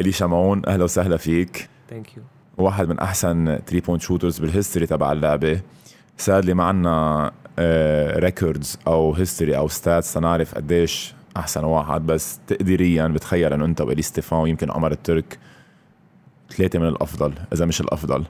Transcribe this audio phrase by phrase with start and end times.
[0.00, 1.68] إيلي شمعون أهلا وسهلا فيك.
[1.90, 2.22] thank you
[2.58, 5.60] واحد من أحسن 3 point shooters بال history تبع اللعبة.
[6.16, 7.32] sadly ما عنا
[8.18, 14.02] records أو history أو stats تنعرف قديش أحسن واحد بس تقديريا بتخيل إنه أنت وإيلي
[14.02, 15.38] ستيفان ويمكن عمر الترك
[16.56, 18.24] ثلاثة من الأفضل إذا مش الأفضل.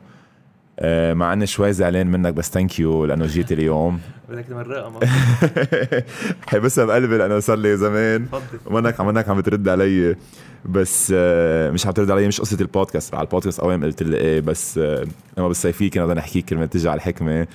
[1.13, 4.01] مع إني شوي زعلان منك بس thank you لأنه جيت اليوم.
[4.29, 5.01] بدك تمرقها
[6.49, 8.27] حبسها بقلبي لأنه صار لي زمان.
[8.67, 10.17] ومنك منك عم بترد علي.
[10.65, 13.15] بس آه، مش عم ترد علي مش قصة البودكاست.
[13.15, 15.07] على البودكاست اول قلت لي إيه بس آه،
[15.39, 17.47] لما بالصيفيه كنا بدنا نحكي كلمة تجي على الحكمة.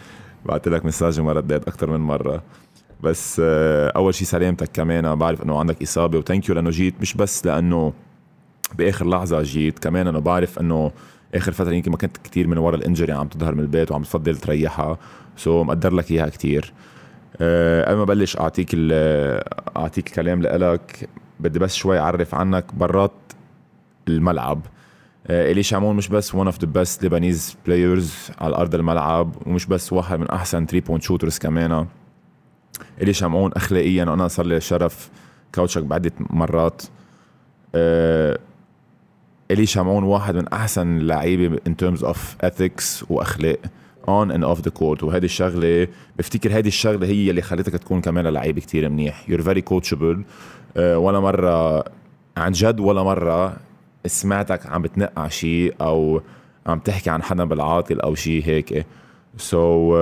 [0.45, 2.43] بعثت لك message وما رديت أكثر من مرة.
[3.03, 3.41] بس
[3.95, 5.15] أول شيء سلامتك كمان.
[5.15, 6.93] بعرف إنه عندك إصابة و thank you لأنه جيت.
[7.01, 7.93] مش بس لأنه
[8.77, 10.91] بآخر لحظة جيت كمان أنا بعرف إنه
[11.35, 14.03] آخر فترة يمكن ما كنت كتير من ورا ال injury عم تظهر من البيت وعم
[14.03, 14.97] تفضل تريحها.
[15.37, 16.73] so مقدر لك إياها كتير.
[17.41, 18.69] أه قبل ما بلش أعطيك
[19.77, 23.11] أعطيك الكلام لك بدي بس شوي أعرف عنك برات
[24.07, 24.61] الملعب.
[25.27, 29.65] أه إيلي شمعون مش بس one of the best Lebanese players على أرض الملعب ومش
[29.65, 31.87] بس واحد من أحسن 3 point shooters كمان.
[33.01, 35.09] إيلي شمعون اخلاقيا وأنا صار لي الشرف
[35.55, 36.81] كوتشك بعدة مرات.
[37.75, 38.39] أه
[39.51, 43.57] إيلي شمعون واحد من أحسن اللعيبه in terms of ethics وأخلاق
[44.07, 48.27] on and off the court وهذه الشغلة بفتكر هذه الشغلة هي اللي خلتك تكون كمان
[48.27, 49.29] لعيب كتير منيح.
[49.29, 50.23] you're very coachable
[50.77, 51.83] ولا مرة
[52.37, 53.57] عن جد ولا مرة
[54.05, 56.21] سمعتك عم بتنق على شيء أو
[56.67, 58.85] عم تحكي عن حدا بالعاطل أو شيء هيك.
[59.37, 59.97] so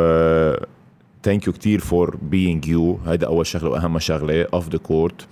[1.24, 5.28] thank you كثير for being you هيدا أول شغلة وأهم شغلة off the court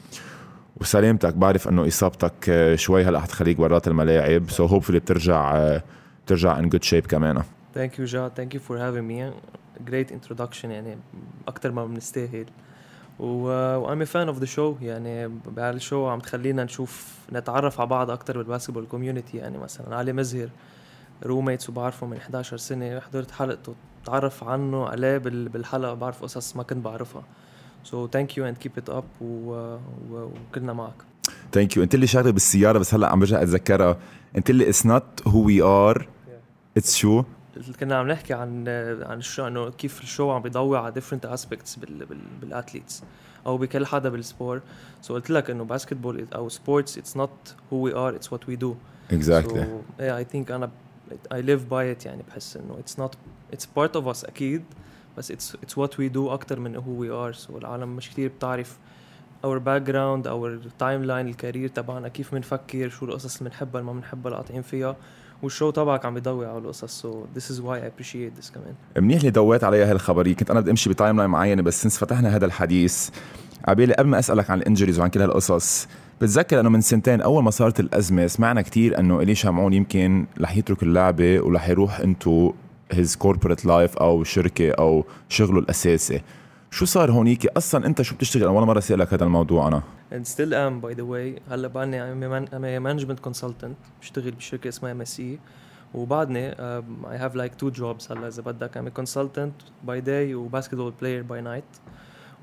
[0.81, 1.33] وسلامتك.
[1.33, 5.83] بعرف إنه إصابتك آه، شوي هلأ حتخليك برات الملاعب so so hopefully بترجع آه،
[6.25, 7.43] بترجع in good shape كمان.
[7.75, 9.31] thank you جا thank you for having me
[9.87, 10.97] great introduction يعني
[11.47, 12.45] أكثر ما بنستاهل.
[13.19, 14.81] و a fan of the show.
[14.81, 19.95] يعني بهال show عم تخلينا نشوف نتعرف على بعض أكثر بال basketball community يعني مثلا
[19.95, 20.49] علي مزهر
[21.25, 22.99] roommates وبعرفه من 11 سنة.
[22.99, 27.23] حضرت حلقته تعرف عنه عليه بالحلقة بعرف قصص ما كنت بعرفها.
[27.83, 30.93] so thank you and keep it up وكلنا معك.
[31.51, 33.97] thank you انت اللي شغله بالسيارة بس هلا عم برجع أتذكرها.
[34.37, 36.07] انت اللي it's not who we are
[36.77, 37.23] it's شو
[37.79, 38.67] كنا عم نحكي عن
[39.01, 41.79] عن ال show إنه كيف ال show عم بيضوي على different aspects
[42.41, 43.03] بال athletes
[43.45, 44.61] أو بكل حدا بال
[45.01, 48.33] sport so so قلت لك إنه basketball أو sports it's not who we are it's
[48.33, 48.75] what we do
[49.11, 50.69] exactly I think أنا
[51.33, 53.15] I live by it يعني بحس إنه it's not
[53.53, 54.63] it's part of us أكيد.
[55.17, 58.31] بس it's it's what we do أكثر من who we are so العالم مش كثير
[58.37, 58.77] بتعرف
[59.43, 63.99] our background our timeline ال career تبعنا كيف بنفكر شو القصص اللي بنحبها اللي ما
[63.99, 64.95] بنحبها قاطعين فيها.
[65.43, 67.01] وال show تبعك عم بيضوي على القصص.
[67.01, 68.73] so this is why I appreciate this كمان.
[68.97, 70.35] منيح اللي ضويت عليها هالخبرية.
[70.35, 73.09] كنت أنا بدي أمشي ب timeline معينة بس since فتحنا هذا الحديث
[73.67, 75.87] عبالي قبل ما أسألك عن ال injuries وعن كل هالقصص
[76.21, 80.57] بتذكر إنه من سنتين أول ما صارت الأزمة سمعنا كثير إنه إيلي شمعون يمكن رح
[80.57, 82.53] يترك اللعبة ورح يروح into
[82.91, 86.21] his corporate life أو شركة أو شغله الأساسي.
[86.71, 89.83] شو صار هونيك؟ أصلا أنت شو بتشتغل؟ أنا ولا مرة سألتك هذا الموضوع أنا.
[90.11, 91.41] And still am by the way.
[91.51, 93.75] هلأ بعدني I'm a management consultant.
[94.01, 95.39] بشتغل بشركة اسمها MSI
[95.93, 96.55] وبعدني um,
[97.05, 98.77] I have like two jobs هلأ إذا بدك.
[98.77, 101.79] I'm a consultant by day و basketball player by night.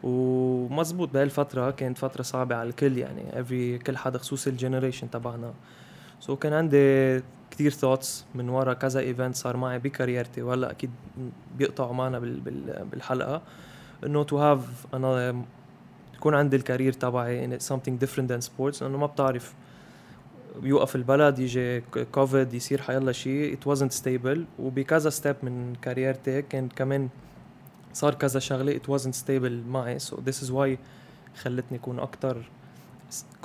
[0.03, 3.22] ومزبوط بهالفترة كانت فترة صعبة على الكل يعني.
[3.32, 5.53] every كل حدا خصوصي ال generation تبعنا.
[6.21, 7.22] so so كان عندي
[7.54, 10.91] كتير thoughts من ورا كذا event صار معي ب career تي وهلأ أكيد
[11.59, 12.19] بيقطعوا معنا
[12.92, 13.42] بالحلقة.
[14.06, 15.44] إنه to have أنا
[16.14, 19.54] يكون عندي ال career تبعي in something different than sports لأنه ما بتعرف.
[20.62, 21.81] بيوقف البلد يجي
[22.12, 24.38] كوفيد يصير حيلا شيء it wasn't stable.
[24.59, 27.09] وبكذا step من career تي كان كمان
[27.93, 29.98] صار كذا شغلة it wasn't stable معي.
[29.98, 30.78] So this is why
[31.43, 32.50] خلتني أكون أكثر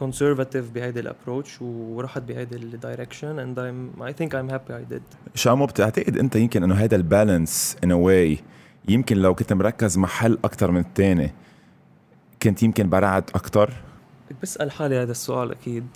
[0.01, 4.93] conservative بهيدي ال approach ورحت بهيدي ال direction and I'm I think I'm happy I
[4.93, 5.01] did.
[5.35, 8.39] شامو بتعتقد أنت يمكن إنه هذا ال balance in a way
[8.87, 11.33] يمكن لو كنت مركز محل أكثر من الثاني
[12.43, 13.73] كنت يمكن برعت أكثر
[14.43, 15.87] بسأل حالي هذا السؤال أكيد.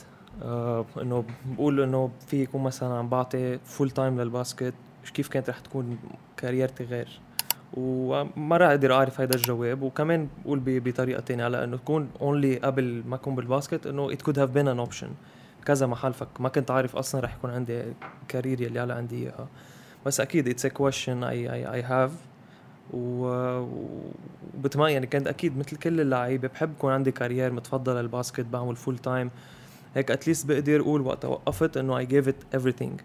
[0.42, 4.74] آه إنه بقول إنه في يكون مثلا عم بعطي full time للباسكت
[5.14, 5.98] كيف كانت رح تكون
[6.38, 7.20] career تي غير؟
[7.74, 13.04] وما راح أقدر أعرف هذا الجواب وكمان بقول بطريقة تانية على إنه تكون only قبل
[13.08, 15.10] ما أكون بالباسكت إنه it could have been an option
[15.66, 16.42] كذا محل فك.
[16.42, 17.84] ما كنت عارف أصلا رح يكون عندي
[18.28, 19.48] career يلي على عندي إياها.
[20.06, 22.12] بس أكيد it's a question I I I have
[22.94, 28.98] وبتمنى يعني كنت أكيد مثل كل اللعيبة بحب يكون عندي career متفضل الباسكت بعمل full
[28.98, 29.32] time
[29.96, 33.02] هيك at least بقدر أقول وقت وقفت إنه I gave it everything.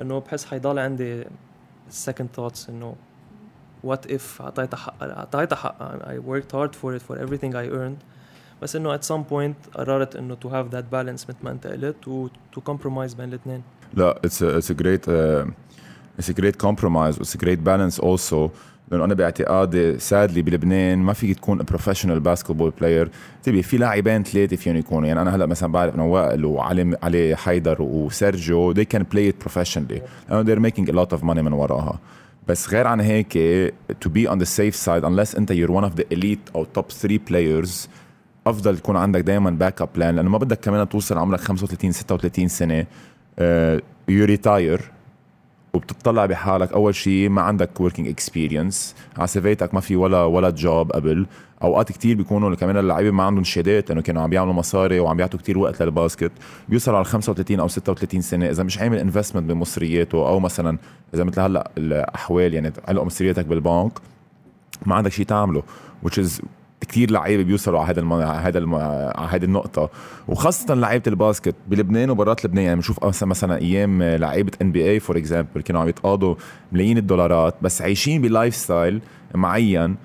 [0.00, 1.24] إنه بحس حيضل عندي
[1.90, 2.94] second thoughts إنه
[3.84, 5.98] what if اعطيتها حق اعطيتها حق.
[6.02, 8.04] I worked hard for it for everything I earned.
[8.62, 12.08] بس إنه at some point قررت إنه to have that balance مثل ما أنت قلت
[12.08, 13.62] و to compromise بين الاثنين
[13.94, 15.46] لا it's a, it's a great uh,
[16.18, 17.16] it's a great compromise.
[17.18, 18.50] It's a great balance also.
[18.90, 23.10] لأنه أنا باعتقادي sadly بلبنان ما فيك تكون professional basketball player
[23.42, 25.08] تبي في لاعبين ثلاثة فيهم يكونوا.
[25.08, 28.74] يعني أنا هلأ مثلا بعرف انه وائل وعلي علي حيدر وسيرجيو.
[28.74, 30.00] They can play it professionally.
[30.30, 31.98] لأنه they're making a lot of money من وراها.
[32.48, 33.38] بس غير عن هيك
[34.04, 36.92] to be on the safe side unless انت you're one of the elite أو top
[36.92, 37.88] 3 players
[38.46, 42.86] أفضل تكون عندك دائما backup plan لأنه ما بدك كمان توصل عمرك 35 36 سنة
[44.08, 44.80] you uh, retire
[45.74, 50.50] وبتطلع بحالك أول شيء ما عندك working experience على CV تك ما في ولا ولا
[50.50, 51.26] job قبل.
[51.62, 55.38] أوقات كتير بيكونوا كمان اللعيبة ما عندهم شهادات لأنه كانوا عم بيعملوا مصاري وعم بيعطوا
[55.38, 56.32] كتير وقت للباسكت.
[56.68, 58.50] بيوصل على 35 أو 36 سنة.
[58.50, 60.78] إذا مش عامل investment بمصرياته أو مثلا
[61.14, 63.92] إذا مثل هلأ الأحوال يعني علق مصرياتك بالبنك
[64.86, 65.62] ما عندك شيء تعمله.
[66.04, 66.42] which is
[66.88, 68.12] كثير لعيبة بيوصلوا على هذا الم...
[68.12, 69.12] هذا.
[69.16, 69.90] على هذه النقطة.
[70.28, 72.64] وخاصة لعيبة الباسكت بلبنان وبرات لبنان.
[72.64, 76.34] يعني بنشوف مثلا أيام لعيبة NBA for example كانوا عم يتقاضوا
[76.72, 79.00] ملايين الدولارات بس عايشين ب lifestyle
[79.34, 79.96] معين.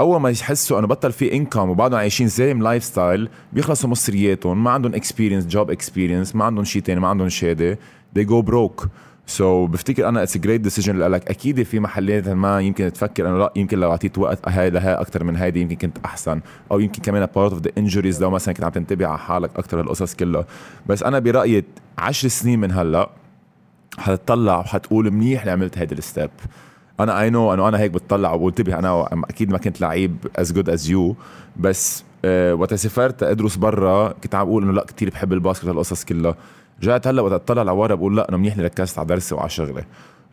[0.00, 4.64] أول ما يحسوا إنه بطل في income وبعدهم عايشين same lifestyle بيخلصوا مصرياتهم.
[4.64, 7.78] ما عندهم experience job experience ما عندهم شيء ثاني ما عندهم شهادة.
[8.18, 8.88] They go broke.
[9.26, 13.38] so so, بفتكر أنا it's great decision لك أكيد في محلات ما يمكن تفكر إنه
[13.38, 16.40] لا يمكن لو أعطيت وقت هاي لها أكثر من هيدي يمكن كنت أحسن.
[16.72, 19.80] أو يمكن كمان part of the injuries لو مثلا كنت عم تنتبه على حالك أكثر
[19.80, 20.46] القصص كلها.
[20.86, 21.64] بس أنا برأيي
[21.98, 23.10] 10 سنين من هلأ
[23.98, 26.30] حتطلع وحتقول منيح اللي عملت هيدي ال step.
[27.00, 28.78] أنا I know إنه أنا هيك بتطلع وبنتبه.
[28.78, 31.16] أنا أكيد ما كنت لعيب as good as you
[31.56, 36.04] بس أه وقت سافرت أدرس برا كنت عم بقول إنه لا كثير بحب الباسكت هالقصص
[36.04, 36.34] كلها.
[36.82, 39.84] رجعت هلأ وقت اطلع لورا بقول لأ أنا منيح ركزت على درسي وعلى شغلي.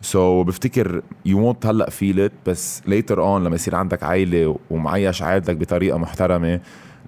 [0.01, 5.21] so so, بفتكر you won't هلأ feel بس later on لما يصير عندك عائله ومعيش
[5.21, 6.59] عائلتك بطريقة محترمة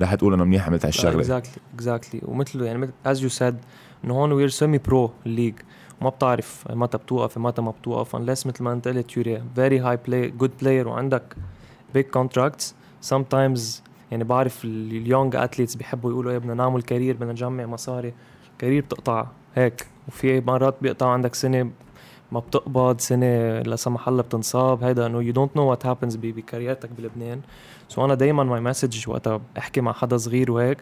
[0.02, 1.20] رح تقول انه منيح عملت هالشغلة.
[1.20, 3.56] exactly exactly ومثله يعني as you said
[4.04, 5.54] إنه هون we're semi pro ال league
[6.02, 9.98] ما بتعرف متى بتوقف متى ما بتوقف unless مثل ما انت قلت you're a very
[10.08, 11.36] highly good player وعندك
[11.94, 12.76] big contracts
[13.14, 13.60] sometimes
[14.12, 18.14] يعني بعرف ال young athletes بيحبوا يقولوا إيه بدنا نعمل career بدنا نجمع مصاري.
[18.62, 19.26] career بتقطع
[19.56, 21.72] هيك وفي مرات بيقطع عندك سنة
[22.32, 26.24] ما بتقبض سنة لا سمح الله بتنصاب هيدا إنه you don't know what happens ب
[26.24, 27.42] career تك بلبنان.
[27.90, 30.78] so so أنا دائما my message وقتها احكي مع حدا صغير وهيك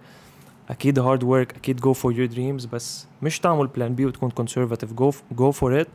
[0.70, 4.94] أكيد hard work أكيد go for your dreams بس مش تعمل plan B وتكون conservative
[4.94, 5.88] go go for it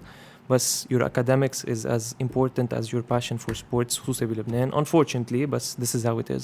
[0.51, 4.85] بس your academics is as important as your passion for sports خصوصي بلبنان.
[4.85, 6.43] Unfortunately بس this is how it is.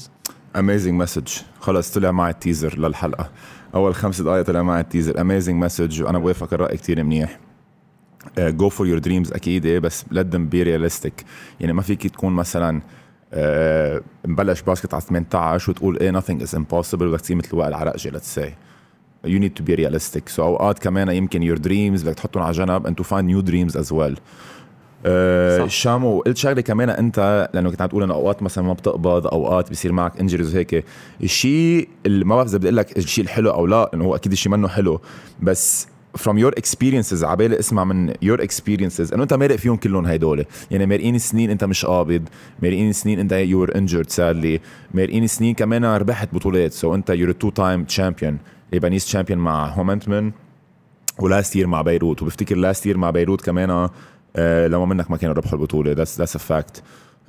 [0.57, 1.43] Amazing message.
[1.61, 3.31] خلص طلع معي ال teaser للحلقة.
[3.75, 5.13] أول خمس دقائق طلع معي ال teaser.
[5.15, 6.01] Amazing message.
[6.01, 7.39] وأنا بوافق الرأي كثير منيح.
[8.39, 11.25] Go for your dreams أكيد بس let be realistic.
[11.61, 13.37] يعني ما فيك تكون مثلا uh,
[14.25, 16.95] مبلش باسكت على 18 وتقول إيه nothing is impossible.
[16.95, 18.51] بدك تصير مثل وائل عرقجي let's say.
[19.27, 20.29] You need to be realistic.
[20.37, 23.77] So أوقات كمان يمكن your dreams بدك تحطهم على جنب and to find new dreams
[23.77, 24.15] as well.
[25.07, 29.27] أه شامو قلت شغلة كمان أنت لأنه كنت عم تقول إنه أوقات مثلا ما بتقبض
[29.27, 30.85] أوقات بيصير معك injuries وهيك.
[31.23, 34.33] الشيء اللي ما بعرف إذا بدي أقول لك الشيء الحلو أو لا إنه هو أكيد
[34.33, 35.01] الشيء منه حلو.
[35.43, 35.87] بس
[36.19, 39.13] from your experiences عبالي اسمع من your experiences.
[39.13, 42.23] إنه أنت مارق فيهم كلهم هدول يعني مارقين سنين أنت مش قابض
[42.63, 44.61] مارقين سنين أنت you were injured sadly
[44.95, 46.73] مارقين سنين كمان ربحت بطولات.
[46.73, 48.35] so so أنت you're a two time champion
[48.73, 50.33] Lebanese champion مع هومنتمن
[51.19, 53.91] و last year مع بيروت وبفتكر last year مع بيروت كمان آه
[54.37, 55.93] لما منك ما كانوا ربحوا البطولة.
[55.93, 56.83] that's that's a fact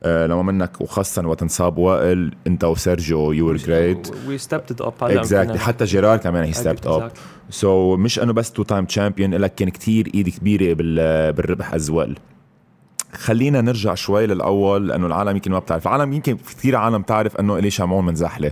[0.05, 5.59] لما منك وخاصة وقت انصاب وائل انت وسيرجيو you were great we stepped up exactly
[5.59, 7.11] حتى جيرار كمان he stepped up
[7.49, 10.73] so مش إنه بس two time champion لك كان كثير إيد كبيرة
[11.31, 12.19] بالربح as well
[13.13, 15.87] خلينا نرجع شوي للأول لأنه العالم يمكن ما بتعرف.
[15.87, 18.51] العالم يمكن كثير عالم تعرف إنه الي شامون من زحلة.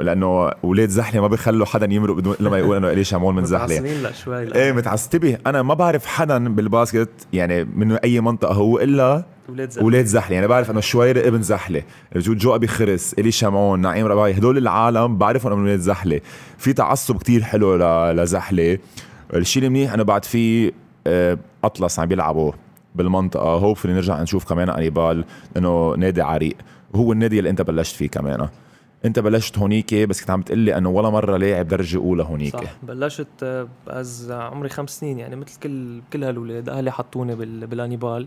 [0.00, 3.78] لأنه أولاد زحلة ما بيخلوا حدا يمرق بدون لما يقول إنه الي شامون من زحلة.
[3.78, 9.24] لا شوي إيه متعصبه أنا ما بعرف حدا بالباسكت يعني من أي منطقة هو إلا
[9.48, 9.86] ولاد زحلة.
[9.86, 10.34] ولاد زحلة.
[10.34, 11.82] يعني بعرف إنه شويرة ابن زحلة.
[12.14, 16.20] بجود جو أبي خرس الي شامون نعيم رباعي هدول العالم بعرفهم من ولاد زحلة.
[16.58, 17.76] في تعصب كتير حلو
[18.12, 18.78] لزحلة.
[19.34, 20.72] الشيء المنيح إنه بعد في
[21.64, 22.52] أطلس عم بيلعبوا
[22.94, 23.48] بالمنطقة.
[23.48, 25.24] hopefully نرجع نشوف كمان أنيبال
[25.54, 26.56] لأنه نادي عريق.
[26.94, 28.48] وهو النادي اللي أنت بلشت فيه كمان.
[29.04, 32.52] انت بلشت هونيك بس كنت عم تقلي انه ولا مرة لاعب درجة أولى هونيك.
[32.52, 36.68] صح بلشت as عمري خمس سنين يعني مثل كل كل هالولاد.
[36.68, 37.34] أهلي حطوني
[37.66, 38.26] بالأنيبال.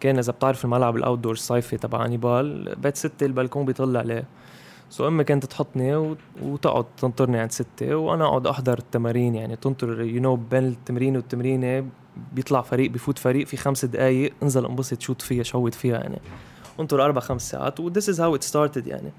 [0.00, 4.24] كان إذا بتعرف الملعب ال outdoor الصيفي تبع أنيبال بيت ستة البلكون بيطلع عليه
[4.90, 7.94] so امي كانت تحطني وتقعد تنطرني عند ستة.
[7.94, 11.86] وأنا أقعد أحضر التمارين يعني تنطر you know بين التمرين والتمرينه
[12.32, 16.18] بيطلع فريق بفوت فريق في خمس دقائق انزل انبسط شوت فيها شوت فيها يعني.
[16.80, 17.80] انطر أربع خمس ساعات.
[17.80, 19.12] و this is how it started يعني.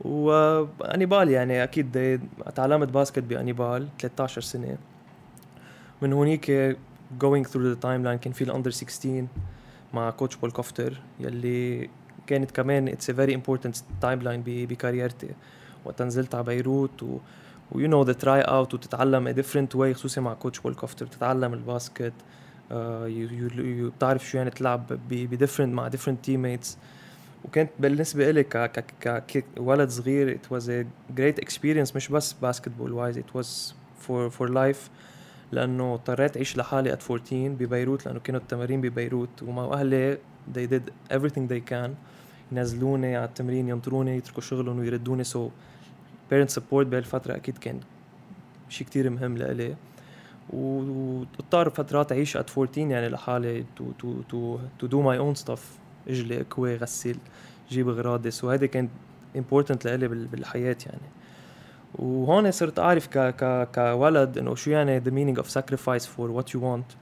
[0.00, 2.20] وانيبال يعني أكيد
[2.54, 4.76] تعلمت basket بانيبال 13 سنة.
[6.02, 6.76] من هونيك
[7.24, 9.26] going through the timeline كان في ال under 16
[9.94, 11.90] مع coach بول كوفتر يلي
[12.26, 15.28] كانت كمان it's very important timeline ب career تي.
[15.84, 17.18] وقت نزلت على بيروت و
[17.72, 21.62] you know the tryout وتتعلم a different way خصوصي مع coach بول كوفتر تتعلم ال
[21.62, 22.12] basket
[22.70, 22.74] uh,
[23.56, 26.78] بتعرف شو يعني تلعب ب different مع different teammates
[27.46, 28.56] وكانت بالنسبة لي ك
[29.02, 30.86] ك كولد صغير it was a
[31.16, 34.90] great experience مش بس basketball wise it was for for life
[35.52, 39.42] لأنه اضطريت أعيش لحالي at 14 ببيروت لأنه كانوا التمارين ببيروت.
[39.42, 40.18] ومع أهلي
[40.54, 41.90] they did everything they can.
[42.52, 45.24] ينزلوني على التمرين ينطروني يتركوا شغلهم ويردوني.
[45.24, 45.50] so
[46.30, 47.80] parent support بهالفترة أكيد كان
[48.68, 49.76] شيء كتير مهم لإلي.
[50.50, 55.85] وأضطر فترات أعيش at 14 يعني لحالي to, to, to, to do my own stuff.
[56.08, 57.16] اجلي اكوي غسل
[57.70, 58.90] جيب اغراضي so هيدي كانت
[59.36, 61.08] important لإلي بالحياة يعني.
[61.94, 66.48] وهون صرت أعرف ك ك كولد إنه شو يعني the meaning of sacrifice for what
[66.54, 66.96] you want.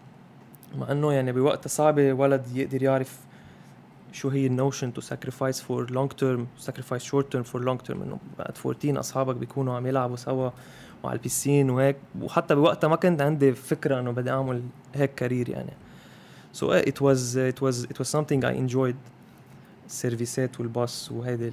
[0.78, 3.18] مع إنه يعني بوقتها صعبة ولد يقدر يعرف
[4.12, 8.02] شو هي ال notion to sacrifice for long term sacrifice short term for long term
[8.02, 10.50] إنه بعد 14 أصحابك بيكونوا عم يلعبوا سوا
[11.04, 11.96] وعلى ال piscine وهيك.
[12.22, 14.62] وحتى بوقتها ما كنت عندي فكرة إنه بدي أعمل
[14.94, 15.72] هيك career يعني.
[16.54, 18.96] so so, it was it was it was something I enjoyed.
[19.86, 21.52] السيرفيسات والباص وهيدي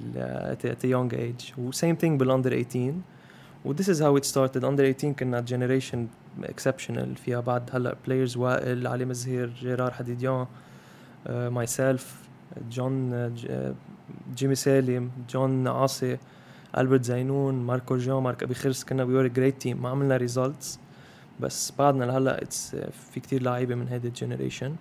[0.52, 1.58] at a young age.
[1.58, 2.94] و same thing بال under 18
[3.64, 4.64] و this is how it started.
[4.64, 5.98] Under 18 كنا generation
[6.42, 7.18] exceptional.
[7.24, 12.02] فيها بعد هلا players وائل علي مزهير جيرار حديديان uh, myself
[12.70, 13.34] جون
[14.34, 16.18] جيمي سالم جون عاصي
[16.78, 20.78] البرت زينون ماركو جون مارك ابي خرس كنا we great team ما عملنا results
[21.40, 22.76] بس بعدنا لهلا it's
[23.12, 24.76] في كتير لعيبة من هيدي ال generation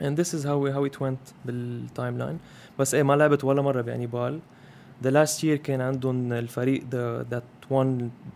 [0.00, 2.38] and this is how we, how it went بال timeline
[2.78, 4.40] بس إيه ما لعبت ولا مرة بانيبال
[5.04, 6.82] the last year كان عندهم الفريق
[7.30, 7.86] that won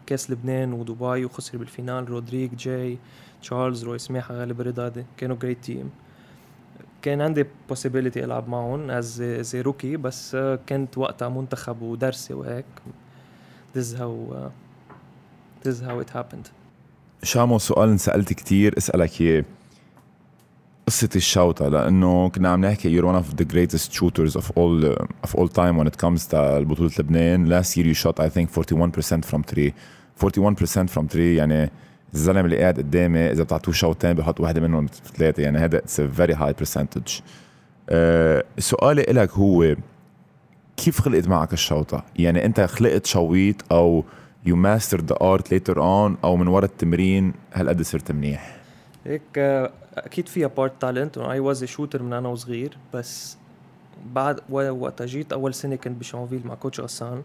[0.07, 2.11] كأس لبنان ودبي وخسر بال final.
[2.11, 2.99] رودريك جاي
[3.43, 5.91] تشارلز روي سماحه غالب رضا كانوا great team
[7.03, 10.37] كان عندي possibility ألعب معهم as the rookie بس
[10.69, 12.65] كنت وقتها منتخب ودرسي وهيك.
[13.75, 14.51] This is how uh,
[15.63, 16.49] this is how it happened.
[17.23, 19.45] شامو سؤال انسألت كتير اسألك إياه.
[20.89, 25.27] قصة الشوطة لأنه كنا عم نحكي you're one of the greatest shooters of all uh,
[25.27, 28.51] of all time when it comes to بطولة لبنان last year you shot I think
[28.51, 29.73] 41% from 3
[30.19, 31.71] 41% from 3 يعني
[32.15, 36.35] الزلمة اللي قاعد قدامي إذا بتعطوه شوطين بحط واحدة منهم ثلاثة يعني هذا it's very
[36.35, 37.21] high percentage
[38.59, 39.77] سؤالي لك هو
[40.77, 44.05] كيف خلقت معك الشوطه؟ يعني أنت خلقت شويط أو
[44.47, 48.59] you master the art later on أو من ورا التمرين هالقد صرت منيح؟
[49.05, 53.37] هيك آه، أكيد فيها part talent I was shooter من أنا وصغير بس
[54.15, 57.23] بعد وقت جيت أول سنة كنت بشانفيل مع coach غسان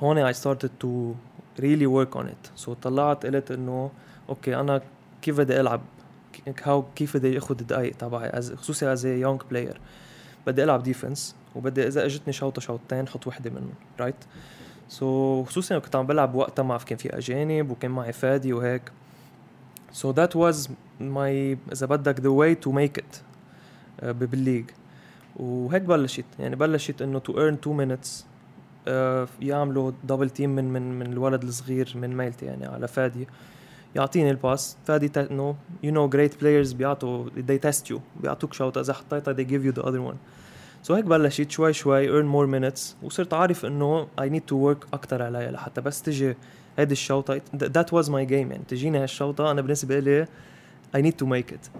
[0.00, 1.12] هون I started to
[1.58, 2.64] really work on it.
[2.64, 3.90] So طلعت قلت إنه
[4.28, 4.80] أوكي أنا
[5.22, 5.80] كيف بدي ألعب؟
[6.62, 9.80] how كيف بدي أخذ الدقائق تبعي؟ خصوصي as young player
[10.46, 14.26] بدي ألعب defense وبدي إذا إجتني شوطة شوطتين حط وحدة منهم right right?
[14.88, 18.82] so so, كنت عم بلعب وقتها ما كان في أجانب وكان معي فادي وهيك.
[19.94, 20.68] So that was
[21.00, 23.20] my اذا بدك the way to make it
[24.02, 24.64] uh, بال league
[25.36, 26.24] وهيك بلشت.
[26.38, 28.24] يعني بلشت إنه to earn two minutes
[28.88, 33.28] آه، يعملوا double team من من من الولد الصغير من ميلتي يعني على فادي.
[33.96, 34.76] يعطيني ال pass.
[34.84, 39.46] فادي no you know great players بيعطوا they test you بيعطوك شوطه إذا حطيتها they
[39.46, 40.16] give you the other one.
[40.82, 41.50] so so هيك بلشت.
[41.50, 42.80] شوي شوي earn more minutes.
[43.02, 46.34] وصرت عارف إنه I need to work أكثر عليها لحتى بس تجي
[46.78, 47.40] هيدي الشوطة.
[47.56, 48.32] That was my game.
[48.32, 50.26] يعني تجيني هالشوطه أنا بالنسبة لي
[50.96, 51.70] I need to make it.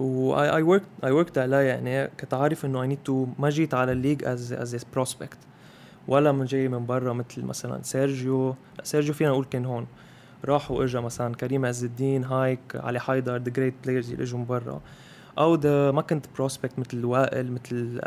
[0.00, 3.74] و I, I worked I worked يعني كنت عارف إنه I need to ما جيت
[3.74, 5.36] على ال league as a prospect.
[6.08, 8.54] ولا من جاي من برا مثل مثلا سيرجيو.
[8.82, 9.86] سيرجيو فينا نقول كان هون.
[10.44, 14.46] راح وإجا مثلا كريم عز الدين هايك علي حيدر the great players اللي إجوا من
[14.46, 14.80] برا.
[15.38, 18.00] أو the ما كنت prospect مثل وائل مثل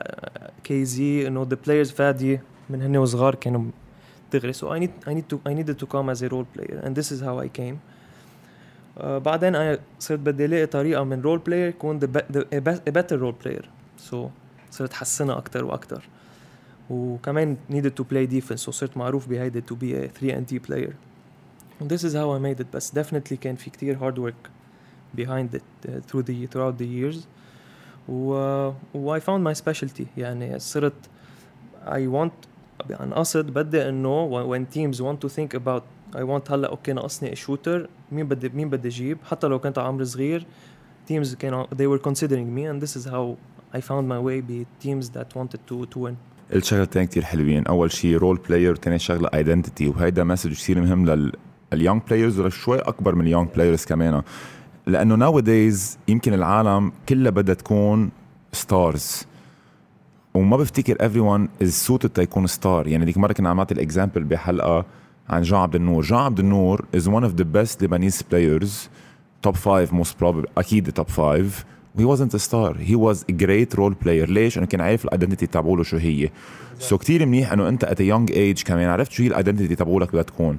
[0.63, 3.63] كيزي إنه the players فادي من هن وصغار كانوا
[4.33, 6.87] دغري so I need I need to I needed to come as a role player
[6.87, 7.79] and this is how I came
[8.97, 12.25] بعدين أنا صرت بدي ألاقي طريقة من role player يكون the
[12.87, 14.29] better role player so
[14.71, 16.03] صرت حسنها أكثر وأكثر
[16.89, 18.67] وكمان needed to play defense.
[18.67, 20.93] وصرت معروف بهيدي to be a 3 and D player.
[21.79, 22.67] And this is how I made it.
[22.73, 24.49] بس definitely كان في كتير hard work
[25.17, 27.17] behind it uh, through the throughout the years.
[28.09, 28.33] و,
[28.93, 30.05] و I found my specialty.
[30.17, 30.93] يعني صرت
[31.85, 32.52] I want
[32.91, 35.83] عن قصد بدي إنه when teams want to think about
[36.15, 40.05] I want هلأ أوكي ناقصني شوتر مين بدي مين بدي أجيب حتى لو كنت عمري
[40.05, 40.45] صغير
[41.11, 43.37] teams كانوا they were considering me and this is how
[43.77, 46.15] I found my way ب teams that wanted to to win.
[46.53, 47.67] قلت شغلتين حلوين.
[47.67, 51.31] أول شيء role player وثاني شغلة identity وهيدا message كثير مهم لل
[51.71, 54.21] players ولشوي أكبر من ال young players كمان.
[54.87, 58.11] لأنه nowadays يمكن العالم كلها بدها تكون
[58.51, 59.27] stars
[60.33, 64.23] وما بفتكر everyone is suited تيكون star يعني ديك مرة كنا عم نعطي ال example
[64.23, 64.85] بحلقة
[65.29, 66.03] عن جان عبد النور.
[66.03, 68.89] جان عبد النور is one of the best Lebanese players
[69.41, 71.65] top five most probably أكيد top five
[71.99, 72.73] هي star.
[72.89, 74.29] He was a great role player.
[74.29, 76.29] ليش؟ إنه كان عارف ال identity تبعوله شو هي.
[76.79, 80.09] so كثير منيح إنه أنت at young age كمان عرفت شو هي ال identity تبعولك
[80.09, 80.57] بدها تكون.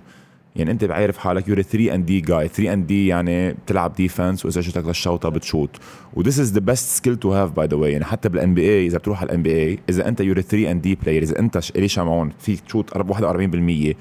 [0.57, 4.45] يعني انت بعرف حالك you're 3 and D guy 3 and D يعني بتلعب defense
[4.45, 5.71] وإذا اجتك الشوطة بتشوت
[6.15, 8.87] و this is the best skill to have by the way يعني حتى بال NBA
[8.87, 12.01] إذا بتروح على ال NBA إذا أنت you're 3 and D player إذا أنت إيلي
[12.01, 13.95] شمعون فيك تشوط 41%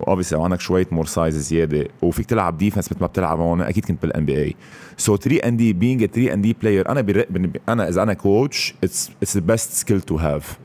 [0.00, 3.60] و obviously لو عندك شوية more size زيادة وفيك تلعب defense مثل ما بتلعب هون
[3.60, 7.24] أكيد كنت بال NBA so 3 and D being 3 and D player أنا بر...
[7.68, 10.58] أنا إذا أنا coach it's it's the best skill to have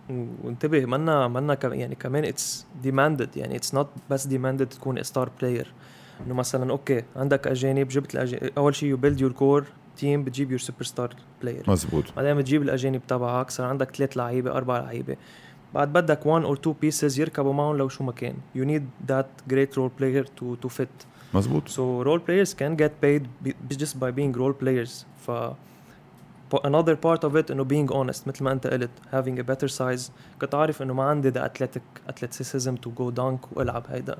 [0.44, 5.74] وانتبه منا منا يعني كمان it's demanded يعني it's not بس demanded تكون star player
[6.26, 9.66] إنه مثلا okay عندك أجانب جبت الأجانب أول شيء you build your core
[9.98, 12.04] team بتجيب يور superstar player مزبوط.
[12.16, 15.16] بعدين بتجيب الأجانب تبعك صار عندك ثلاث لعيبة أربع لعيبة.
[15.75, 19.27] بعد بدك 1 اور 2 بيسز يركبوا معهم لو شو ما كان يو نيد ذات
[19.49, 20.89] جريت رول بلاير تو تو فيت
[21.35, 23.23] مزبوط so role players can get paid
[23.77, 25.31] just by being role players ف
[26.65, 30.11] another part of it انه being honest مثل ما انت قلت having a better size
[30.41, 34.19] كنت عارف انه ما عندي the athletic athleticism to go dunk والعب هيدا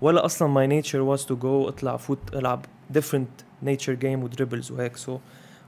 [0.00, 2.64] ولا اصلا my nature was to go اطلع فوت العب
[2.98, 5.10] different nature game ودرibbles وهيك so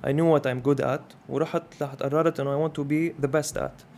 [0.04, 3.28] I knew what I'm good at ورحت رحت قررت انه I want to be the
[3.28, 3.91] best at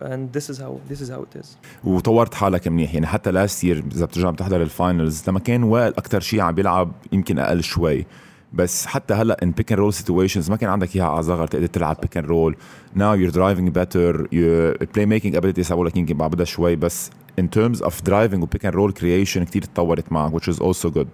[0.00, 1.46] And this is how this is how it is.
[1.84, 2.94] وطورت حالك منيح.
[2.94, 6.54] يعني حتى last year إذا بترجع بتحضر ال finals لما كان وائل أكثر شيء عم
[6.54, 8.06] بيلعب يمكن أقل شوي.
[8.52, 11.66] بس حتى هلأ in pick and roll situations ما كان عندك إياها على صغر تقدر
[11.66, 12.56] تلعب pick and roll
[12.94, 14.26] now you're driving better
[14.94, 16.76] playmaking ability لك يمكن بعد شوي.
[16.76, 20.58] بس in terms of driving و pick and roll creation كثير تطورت معك which is
[20.58, 21.06] also good.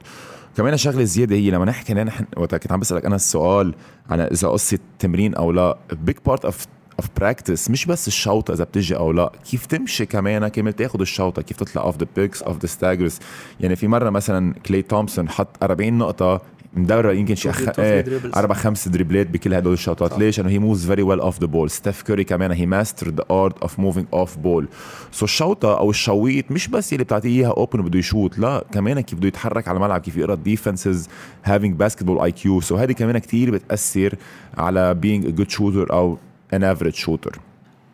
[0.57, 3.75] كمان شغله زياده هي لما نحكي نحن وقت كنت عم بسألك أنا السؤال
[4.11, 5.79] عن إذا قصة تمرين أو لا.
[5.93, 6.67] big part of
[7.03, 11.43] of practice مش بس الشوطة إذا بتجي أو لا كيف تمشي كمان كيف تاخذ الشوطة
[11.43, 13.19] كيف تطلع off the picks off the staggers
[13.61, 16.41] يعني في مرة مثلا كلي تومسون حط 40 نقطة
[16.77, 17.79] مدرب يمكن شي أخ...
[17.79, 18.05] إيه
[18.37, 20.19] أربع خمس dribble ات بكل هدول الشوطات.
[20.19, 23.25] ليش؟ لأنه هي moves very well off the ball ستيف كوري كمان هي master the
[23.31, 24.69] art of moving off ball
[25.13, 29.19] so الشوطة أو الشويط مش بس اللي بتعطيه إياها open وبده يشوت لا كمان كيف
[29.19, 31.09] بده يتحرك على الملعب كيف يقرأ defenses
[31.45, 34.15] having basketball IQ so هذه كمان كثير بتأثر
[34.59, 36.19] على being a good shooter أو
[36.53, 37.41] an average shooter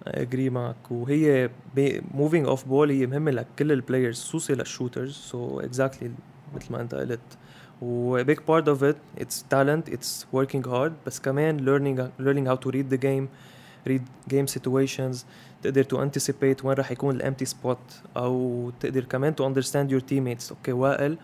[0.06, 1.50] اجري معك وهي
[2.14, 6.10] moving off ball هي مهمة لكل ال players خصوصي لل shooters so exactly
[6.56, 7.20] مثل ما انت قلت.
[7.82, 9.94] و big part of it it's talent.
[9.94, 10.92] It's working hard.
[11.06, 13.26] بس كمان learning learning how to read the game
[13.88, 15.16] read game situations.
[15.62, 17.78] تقدر to anticipate وين راح يكون ال empty spot
[18.16, 20.50] أو تقدر كمان to understand your teammates.
[20.50, 21.18] okay وائل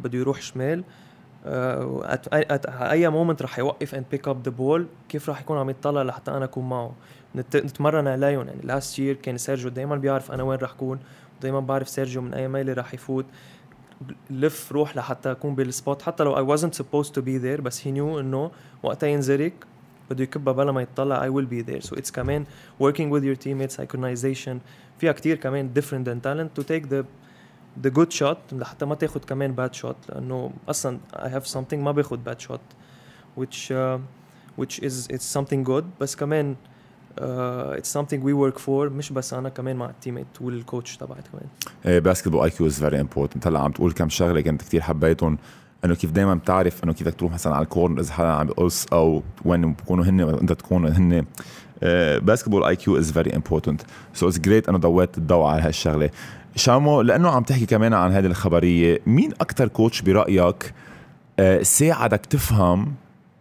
[0.00, 0.84] بده يروح شمال.
[1.46, 6.30] أي moment راح يوقف and pick up the ball كيف راح يكون عم يطلع لحتى
[6.30, 6.92] أنا أكون معه؟
[7.36, 10.98] نتمرن عليهم يعني last year كان سيرجيو دائما بيعرف أنا وين راح أكون
[11.42, 13.26] دائما بعرف سيرجيو من أي ميله راح يفوت.
[14.30, 17.82] لف روح لحتى أكون بال spot حتى لو I wasn't supposed to be there بس
[17.82, 18.50] he knew إنه
[18.82, 19.52] وقتها ينزرك
[20.10, 21.88] بده يكبها بلا ما يطلع I will be there.
[21.88, 22.44] So it's كمان
[22.80, 24.56] working with your teammates synchronization.
[24.98, 26.60] فيها كتير كمان different than talent.
[26.60, 27.04] To take the
[27.86, 31.92] the good shot لحتى ما تاخد كمان bad shot لأنه أصلا I have something ما
[31.92, 32.60] باخد bad shot
[33.40, 33.98] which uh,
[34.60, 36.56] which is it's something good بس كمان
[37.18, 37.22] uh,
[37.78, 41.20] it's something we work for مش بس أنا كمان مع ال teammate وال coach تبعي
[41.32, 42.00] كمان.
[42.00, 45.38] basketball IQ is very important هلأ عم تقول كم شغلة كنت كثير حبيتهم.
[45.84, 48.46] إنه كيف دائما بتعرف إنه كيف بدك تروح مثلا على ال corner إذا حدا عم
[48.46, 51.24] بقص أو وين بكونوا هن إنت تكون هن
[52.18, 53.82] basketball IQ is very important
[54.14, 56.10] so it's great إنه ضويت الضوء على هالشغلة.
[56.56, 60.74] شامو لأنه عم تحكي كمان عن هذه الخبرية مين أكثر coach برأيك
[61.40, 62.94] uh, ساعدك تفهم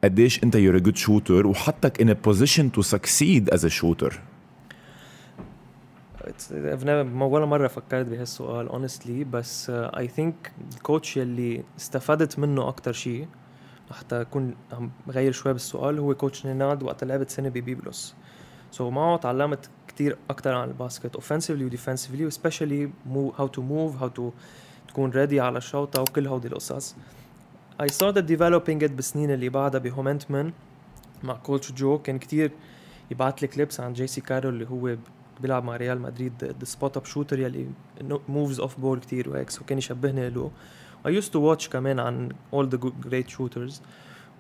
[0.04, 4.14] قديش أنت a good shooter وحطك position to succeed as a shooter
[7.14, 13.28] ولا مرة فكرت بهالسؤال honestly بس I think ال coach يلي استفدت منه أكتر شيء
[13.92, 18.16] حتى أكون عم بغير شوي بالسؤال هو coach نيناد وقت لعبت سنة ببيبلوس
[18.72, 22.90] so معه تعلمت كتير أكتر عن الباسكت offensively و defensively especially
[23.38, 24.22] how to move how to
[24.88, 26.96] تكون ready على الشوطة وكل هودي القصص.
[27.82, 30.52] I started developing it بالسنين اللي بعدها بهومنتمن
[31.24, 31.98] مع coach جو.
[31.98, 32.52] كان كتير
[33.12, 34.98] يبعث لي clips عن Jaycee Carroll اللي هو
[35.42, 37.68] بيلعب مع ريال مدريد the spot up shooter يلي
[38.30, 40.52] moves off ball كتير وهيك so كان يشبهني له.
[41.08, 43.74] I used to watch كمان عن all the great shooters.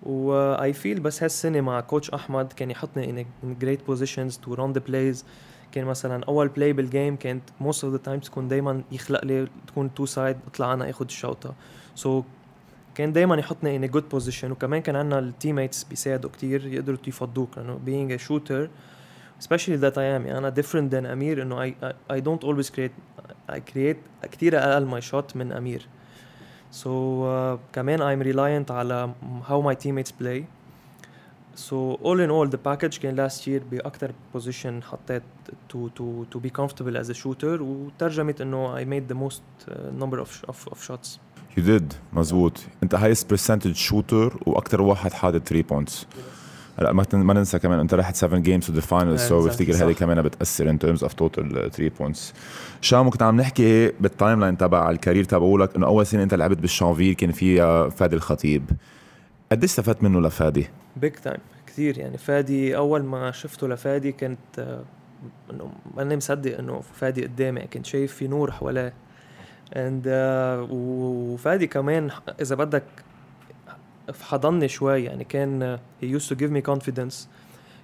[0.03, 4.73] و I feel بس هالسنة مع coach أحمد كان يحطني in great positions to run
[4.73, 5.23] the plays.
[5.71, 9.47] كان مثلا أول play بال game كانت most of the times تكون دائما يخلق لي
[9.67, 11.53] تكون two side أطلع أنا اخذ الشوطة.
[11.95, 12.25] so
[12.95, 17.57] كان دائما يحطني in good position وكمان كان عندنا ال teammates بيساعدوا كثير يقدروا يفضوك
[17.57, 18.67] لأنه being a shooter
[19.43, 23.21] especially that I am أنا different than أمير إنه I, I, I don't always create
[23.51, 25.87] I create كثير أقل my shot من أمير.
[26.71, 29.13] So uh, كمان I'm reliant على
[29.49, 30.43] how my teammates play
[31.55, 35.23] so all in all the package كان last year باكثر position حطيت
[35.73, 39.73] to to to be comfortable as a shooter وترجمت انه I made the most uh,
[40.03, 41.19] number of, of, of shots
[41.57, 46.05] You did مزبوط انت highest percentage shooter وأكثر واحد حاطط 3 points
[46.79, 49.91] هلا ما ما ننسى كمان انت رحت 7 games to the final so بفتكر هذه
[49.91, 52.33] كمان بتأثر in terms of total 3 points
[52.81, 56.57] شم كنت عم نحكي بال timeline تبع ال career تبعولك إنه أول سنة أنت لعبت
[56.57, 58.69] بالشانفيل كان فيها فادي الخطيب.
[59.51, 62.17] قد استفدت منه لفادي؟ big time كثير يعني.
[62.17, 64.79] فادي أول ما شفته لفادي كنت
[65.51, 68.93] إنه ماني مصدق إنه فادي قدامي كنت شايف في نور حواليه.
[69.75, 72.09] and uh, وفادي كمان
[72.41, 72.83] إذا بدك
[74.21, 77.15] حضني شوي يعني كان he used to give me confidence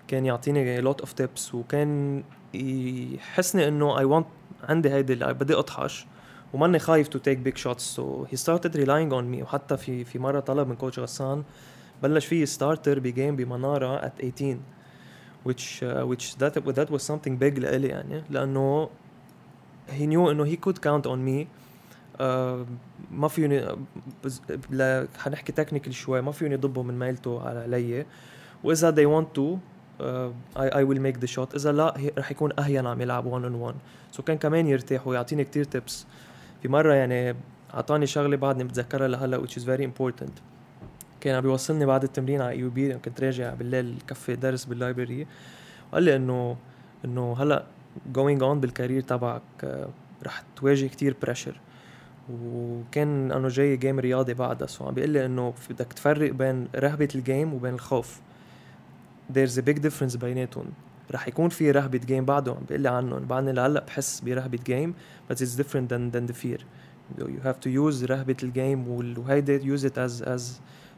[0.07, 4.25] كان يعطيني lot of tips وكان يحسني انه I want
[4.69, 6.05] عندي هيدي بدي اطحش
[6.53, 10.19] وماني خايف to take big shots so he started relying on me وحتى في في
[10.19, 11.43] مره طلب من coach غسان
[12.03, 14.57] بلش في starter ب game بمناره at 18
[15.47, 18.89] which uh, which that that was something big لإلي يعني لأنه
[19.87, 21.45] he knew انه he could count on me آه،
[23.11, 23.77] ما فيوني
[24.69, 28.05] لا حنحكي technical شوي ما فيوني يضبوا من ميلته على علي.
[28.63, 29.57] وإذا they want to
[30.55, 31.55] I, I will make the shot.
[31.55, 33.75] إذا لا رح يكون أهين عم يلعب 1 on 1
[34.11, 36.05] so كان كمان يرتاح ويعطيني كتير tips
[36.61, 37.35] في مرة يعني
[37.73, 40.31] أعطاني شغلة بعدني بتذكرها لهلأ which is very important.
[41.21, 45.27] كان عم بيوصلني بعد التمرين على AUB كنت راجع بالليل كفي درس بال library
[45.91, 46.57] وقال لي إنه
[47.05, 47.63] إنه هلأ
[48.13, 49.87] going on بال career تبعك
[50.25, 51.59] رح تواجه كتير pressure
[52.33, 54.67] وكان أنه جاي game رياضي بعدها.
[54.67, 58.19] so عم بيقول لي إنه بدك تفرق بين رهبة ال game وبين الخوف.
[59.33, 60.65] There's a big difference بيناتهم.
[61.11, 62.51] رح يكون في رهبة game بعده.
[62.51, 63.25] عم بيقول لي عنهم.
[63.25, 64.93] بعدني لهلأ بحس برهبة game
[65.31, 66.59] but it's different than than the fear.
[67.19, 70.41] You have to use رهبة ال game وهيدي use it as as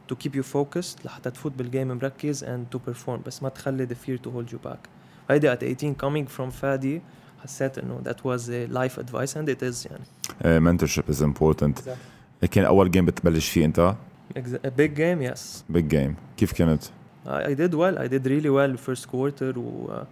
[0.08, 3.20] to keep you focused لحتى تفوت بال game مركز and to perform.
[3.26, 4.88] بس ما تخلي the fear to hold you back.
[5.30, 7.02] هيدي at 18 coming from فادي
[7.43, 12.47] حسيت انه that was a life advice and it is يعني mentorship is important exactly.
[12.51, 13.95] كان اول جيم بتبلش فيه انت
[14.37, 16.83] a big game yes big game كيف كانت
[17.25, 20.05] I did well I did really well first quarter و uh,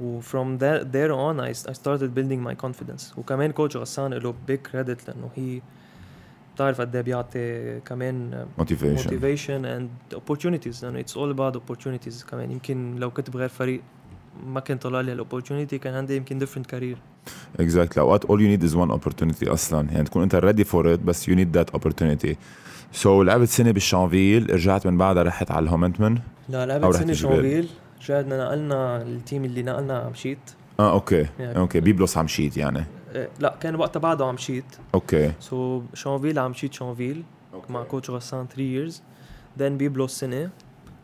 [0.00, 4.34] و from there, there on I, I started building my confidence وكمان كوتش غسان له
[4.48, 5.60] big credit لانه هي
[6.54, 12.50] بتعرف قد ايه بيعطي كمان motivation motivation and opportunities لانه it's all about opportunities كمان
[12.50, 13.82] يمكن لو كنت بغير فريق
[14.47, 16.97] ما كان طلع لي الاوبورتونيتي كان عندي يمكن ديفرنت كارير
[17.59, 19.91] اكزاكتلي أوقات all you need is one opportunity أصلا.
[19.91, 22.35] يعني تكون أنت ready for it بس you need that opportunity.
[22.91, 26.17] so لعبت سنة بالشانفيل رجعت من بعدها رحت على الهومنتمن؟
[26.49, 27.69] لا لعبت سنة شانفيل
[28.01, 30.37] رجعنا نقلنا ال team اللي نقلنا عمشيت.
[30.79, 31.25] آه okay.
[31.39, 31.79] يعني okay.
[31.79, 32.85] بيبلوس عمشيت يعني.
[33.15, 34.65] إيه لا كان وقتها بعده عمشيت.
[34.93, 35.31] okay.
[35.39, 37.23] so so, شانفيل عمشيت شانفيل.
[37.69, 38.93] مع coach غسان 3 years.
[39.59, 40.49] Then بيبلوس سنة.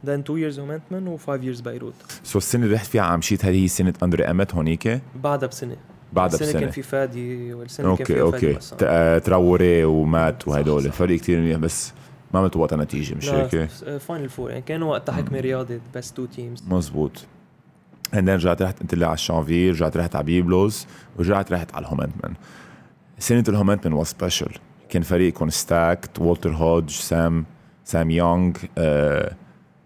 [0.06, 3.46] Then two years هومنتمن و 5 years بيروت so so السنة اللي رحت فيها عمشيت
[3.46, 5.76] هذه هي سنه اندري ايميت هونيك بعدها بسنه
[6.14, 10.92] بعدها بسنه كان في فادي والسنة okay كان في okay فادي آه، تراوري ومات وهدول
[10.92, 11.94] فريق كثير منيح بس
[12.34, 16.26] ما مت وقتها نتيجه مش هيك؟ final four يعني كانوا وقتها حكمه رياضي بس two
[16.26, 17.26] teams مزبوط
[18.14, 20.88] هندين رجعت رحت انت اللي على الشانفيل رجعت رحت على بيبلوس
[21.18, 22.34] ورجعت رحت على الهومنتمن
[23.20, 24.52] سنة الهومنتمن was special
[24.90, 27.46] كان فريقكم stacked والتر هودج سام
[27.84, 29.36] سام يونغ آه،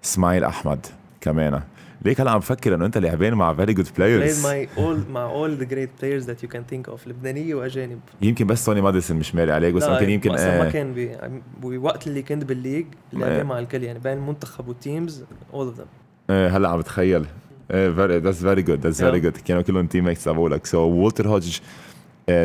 [0.05, 0.85] اسماعيل أحمد
[1.21, 1.61] كمان.
[2.05, 5.55] ليك هلا عم بفكر إنه أنت لعبان مع very good players my all مع all
[5.55, 7.99] the great players that you can think of لبنانية وأجانب.
[8.21, 11.17] يمكن بس توني ماديسون مش مالي عليك بس ممكن يمكن آه ما كان بي
[11.61, 15.79] بوقت اللي كنت بال league لعبان مع الكل يعني بين المنتخب وال teams all of
[15.79, 15.85] them
[16.29, 17.25] هلا عم بتخيل.
[17.71, 21.59] that's very good that's very good كانوا كلهم teammates تبعولك so وولتر هودج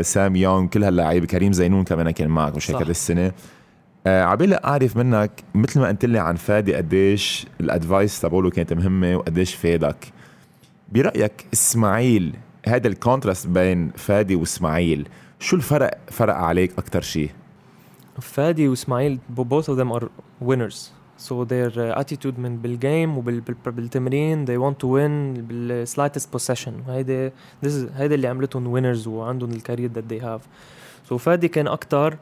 [0.01, 3.33] سام يونغ كل هاللعيبة كريم زينون كمان كان معك مش هيك السنة
[4.07, 8.73] آه عبالي أعرف منك مثل ما قلت لي عن فادي قديش ال advice تبعوله كانت
[8.73, 10.13] مهمة وقديش فادك.
[10.93, 12.35] برأيك إسماعيل
[12.67, 15.09] هذا ال contrast بين فادي وإسماعيل
[15.41, 17.31] شو الفرق فرق عليك أكثر شيء
[18.21, 20.09] فادي وإسماعيل both of them are
[20.41, 20.91] winners.
[21.17, 26.73] So their uh, attitude من بال game وبالتمرين they want to win بال slightest possession.
[26.89, 27.33] هيدا
[27.65, 30.41] this is هيدا اللي عملتهم winners وعندهم ال career that they have.
[31.11, 32.17] So فادي كان أكثر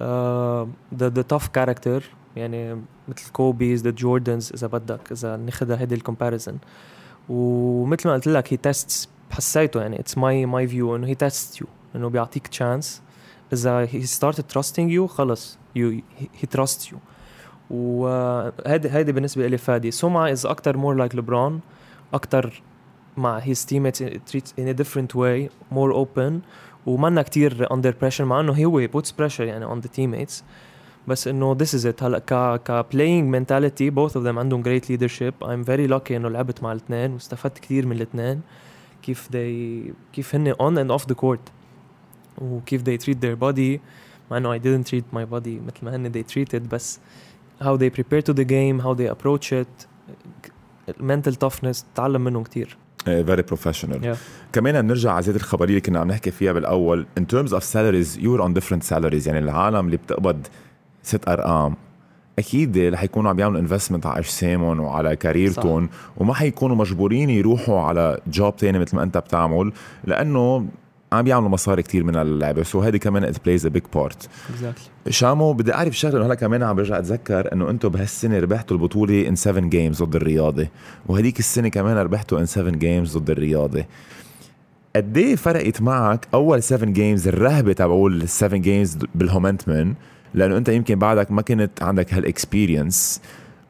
[0.00, 2.02] the the tough character
[2.36, 6.58] يعني مثل Kobes the Jordans إذا بدك إذا ناخذها هيدي ال comparison
[7.28, 11.60] ومثل ما قلت لك he tests حسيته يعني it's my my view إنه he test
[11.60, 11.66] you
[11.96, 13.02] إنه بيعطيك chance
[13.52, 16.98] إذا he start trusting you خلص you he trust you
[17.70, 19.90] وهيدي هيدي بالنسبة لي فادي.
[19.90, 21.60] سمعه is أكثر more like لبرون
[22.14, 22.62] أكثر
[23.16, 26.42] مع his teammates treats in a different way more open.
[26.86, 30.42] ومنا كتير under pressure مع انه هو puts pressure يعني on the teammates
[31.08, 34.84] بس انه this is it هلا ك ك playing mentality both of them عندهم great
[34.84, 38.40] leadership I'm very lucky انه لعبت مع الاثنين واستفدت كثير من الاثنين
[39.02, 41.50] كيف they كيف هن on and off the court
[42.42, 43.80] وكيف they treat their body
[44.30, 47.00] مع انه I didn't treat my body مثل ما هن they treated بس
[47.62, 49.86] how they prepare to the game how they approach it
[51.00, 54.18] mental toughness تعلم منهم كثير very professional Yeah.
[54.52, 57.06] كمان بنرجع على زيادة الخبرية اللي كنا عم نحكي فيها بالأول.
[57.20, 59.26] In terms of salaries you're on different salaries.
[59.26, 60.46] يعني العالم اللي بتقبض
[61.02, 61.74] ست أرقام
[62.38, 67.80] أكيد رح يكونوا عم يعملوا investment على أجسامهم وعلى career تهم وما حيكونوا مجبورين يروحوا
[67.80, 69.72] على job تاني مثل ما أنت بتعمل
[70.04, 70.66] لأنه
[71.12, 72.62] عم بيعملوا مصاري كتير من اللعبة.
[72.62, 74.16] so هذه كمان plays a big part.
[74.16, 75.10] Exactly.
[75.10, 79.36] شامو بدي أعرف شغلة هلأ كمان عم برجع أتذكر إنه أنتم بهالسنة ربحتوا البطولة in
[79.36, 80.68] 7 games ضد الرياضة.
[81.06, 83.84] وهديك السنة كمان ربحتوا in 7 games ضد الرياضة.
[84.96, 89.94] قد إيه فرقت معك أول 7 games الرهبة تبعول ال 7 games بالهومنتمن؟
[90.34, 93.20] لأنه أنت يمكن بعدك ما كنت عندك هال experience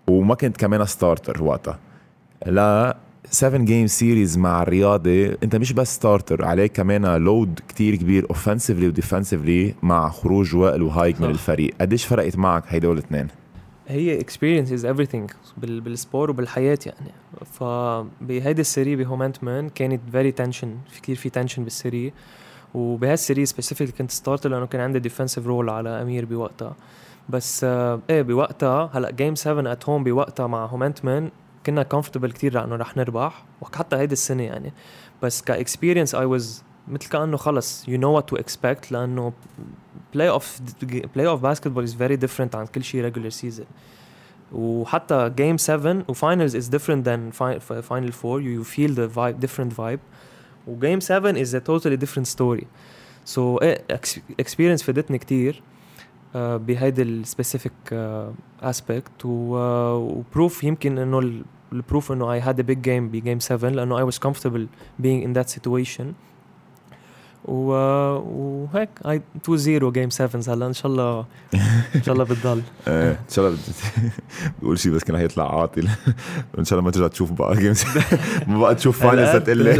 [0.08, 1.78] وما كنت كمان starter وقتها
[2.46, 2.96] لا
[3.30, 8.84] 7 game series مع الرياضه انت مش بس starter عليك كمان load كتير كبير اوفنسively
[8.84, 11.30] وديفنسively مع خروج وائل وهايك من.
[11.30, 11.74] الفريق.
[11.80, 13.28] قديش فرقت معك هيدول الاثنين؟
[13.88, 17.10] هي experience is everything بال بالسبور وبالحياة يعني.
[17.44, 22.12] فبهيدي ال série بهومنت مان كانت very tension في كتير في tension بال série.
[22.74, 26.76] وبهال série specifically كنت starter لأنه كان عندي defensive role على أمير بوقتها.
[27.28, 31.30] بس آه إيه بوقتها هلأ game 7 at home بوقتها مع هومنت مان
[31.66, 34.72] كنا comfortable كتير انه رح نربح وحتى هيدي السنة يعني.
[35.22, 39.32] بس ك experience I was مثل كأنه خلص you know what to expect لأنه
[40.14, 40.60] playoff
[41.14, 43.66] playoff basketball is very different عن كل شيء regular season
[44.52, 49.72] وحتى game 7 و finals is different than final 4 you feel the vibe different
[49.72, 50.00] vibe
[50.66, 52.66] وجيم 7 is a totally different story
[53.24, 53.58] so
[54.40, 55.62] experience فادتني كتير
[56.34, 57.72] uh, بهيدي ال specific
[58.62, 63.68] aspect و prove يمكن إنه البروف انه I had a big game ب game 7
[63.68, 64.66] لأنه I was comfortable
[65.02, 66.04] being in that situation.
[67.44, 67.70] و
[68.20, 71.24] وهيك I 2-0 game 7 هلا إن شاء الله
[71.96, 72.62] إن شاء الله بتضل.
[72.88, 73.58] إيه إن شاء الله
[74.62, 75.88] بقول شيء بس كان هيطلع عاطل.
[76.58, 77.84] إن شاء الله ما ترجع تشوف بقى games
[78.46, 79.72] ما بقى تشوف finals تقول لي.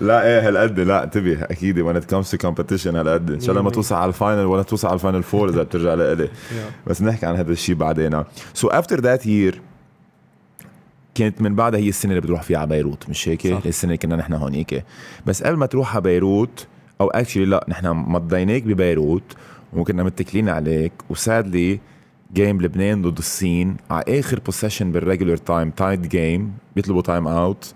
[0.00, 3.62] لا إيه هالقد لا انتبه أكيد when it comes to competition هالقد إن شاء الله
[3.62, 6.28] ما توصل على ال final ولا توصل على ال final four إذا بترجع لإلي.
[6.86, 8.24] بس نحكي عن هذا الشيء بعدين.
[8.54, 9.60] so after that year
[11.18, 14.16] كانت من بعدها هي السنة اللي بتروح فيها على بيروت مش هيك؟ السنة اللي كنا
[14.16, 14.84] نحن هونيك
[15.26, 16.66] بس قبل ما تروح على بيروت
[17.00, 19.36] أو actually لا نحن مضيناك ببيروت
[19.72, 21.80] وكنا متكلين عليك وسادلي
[22.34, 27.74] game لبنان ضد الصين على آخر possession بال regular time tied game بيطلبوا time out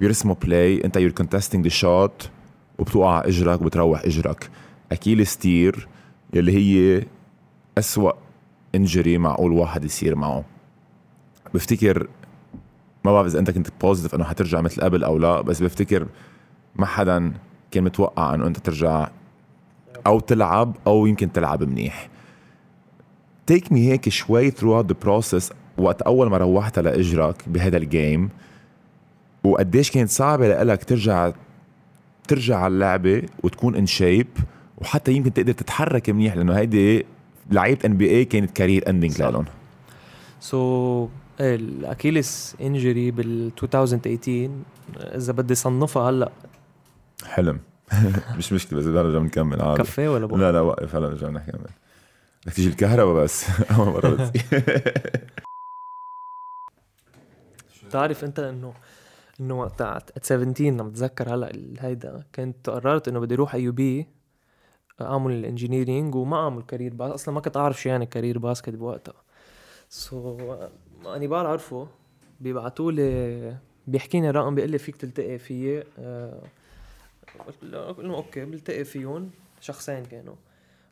[0.00, 2.30] بيرسموا play أنت you're contesting the shot
[2.78, 4.50] وبتوقع على إجرك وبتروح إجرك.
[4.92, 5.88] Achilles tear
[6.34, 7.02] يلي هي
[7.78, 8.12] أسوأ
[8.74, 10.44] injury معقول واحد يصير معه.
[11.54, 12.08] بفتكر
[13.04, 16.06] ما بعرف إذا أنت كنت positive إنه حترجع مثل قبل أو لا بس بفتكر
[16.76, 17.32] ما حدا
[17.70, 19.08] كان متوقع إنه أنت ترجع
[20.06, 22.08] أو تلعب أو يمكن تلعب منيح
[23.46, 28.30] take me هيك شوي through the process وقت أول ما راحت إجرك بهذا ال game
[29.44, 31.32] وقديش كانت صعبة لك ترجع
[32.28, 34.26] ترجع على اللعبة وتكون in shape
[34.78, 37.06] وحتى يمكن تقدر تتحرك منيح لأنه هيدي
[37.50, 39.22] لعيبة NBA كانت career ending.
[39.22, 39.44] لهم
[40.40, 41.08] so
[41.40, 44.50] ال Achilles injury بال 2018
[45.16, 46.32] إذا بدي صنفها هلأ.
[47.24, 47.60] حلم.
[48.38, 49.76] مش مشكلة بس نرجع بنكمل عادي.
[49.76, 51.66] كافيه ولا بقى؟ لا لا وقف هلأ نرجع نحكي كمل
[52.46, 53.44] بدك تيجي الكهرباء بس.
[53.76, 54.64] أول مرة بتصير
[57.86, 58.74] بتعرف أنت إنه
[59.40, 64.06] إنه وقت على 17 لما بتذكر هلأ هيدا كنت قررت إنه بدي أروح اي بي
[65.00, 68.74] أعمل ال engineering وما أعمل career basket أصلا ما كنت أعرف شو يعني career basket
[68.74, 69.14] بوقتها.
[69.88, 70.52] so so,
[71.06, 71.88] أني بعرفه
[72.40, 76.42] بيبعتوا لي بيحكيني رقم بيقول لي فيك تلتقي فيي آه،
[77.46, 80.34] قلت له okay بلتقي فيهم شخصين كانوا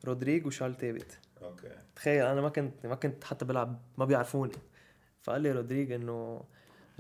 [0.05, 1.19] رودريج وشارل تيبت.
[1.43, 1.69] okay.
[1.97, 4.53] تخيل أنا ما كنت ما كنت حتى بلعب ما بيعرفوني.
[5.23, 6.43] فقال لي رودريج إنه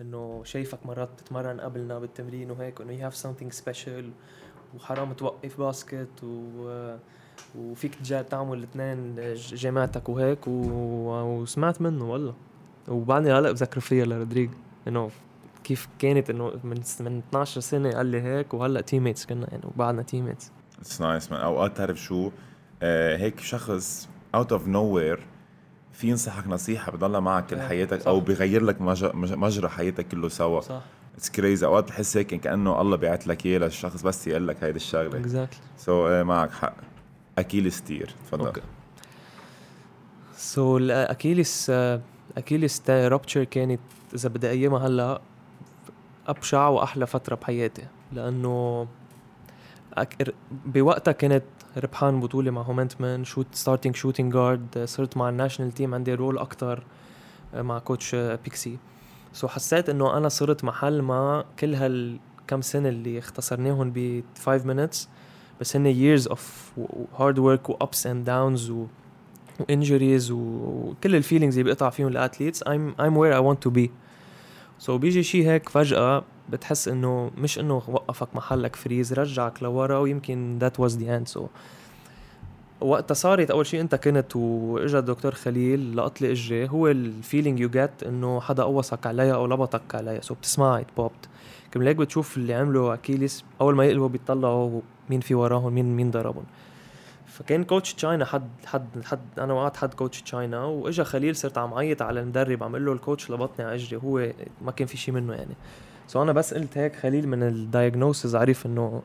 [0.00, 4.10] إنه شايفك مرات بتتمرن قبلنا بالتمرين وهيك إنه you have something special
[4.74, 6.96] وحرام توقف basket و
[7.58, 7.94] وفيك
[8.30, 10.52] تعمل الاثنين جامعتك وهيك و...
[11.22, 12.34] وسمعت منه والله.
[12.88, 14.50] وبعدني هلا بذكر فيها لرودريج
[14.88, 15.10] إنه
[15.64, 20.02] كيف كانت إنه من من 12 سنة قال لي هيك وهلأ teammates كنا يعني وبعدنا
[20.02, 22.30] teammates it's nice man أوقات تعرف شو؟
[22.82, 25.26] آه هيك شخص out of nowhere
[25.92, 28.80] في ينصحك نصيحة بضلها معك كل حياتك أو بغير لك
[29.14, 30.60] مجرى حياتك كله سوا.
[30.60, 30.82] صح.
[31.16, 34.76] it's crazy أوقات بحس هيك كأنه الله بيعت لك إياه للشخص بس يقول لك هيدي
[34.76, 35.18] الشغلة.
[35.18, 36.74] exactly so so, uh, معك حق.
[37.38, 38.46] Achilles tear تفضل.
[38.46, 38.60] okay
[40.36, 41.72] so ال Achilles
[42.38, 43.80] Achilles rupture كانت
[44.14, 45.20] إذا بدي أقيمها هلأ
[46.26, 48.86] أبشع وأحلى فترة بحياتي لأنه
[50.64, 51.42] بوقتها كنت
[51.76, 56.38] ربحان بطولة مع هومنتمان shoot starting shooting guard صرت مع ال national team عندي role
[56.38, 56.82] أكتر
[57.54, 58.78] آه، مع coach بيكسي
[59.32, 65.08] so حسيت إنه أنا صرت محل ما كل هالكم سنة اللي اختصرناهم ب 5 minutes
[65.60, 66.40] بس هن years of
[67.18, 68.86] hard work و ups and downs و
[69.62, 73.68] و injuries وكل ال feelings اللي بيقطع فيهم ال athletes I'm I'm where I want
[73.68, 73.88] to be.
[74.78, 80.58] so بيجي شيء هيك فجأة بتحس إنه مش إنه وقفك محلك freeze رجعك لورا ويمكن
[80.60, 81.46] that was the end so
[82.80, 87.60] وقتها صارت أول شيء أنت كنت وإجا الدكتور خليل لقط لي إجري هو ال feeling
[87.60, 91.28] you get إنه حدا قوصك عليها أو لبطك عليها so بتسمعها it popped
[91.70, 96.10] كم هيك بتشوف اللي عملوا Achilles أول ما يقلبوا بيطلعوا مين في وراهم مين مين
[96.10, 96.44] ضربهم.
[97.32, 101.74] فكان coach تشاينا حد حد حد أنا وقعت حد coach تشاينا وإجا خليل صرت عم
[101.74, 104.32] عيط على المدرب عم أقول له ال coach لبطني على اجري هو
[104.64, 105.54] ما كان في شيء منه يعني.
[106.08, 109.02] so أنا بس قلت هيك خليل من ال diagnosis عرف إنه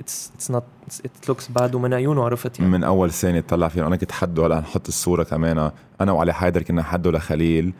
[0.00, 0.64] it's it's not
[1.04, 2.70] it looks bad ومن عيونه عرفت يعني.
[2.70, 6.62] من أول ثانية طلع فيه أنا كنت حده هلأ نحط الصورة كمان أنا وعلي حيدر
[6.62, 7.72] كنا حده لخليل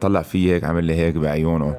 [0.00, 1.76] طلع فيه هيك عمل لي هيك بعيونه.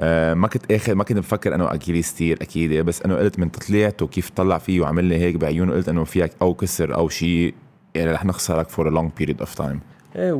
[0.00, 2.72] آه ما كنت اخر ما كنت مفكر إنه Achilles tear أكيد.
[2.72, 6.32] بس إنه قلت من طلعته كيف طلع فيه وعمل لي هيك بعيونه قلت إنه فك
[6.42, 7.54] أو كسر أو شيء
[7.94, 9.80] يعني رح نخسرك for a long period of time
[10.16, 10.32] إيه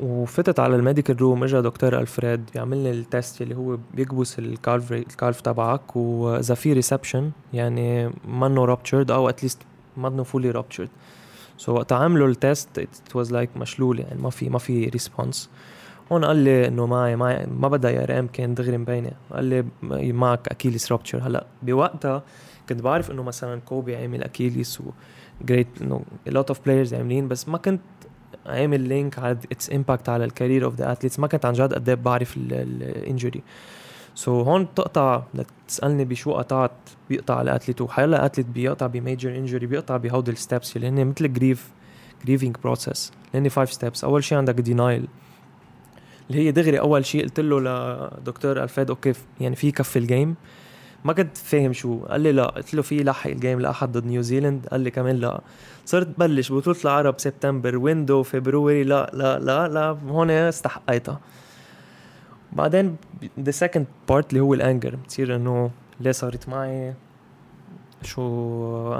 [0.00, 4.38] وفتت على ال medical room اجى دكتور ألفريد بيعمل لي ال test اللي هو بيكبس
[4.38, 9.58] ال calf ال calf تبعك واذا في response يعني منه ruptured أو at least
[9.96, 10.88] منه fully ruptured
[11.58, 15.50] so وقت عملوا ال test it was like مشلول يعني ما في ما في response
[16.12, 19.10] هون قال لي إنه معي معي ما بدها يا رام كان دغري مبينة.
[19.30, 19.64] قال لي
[20.12, 21.18] معك Achilles rupture.
[21.26, 22.22] هلأ بوقتها
[22.68, 24.84] كنت بعرف إنه مثلا كوبي عامل Achilles و
[25.42, 27.80] جريت إنه lot of players عاملين بس ما كنت
[28.46, 31.74] عامل link على its impact على ال career of the athletes ما كنت عن جد
[31.74, 33.42] قد إيه بعرف ال
[34.14, 35.22] injury so so هون بتقطع
[35.68, 36.70] تسألني بشو قطعت
[37.08, 41.04] بيقطع ال athlete وحيلا athlete بيقطع ب major injury بيقطع بهودي ال steps اللي هن
[41.04, 41.70] مثل grief
[42.24, 45.08] grieving process هن five steps أول شيء عندك denial
[46.30, 50.34] اللي هي دغري أول شيء قلت له لدكتور الفيد okay يعني في كفي ال game
[51.04, 52.00] ما كنت فاهم شو.
[52.00, 52.46] قال لي لا.
[52.46, 55.40] قلت له في لحق ال game الأحد ضد نيوزيلند قال لي كمان لا.
[55.84, 56.52] صرت بلش.
[56.52, 59.96] بطولة العرب سبتمبر window February لا لا لا لا.
[60.08, 61.20] هون استحقيتها.
[62.52, 62.96] بعدين
[63.40, 66.94] the second part اللي هو ال anger بتصير إنه ليه صارت معي؟
[68.02, 68.94] شو؟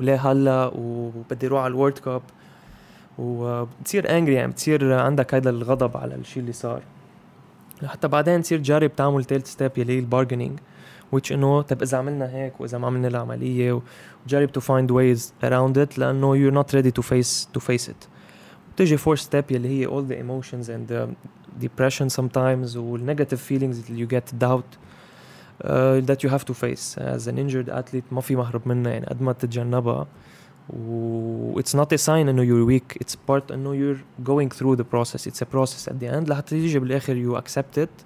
[0.00, 2.22] ليه هلأ؟ وبدي أروح على ال World Cup
[3.18, 6.82] وبتصير angry يعني بتصير عندك هذا الغضب على الشيء اللي صار.
[7.84, 10.58] حتى بعدين تصير تجرب تعمل تيلت step يلي هي ال bargaining
[11.14, 13.80] which إنه طب إذا عملنا هيك وإذا ما عملنا العملية
[14.26, 18.08] وجرب to find ways around it لأنه you're not ready to face to face it.
[18.74, 21.08] بتجي fourth step يلي هي all the emotions and the
[21.64, 24.76] depression sometimes وال negative feelings that you get doubt
[25.64, 26.98] uh, that you have to face.
[26.98, 30.06] As an injured athlete ما في مهرب منها يعني قد ما تتجنبها.
[30.70, 34.84] و it's not a sign انه you're weak it's part انه you're going through the
[34.84, 38.04] process it's a process at the end لحتى تيجي بالاخر you accept it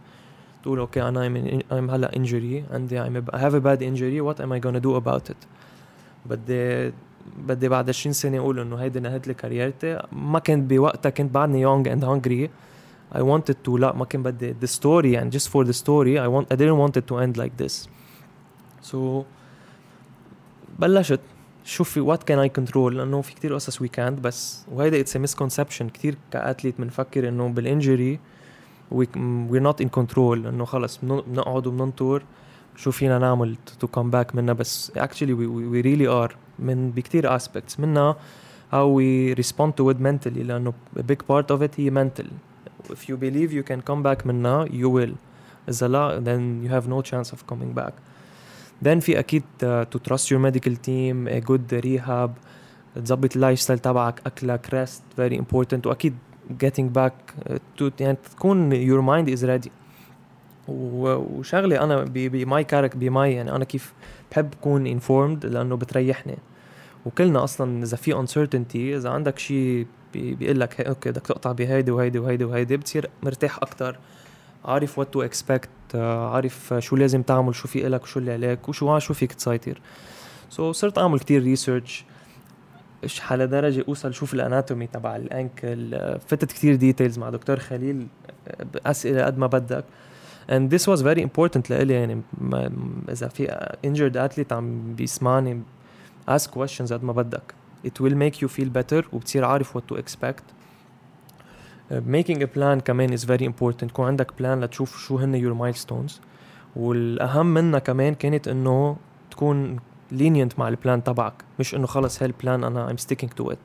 [0.63, 4.21] تقول أوكي أنا I'm, I'm هلا injury عندي I'm a, I have a bad injury
[4.21, 5.47] what am I gonna do about it
[6.27, 6.93] بدي
[7.37, 11.67] بدي بعد 20 سنه أقول انه هيدي نهت لي كاريرتي ما كنت بوقتها كنت بعدني
[11.67, 12.49] young and hungry
[13.19, 16.29] I wanted to لا ما كنت بدي the story يعني just for the story I
[16.29, 17.89] want I didn't want it to end like this
[18.91, 19.25] so
[20.79, 21.21] بلشت
[21.71, 25.89] شوفي what can I control لأنه في كتير قصص وي كانت بس وهيدا it's misconception
[25.89, 28.19] كتير ك athlete بنفكر إنه بال injury
[28.91, 29.09] we
[29.61, 32.23] not in control انه خلص بنقعد وبننطر
[32.77, 37.81] شو فينا نعمل to come back منها؟ بس actually we really are من بكتير aspects
[37.81, 38.17] منها
[38.73, 42.27] how we respond to it mentally لأنه a big part of it هي mental.
[42.91, 45.15] If you believe you can come back منها you will.
[45.69, 47.93] إذا لا then you have no chance of coming back.
[48.85, 52.31] Then في uh, to trust your medical team a good rehab
[52.95, 55.87] تظبط اللايف ستايل تبعك أكلك rest very important.
[55.87, 56.15] وأكيد
[56.65, 57.13] getting back
[57.79, 59.71] to يعني تكون your mind is ready.
[60.69, 63.93] وشغلة أنا بماي كارك بماي يعني أنا كيف
[64.31, 66.39] بحب أكون informed لأنه بتريحني.
[67.07, 72.19] وكلنا أصلا إذا في uncertainty إذا عندك شيء بيقول لك okay بدك تقطع بهيدي وهيدي
[72.19, 73.99] وهيدي وهيدي بتصير مرتاح أكثر
[74.65, 78.99] عارف what to expect عارف شو لازم تعمل شو في إلك وشو اللي عليك وشو
[78.99, 79.81] شو فيك تسيطر.
[80.51, 82.05] so, صرت أعمل كتير research
[83.31, 88.07] على درجة أوصل شوف ال anatomy تبع ال ankle فتت كتير details مع دكتور خليل
[88.87, 89.85] أسئلة قد ما بدك.
[90.49, 92.23] And this was very important لإلي يعني
[93.09, 95.63] إذا في injured athlete عم بيسمعني
[96.31, 97.55] ask questions قد ما بدك.
[97.87, 100.60] It will make you feel better وبتصير عارف what to expect.
[101.91, 103.83] Making a plan كمان is very important.
[103.83, 106.13] يكون عندك plan لتشوف شو هن your milestones.
[106.77, 108.97] والأهم منها كمان كانت إنه
[109.31, 109.79] تكون
[110.13, 111.35] lenient مع البلان تبعك.
[111.59, 113.59] مش إنه خلص هالبلان أنا I'm sticking to it.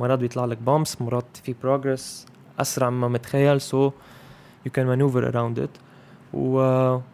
[0.00, 3.92] مرات بيطلع لك بامس مرات في progress أسرع مما متخيل so
[4.66, 5.80] you can maneuver around it.
[6.34, 6.58] و...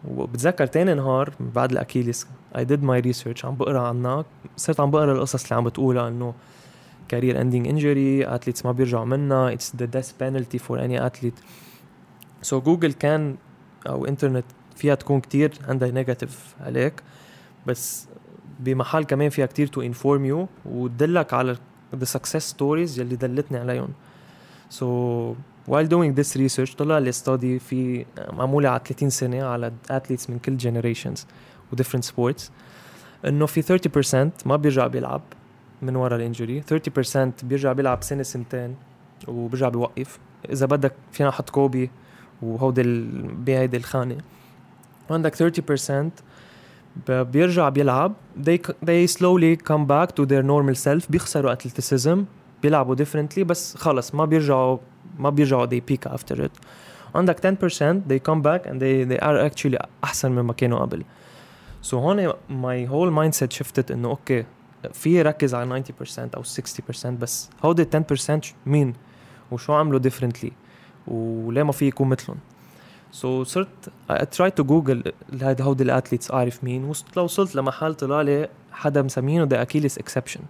[0.07, 4.25] وبتذكر تاني نهار بعد ال Achilles I did my research عم بقرأ عنك
[4.57, 6.33] صرت عم بقرأ القصص اللي عم بتقولها إنه
[7.13, 11.39] career ending injury athletes ما بيرجعوا منها it's the death penalty for any athlete.
[12.49, 13.35] So Google كان
[13.87, 14.45] أو انترنت
[14.75, 16.93] فيها تكون كتير عندها negative عليك
[17.67, 18.07] بس
[18.59, 21.57] بمحل كمان فيها كتير to inform you وتدلك على
[21.95, 23.89] the success stories يلي دلتني عليهم.
[24.69, 24.85] So
[25.71, 30.39] while doing this research طلع لي study في معمولة على 30 سنة على athletes من
[30.39, 31.19] كل generations
[31.71, 32.41] و different sports
[33.25, 33.79] إنه في
[34.43, 35.21] 30% ما بيرجع بيلعب.
[35.81, 36.61] من ورا الإنجري.
[36.61, 38.75] 30% بيرجع بيلعب سنة سنتين
[39.27, 40.19] وبيرجع بيوقف.
[40.49, 41.89] إذا بدك فينا نحط كوبي
[42.41, 42.83] وهودي
[43.45, 44.17] بهيدي الخانة.
[45.09, 48.13] وعندك 30% بيرجع بيلعب.
[48.45, 51.11] They, they slowly come back to their normal self.
[51.11, 52.17] بيخسروا athleticism.
[52.63, 54.77] بيلعبوا differently بس خلص ما بيرجعوا
[55.19, 56.51] ما بيرجعوا they peak after it.
[57.15, 61.03] عندك 10% they come back and they, they are actually أحسن مما كانوا قبل.
[61.81, 64.45] so هون my whole mindset shifted إنه okay,
[64.93, 67.49] في ركز على 90% أو 60% بس.
[67.63, 67.85] هودي
[68.29, 68.93] 10% مين؟
[69.51, 70.51] وشو عملوا differently
[71.07, 72.37] وليه ما في يكون مثلهم؟
[73.11, 75.11] so صرت tried to google
[75.41, 76.93] هيدا هودي ال athletes أعرف مين.
[77.17, 80.41] لو وصلت لمحل طلع لي حدا مسمينه the Achilles exception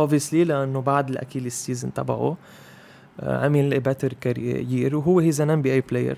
[0.00, 2.36] obviously لأنه بعد ال Achilles season تبعه
[3.22, 6.16] عمل better career وهو he's an NBA player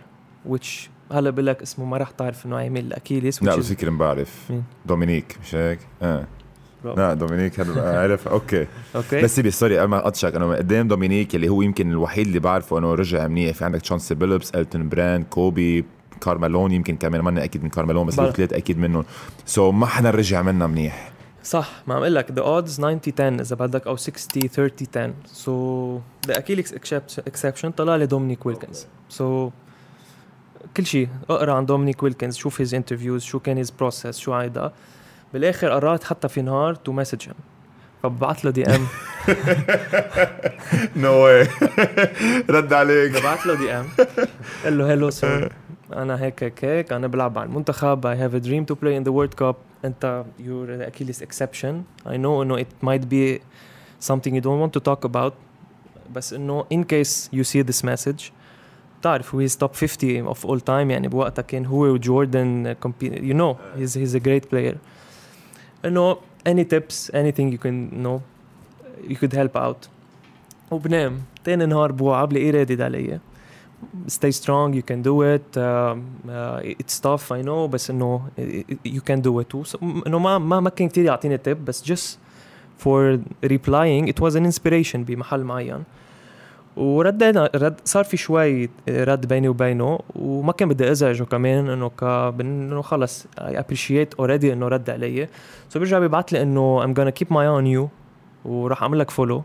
[0.51, 4.51] which هلا بقول لك اسمه ما راح تعرف إنه عامل Achilles لا بس يمكن بعرف.
[4.51, 6.27] مين؟ دومينيك مش هيك؟ آه.
[6.85, 8.29] لا دومينيك هذا عرف.
[8.29, 8.67] okay.
[8.97, 9.23] okay.
[9.23, 12.79] بس سيبي sorry قبل ما اقطشك أنا قدام دومينيك اللي هو يمكن الوحيد اللي بعرفه
[12.79, 13.55] إنه رجع منيح.
[13.55, 15.85] في عندك تشانسي بيلبس التون براند كوبي
[16.21, 19.05] كارل مالون يمكن كمان ماني أكيد من كارل مالون بس الثلاث أكيد منهم.
[19.47, 21.13] so ما حدا رجع منها منيح.
[21.43, 21.83] صح.
[21.87, 25.99] ما عم أقول لك the odds 90 10 إذا بدك أو 60 30 10 so
[26.27, 26.75] the Achilles
[27.27, 28.87] exception طلع لي دومينيك ويلكنز.
[29.09, 29.53] so
[30.77, 31.09] كل شيء.
[31.31, 34.73] اقرأ عن دومينيك ويلكنز شوف his interviews شو كان his process شو هيدا
[35.33, 37.35] بالآخر قررت حتى في نهار to message him
[38.03, 38.87] فببعث له DM
[40.97, 41.49] no way
[42.51, 43.11] رد عليك.
[43.13, 43.87] ببعث له DM
[44.65, 45.53] قال له hello sir
[45.93, 49.03] أنا هيك هيك هيك أنا بلعب على المنتخب I have a dream to play in
[49.03, 53.41] the World Cup أنت your Achilles exception I know انه it might be
[54.11, 55.33] something you don't want to talk about
[56.15, 58.33] بس إنه in case you see this message
[59.01, 63.99] بتعرف هو top 50 of all time يعني بوقتها كان هو وجوردن you know he's
[63.99, 64.79] he's a great player
[65.85, 66.17] انه
[66.49, 68.21] any tips anything you can know
[69.09, 69.89] you could help out.
[70.71, 71.23] وبنام.
[71.45, 73.21] تاني نهار بوعى بلاقيه رادد علي.
[74.09, 75.57] Stay strong you can do it.
[75.57, 75.95] Uh,
[76.29, 78.21] uh, it's tough I know بس انه
[78.87, 79.77] you can do it
[80.07, 82.19] انه ما ما ما كان كثير يعطيني تip بس just
[82.85, 85.85] for replying it was an inspiration بمحل معين.
[86.79, 92.03] وردينا رد صار في شوي رد بيني وبينه وما كان بدي أزعجه كمان إنه ك
[92.41, 95.29] انه خلص I appreciate already إنه رد علي.
[95.69, 97.89] so بيرجع بيبعث لي إنه I'm gonna my eye on you
[98.45, 99.43] وراح أعمل لك follow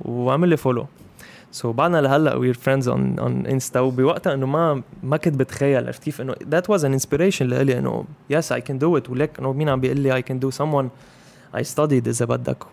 [0.00, 5.16] وعمل لي follow so بعدنا لهلأ we're friends on on انستا وبوقتها إنه ما ما
[5.16, 8.96] كنت بتخيل عرفت كيف؟ إنه that was an inspiration لإلي إنه yes I can do
[8.96, 10.86] it ولك إنه مين عم بيقول لي I can do someone
[11.56, 12.64] I studied إذا بدك.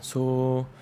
[0.00, 0.79] so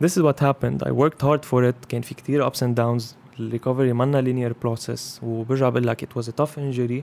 [0.00, 3.14] this is what happened I worked hard for it كان في كتير ups and downs
[3.40, 7.02] ال recovery منا linear process وبرجع بقول لك it was a tough injury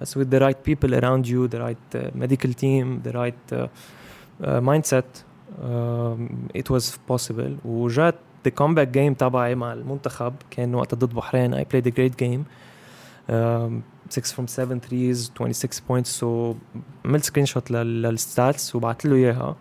[0.00, 3.56] بس with the right people around you the right uh, medical team the right uh,
[3.56, 5.24] uh, mindset
[5.62, 8.14] um, it was possible وجات
[8.48, 12.44] the comeback game تبعي مع المنتخب كان وقت ضد بحرين I played a great game
[13.28, 16.56] um, 6 from 7 threes 26 points so
[17.04, 19.56] عملت screenshot لل stats وبعت له اياها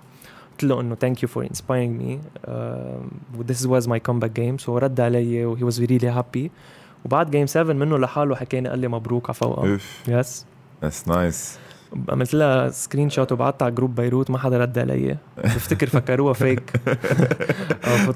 [0.54, 2.20] قلت له إنه thank you for inspiring me
[3.38, 6.52] و this was my comeback game so رد علي و he was really happy
[7.06, 10.46] وبعد جيم 7 منه لحاله حكاني قال لي مبروك على فوقه yes
[10.82, 11.58] that's nice
[12.10, 15.18] عملت لها screenshot وبعتها على group بيروت ما حدا رد علي.
[15.44, 16.64] بفتكر فكروها فيك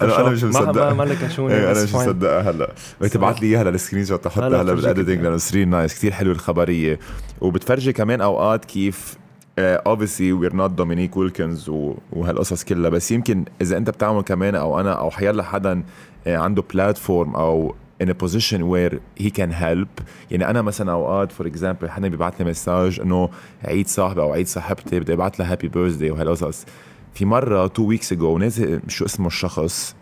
[0.02, 0.94] أنا أنا مش مصدقها.
[0.94, 2.74] ما لك شو إيه أنا مش مصدقها هلا.
[3.02, 6.34] بدك تبعت لي إياها لل screenshot أحطها هلا بال editing لأنه screen nice كثير حلوة
[6.34, 7.00] الخبرية.
[7.42, 9.18] وبتفرجي كمان أوقات كيف
[9.60, 11.70] obviously we're not دومينيك ويلكنز
[12.14, 15.84] وهالقصص كلها بس يمكن إذا أنت بتعمل كمان أو أنا أو حيلا حدا
[16.28, 20.04] آه، عنده platform أو in a position where he can help.
[20.32, 23.30] يعني أنا مثلا أوقات for example حدا بيبعث لي message إنه
[23.64, 26.66] عيد صاحبي أو عيد صاحبتي بدي ابعث لها happy birthday وهالقصص.
[27.14, 29.96] في مرة two weeks ago نازل شو اسمه الشخص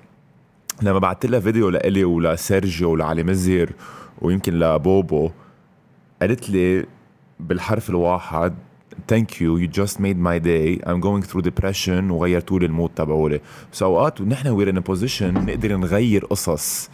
[0.82, 3.72] لما بعثت لها فيديو لإلي ولسيرجيو ولعلي مزير
[4.22, 5.32] ويمكن لبوبو
[6.22, 6.86] قالت لي
[7.39, 8.53] بالحرف الواحد
[9.07, 12.11] thank you you just made my day I'm going through depression.
[12.11, 13.41] وغيرتوا لي ال mood تبعولي.
[13.73, 16.89] بس أوقات ونحن we're in position نقدر نغير قصص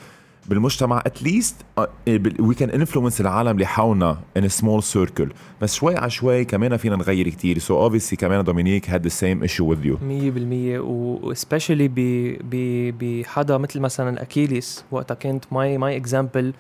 [0.50, 1.04] بالمجتمع.
[1.06, 1.56] at least
[2.40, 5.30] we can influence العالم اللي حولنا in small circle
[5.62, 7.60] بس شوي على شوي كمان فينا نغير كتير.
[7.60, 10.02] so obviously كمان دومينيك had the same issue with you 100%
[11.24, 11.88] و especially
[13.00, 16.54] بحدا مثل مثلا Achilles وقتها كانت my my example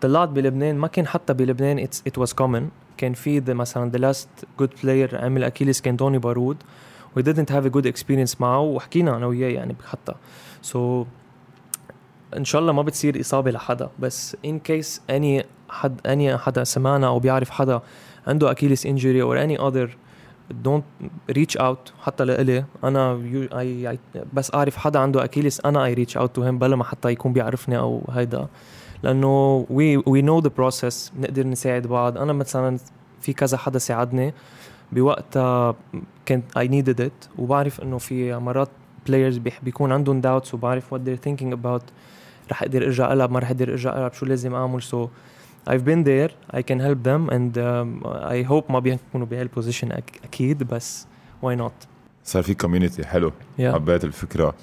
[0.00, 1.78] طلعت بلبنان ما كان حتى بلبنان.
[1.78, 2.68] it was common
[2.98, 6.56] كان في مثلا the last good player عمل Achilles كان توني بارود
[7.18, 10.14] we didn't have a good experience معه وحكينا أنا وياه يعني حتى.
[10.62, 11.06] so
[12.36, 13.88] إن شاء الله ما بتصير إصابة لحدا.
[13.98, 17.80] بس in case any حد any حدا سمعنا أو بيعرف حدا
[18.26, 19.96] عنده Achilles injury أو any other
[20.50, 20.84] don't
[21.30, 22.64] reach out حتى لإلي.
[22.84, 23.20] أنا
[23.52, 23.96] I,
[24.32, 27.32] بس أعرف حدا عنده Achilles أنا I reach out to him بلا ما حتى يكون
[27.32, 28.48] بيعرفني أو هيدا.
[29.02, 32.18] لأنه we we know the process بنقدر نساعد بعض.
[32.18, 32.78] أنا مثلا
[33.20, 34.34] في كذا حدا ساعدني
[34.92, 35.74] بوقتها
[36.28, 38.68] كنت I needed it وبعرف إنه في مرات
[39.06, 41.82] players بيكون عندهم doubts وبعرف what they're thinking about.
[42.50, 44.82] رح أقدر أرجع ألعب ما رح أقدر أرجع ألعب شو لازم أعمل.
[44.82, 45.08] so
[45.70, 49.92] I've been there I can help them and um, I hope ما بيكونوا بهالبوزيشن
[50.24, 51.06] أكيد بس
[51.44, 51.86] why not
[52.24, 53.30] صار في community حلو.
[53.30, 53.62] Yeah.
[53.62, 54.54] حبيت الفكرة.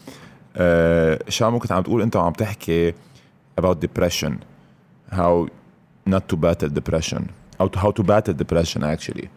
[0.55, 2.93] آه شامو كنت عم تقول أنت عم تحكي
[3.57, 4.33] about depression
[5.11, 5.47] how
[6.05, 7.21] not to battle depression
[7.61, 9.27] أو how to battle depression actually.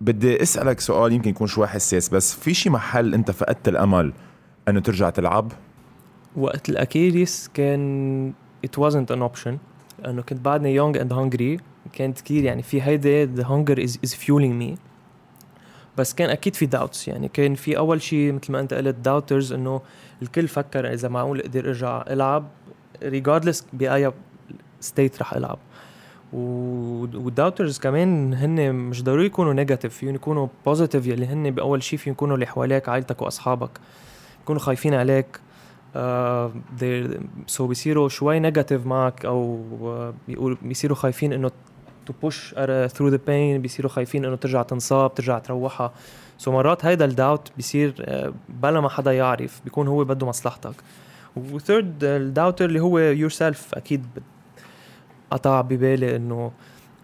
[0.00, 4.12] بدي أسألك سؤال يمكن يكون شوي حساس بس في شي محل أنت فقدت الأمل
[4.68, 5.52] إنه ترجع تلعب؟
[6.36, 8.32] وقت الاكيليس كان
[8.66, 9.52] it wasn't an option
[9.98, 11.62] لأنه كنت بعدني young and hungry
[11.92, 14.78] كانت كثير يعني في هيدي the hunger is, is fueling me.
[15.98, 19.52] بس كان أكيد في doubts يعني كان في أول شيء مثل ما أنت قلت doubters
[19.52, 19.80] إنه
[20.22, 22.48] الكل فكر إذا معقول أقدر ارجع ألعب
[23.04, 24.12] regardless بأي
[24.80, 25.58] state رح ألعب.
[26.32, 31.98] وال doubters كمان هن مش ضروري يكونوا negative فيهم يكونوا positive يلي هن بأول شيء
[31.98, 33.70] فيهم يكونوا اللي حواليك عائلتك وأصحابك
[34.42, 35.40] يكونوا خايفين عليك.
[37.46, 39.60] so uh, بيصيروا شوي negative معك أو
[40.28, 41.50] بيقول بيصيروا خايفين إنه
[42.06, 42.54] to push
[42.86, 45.92] through the pain بيصيروا خايفين إنه ترجع تنصاب ترجع تروحها.
[46.38, 50.74] so مرات هيدا الداوت بيصير uh, بلا ما حدا يعرف بيكون هو بده مصلحتك.
[51.36, 54.06] و third ال doubter اللي هو yourself أكيد
[55.30, 56.52] قطع ببالي إنه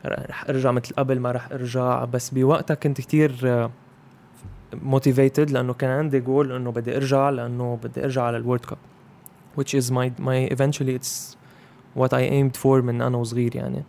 [0.07, 3.69] رح ارجع مثل قبل ما رح ارجع بس بوقتها كنت كتير
[4.83, 8.79] motivated لأنه كان عندي جول إنه بدي ارجع لأنه بدي ارجع على ال World Cup
[9.61, 11.37] which is my my eventually it's
[11.95, 13.83] what I aimed for من أنا وصغير يعني.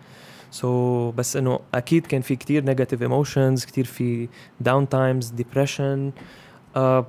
[0.53, 4.27] so, بس إنه أكيد كان في كتير negative emotions كتير في
[4.59, 6.11] down times depression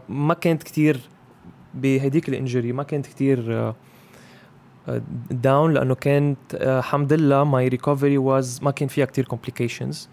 [0.08, 1.00] ما كانت كتير
[1.74, 3.74] بهديك ال injury ما كانت كتير uh,
[5.30, 10.08] down لأنه كانت الحمد لله my recovery was ما كان فيها كتير complications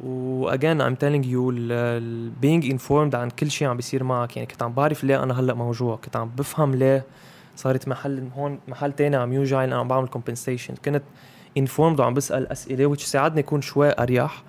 [0.00, 1.52] و again I'm telling you
[2.42, 4.36] being informed عن كل شيء عم بيصير معك.
[4.36, 7.04] يعني كنت عم بعرف ليه أنا هلأ موجوع كنت عم بفهم ليه
[7.56, 11.02] صارت محل هون محل تاني عم يوجع أنا عم بعمل compensation كنت
[11.56, 14.42] informed وعم بسأل أسئلة which ساعدني أكون شوي أريح.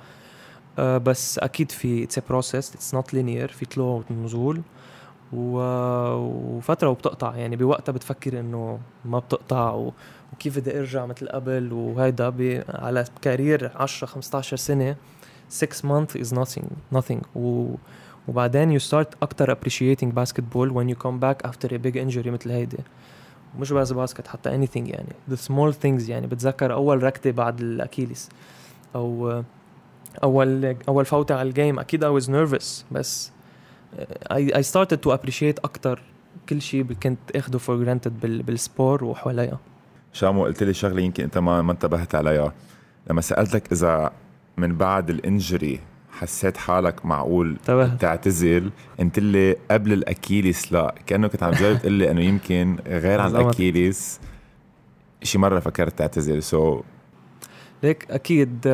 [0.80, 4.62] uh, بس أكيد في it's process it's not linear في طلوع ونزول
[5.34, 9.94] وفترة وبتقطع يعني بوقتها بتفكر إنه ما بتقطع و...
[10.34, 12.64] وكيف بدي أرجع مثل قبل وهيدا ب...
[12.70, 14.96] على career 10 15 سنة
[15.50, 16.66] 6 months is nothing
[16.98, 17.22] nothing.
[17.36, 17.76] و...
[18.28, 22.52] وبعدين you start أكثر appreciating basketball when you come back after a big injury مثل
[22.52, 22.78] هيدي.
[23.60, 25.14] مش بس basket حتى anything يعني.
[25.32, 26.28] The small things يعني.
[26.28, 28.30] بتذكر أول ركضة بعد ال Achilles.
[28.96, 29.44] أو
[30.24, 32.84] أول أول فوتة على الجيم أكيد I was nervous.
[32.92, 33.32] بس
[34.32, 36.02] I, I started to appreciate أكثر
[36.50, 39.58] كل شيء كنت أخده for granted بال fr: sport وحواليا.
[40.14, 42.54] شامو قلت لي شغلة يمكن أنت ما ما انتبهت عليها.
[43.10, 44.12] لما سألتك إذا
[44.58, 45.80] من بعد ال injury
[46.20, 48.02] حسيت حالك معقول تبهت.
[48.02, 52.78] تعتزل؟ قلت لي قبل ال Achilles لا كأنه كنت عم تجرب تقول لي إنه يمكن
[52.88, 54.20] غير عن ال Achilles
[55.24, 56.44] شي مرة فكرت تعتزل.
[56.44, 56.84] so
[57.84, 58.66] ليك أكيد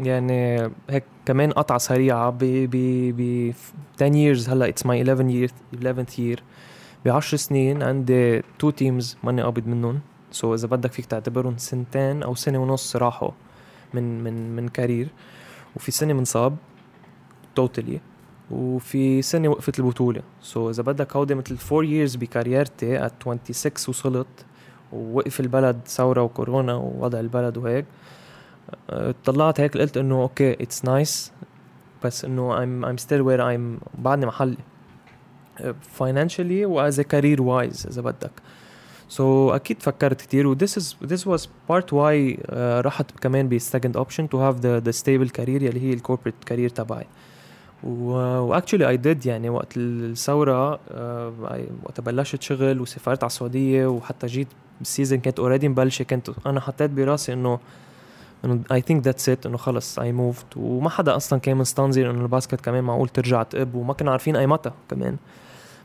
[0.00, 2.76] يعني هيك كمان قطعة سريعة ب ب
[3.16, 3.52] ب
[4.02, 4.50] 10 years.
[4.50, 6.40] هلأ it's my 11 year 11th year.
[7.04, 10.00] ب 10 سنين عندي two teams ماني قابض منهم.
[10.32, 13.30] so إذا بدك فيك تعتبرهم سنتين أو سنة ونص راحوا
[13.94, 15.08] من من من career
[15.76, 16.56] وفي سنه منصاب
[17.54, 18.00] totally
[18.50, 20.22] وفي سنه وقفت البطولة.
[20.42, 24.26] so إذا بدك هودي مثل 4 years ب career تي at 26 وصلت
[24.92, 27.84] ووقف البلد ثورة وكورونا ووضع البلد وهيك
[29.24, 31.32] طلعت هيك قلت إنه okay it's nice
[32.04, 34.56] بس إنه I'm I'm still where I'm بعدني محلي.
[35.98, 38.30] financially و as a career wise إذا بدك.
[39.10, 43.58] So, أكيد فكرت كثير و this is this was part why uh, رحت كمان بـ
[43.58, 47.06] second option to have the the stable career يلي هي ال corporate career تبعي.
[47.84, 50.78] و actually I did يعني وقت الثورة uh,
[51.84, 54.48] وقت بلشت شغل وسافرت على السعودية وحتى جيت
[54.80, 57.58] ال season كانت already مبلشة كنت أنا حطيت براسي إنه
[58.44, 62.22] إنه I think that's it إنه خلص I moved وما حدا أصلا كان مستنظر إنه
[62.22, 65.16] ال basket كمان معقول ترجع تقب وما كنا عارفين أي متى كمان.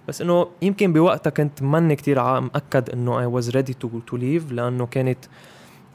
[0.07, 4.51] بس إنه يمكن بوقتها كنت ماني كتير مأكد إنه I was ready to to leave
[4.51, 5.25] لأنه كانت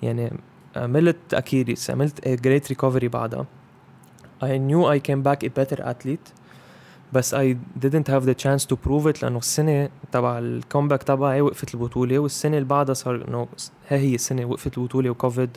[0.03, 0.33] يعني
[0.77, 3.47] عملت a career عملت great recovery بعدها.
[4.43, 6.33] I knew I came back a better athlete
[7.13, 11.41] بس I didn't have the chance to prove it لأنه السنة تبع ال comeback تبعي
[11.41, 13.49] وقفت البطولة والسنة اللي بعدها صار إنه
[13.89, 15.57] هي السنة وقفت البطولة وكوفيد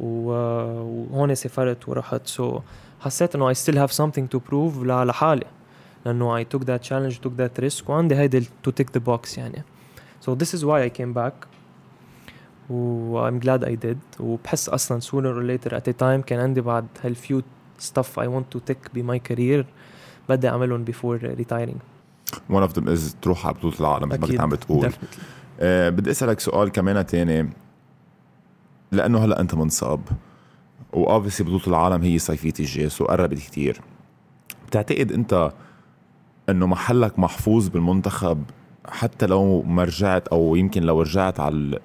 [0.00, 2.26] وهون سافرت ورحت.
[2.26, 2.62] So
[3.00, 5.46] حسيت إنه I still have something to prove لحالي.
[6.06, 7.90] لأنه I took that challenge took that risk.
[7.90, 9.64] وعندي هيدي to tick the box يعني.
[10.26, 11.46] So this is why I came back.
[12.70, 14.20] و I'm glad I did.
[14.20, 17.42] وبحس أصلا sooner or later at a time كان عندي بعد هال few
[17.80, 19.66] stuff I want to tick ب my career
[20.28, 21.78] بدي أعملهم before retiring.
[22.50, 24.92] One of them is تروح على بطولة العالم مثل ما كنت عم بتقول.
[25.60, 27.50] أه بدي أسألك سؤال كمان تاني.
[28.92, 30.00] لأنه هلأ أنت منصاب
[30.92, 33.80] و obviously بطولة العالم هي صيفية الجايي وقربت كتير.
[34.66, 35.52] بتعتقد أنت
[36.50, 38.44] إنه محلك محفوظ بالمنتخب
[38.88, 41.80] حتى لو ما رجعت أو يمكن لو رجعت على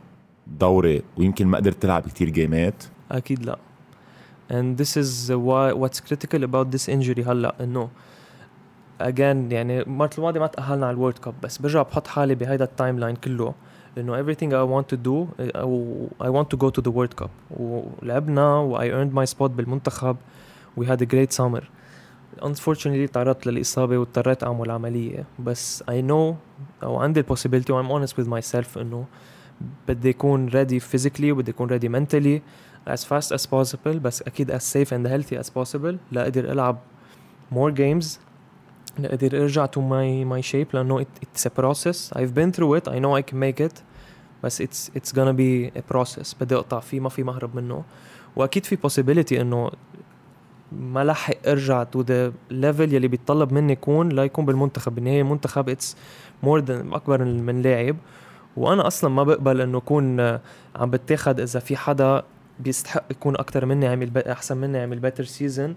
[0.47, 2.83] الدورة ويمكن ما قدرت تلعب كتير game ات.
[3.11, 3.57] أكيد لا.
[4.49, 7.89] And this is why what's critical about this injury هلأ إنه
[9.01, 12.63] again يعني المرة الماضية ما تأهلنا على ال World Cup بس برجع بحط حالي بهيدا
[12.63, 13.53] ال timeline كله
[13.97, 15.27] إنه everything I want to do
[16.21, 17.29] I want to go to the World Cup.
[17.59, 20.17] ولعبنا و I earned my spot بالمنتخب
[20.79, 21.63] we had a great summer.
[22.41, 26.35] Unfortunately تعرضت للإصابة واضطريت أعمل عملية بس I know
[26.83, 29.05] أو عندي possibility و I'm honest with myself إنه
[29.87, 32.41] بدي أكون ready physically وبدي أكون ready mentally
[32.93, 36.77] as fast as possible بس أكيد as safe and healthy as possible لأقدر ألعب
[37.53, 38.05] more games
[38.99, 42.87] لأقدر أرجع to my my shape لأنه it, it's a process I've been through it
[42.87, 43.83] I know I can make it
[44.43, 47.83] بس it's it's gonna be a process بدي أقطع فيه ما في مهرب منه
[48.35, 49.71] وأكيد في possibility إنه
[50.71, 54.95] ما لحق ارجع to the level يلي بيتطلب مني يكون ليكون بالمنتخب.
[54.95, 55.95] بالنهاية المنتخب it's
[56.43, 57.95] more أكبر من لاعب.
[58.57, 60.19] وأنا أصلا ما بقبل إنه اكون
[60.75, 62.23] عم بتاخد إذا في حدا
[62.59, 65.75] بيستحق يكون أكثر مني عمل أحسن مني عمل better season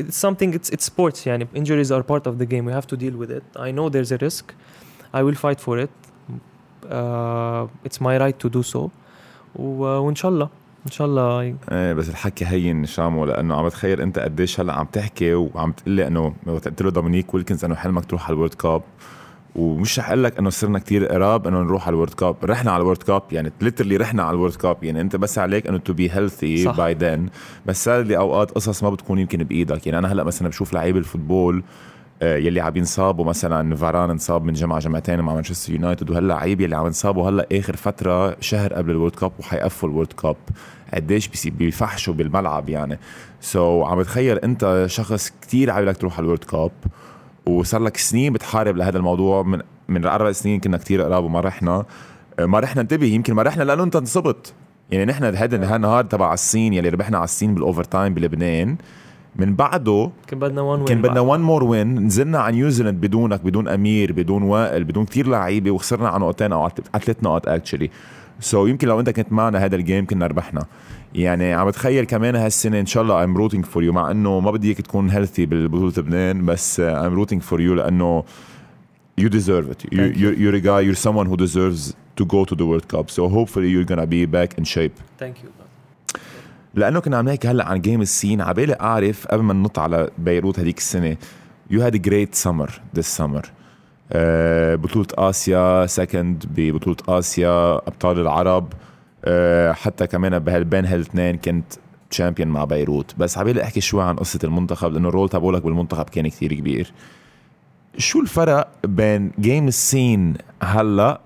[0.00, 1.46] it's something it's it's sports يعني.
[1.54, 2.64] Injuries are part of the game.
[2.64, 3.44] We have to deal with it.
[3.56, 4.54] I know there's a risk.
[5.12, 5.90] I will fight for it.
[6.88, 8.90] Uh, it's my right to do so.
[9.56, 10.48] وإن شاء الله.
[10.86, 11.40] إن شاء الله.
[11.72, 15.94] إيه بس الحكي هين شامو لأنه عم بتخيل أنت قديش هلأ عم تحكي وعم تقول
[15.94, 18.82] لي إنه قلت له دومينيك ويلكنز إنه حلمك تروح على ال World Cup.
[19.56, 22.36] ومش رح أقول لك إنه صرنا كتير قراب إنه نروح على ال World Cup.
[22.44, 24.84] رحنا على ال World Cup يعني literally رحنا على ال World Cup.
[24.84, 27.28] يعني أنت بس عليك إنه to be healthy by then
[27.66, 29.86] بس صار لي أوقات قصص ما بتكون يمكن بإيدك.
[29.86, 31.62] يعني أنا هلأ مثلا بشوف لعيب ال football
[32.22, 36.86] يلي عم ينصابوا مثلا فاران انصاب من جمعه جمعتين مع مانشستر يونايتد وهاللعيب يلي عم
[36.86, 40.36] ينصابوا هلأ آخر فترة شهر قبل ال World Cup وحيقفوا ال World Cup.
[40.94, 42.98] قديش بيفحشوا بالملعب يعني.
[43.40, 46.70] So, عم بتخيل أنت شخص كتير عبالك تروح على ال World Cup
[47.46, 49.42] وصار لك سنين بتحارب لهذا الموضوع.
[49.42, 51.84] من من أربع سنين كنا كتير قراب وما رحنا.
[52.40, 54.52] ما رحنا انتبه يمكن ما رحنا لأنه انت انصبت.
[54.90, 58.76] يعني نحن هذا النهار تبع الصين يلي ربحنا على الصين بال overtime بلبنان.
[59.38, 63.40] من بعده كان بدنا one win كان بدنا one more win نزلنا على نيوزيلاند بدونك
[63.40, 68.66] بدون أمير بدون وائل بدون كثير لعيبة وخسرنا على نقطتين أو على ثلاث نقط actually
[68.66, 70.66] so يمكن لو أنت كنت معنا هذا ال game كنا ربحنا
[71.14, 74.50] يعني عم بتخيل كمان هالسنة إن شاء الله I'm rooting for you مع إنه ما
[74.50, 78.24] بدي إياك تكون healthy بالبطولة لبنان بس I'm rooting for you لأنه
[79.16, 79.80] you deserve it.
[79.90, 83.10] You, you're, you're a guy, you're someone who deserves to go to the World Cup.
[83.10, 84.94] So hopefully you're gonna be back in shape.
[85.18, 85.52] Thank you.
[86.76, 88.40] لأنه كنا عم نحكي هلا عن game الصين.
[88.40, 91.16] عبالي أعرف قبل ما ننط على بيروت هذيك السنة
[91.70, 93.50] you had great summer this summer
[94.76, 98.72] بطولة آسيا second ببطولة آسيا أبطال العرب.
[98.72, 99.28] uh,
[99.72, 101.64] حتى كمان بين هالاثنين كنت
[102.10, 103.14] champion مع بيروت.
[103.18, 106.92] بس عبالي أحكي شوي عن قصة المنتخب لأنه ال role تبعولك بالمنتخب كان كثير كبير.
[107.98, 111.20] شو الفرق بين game الصين هلا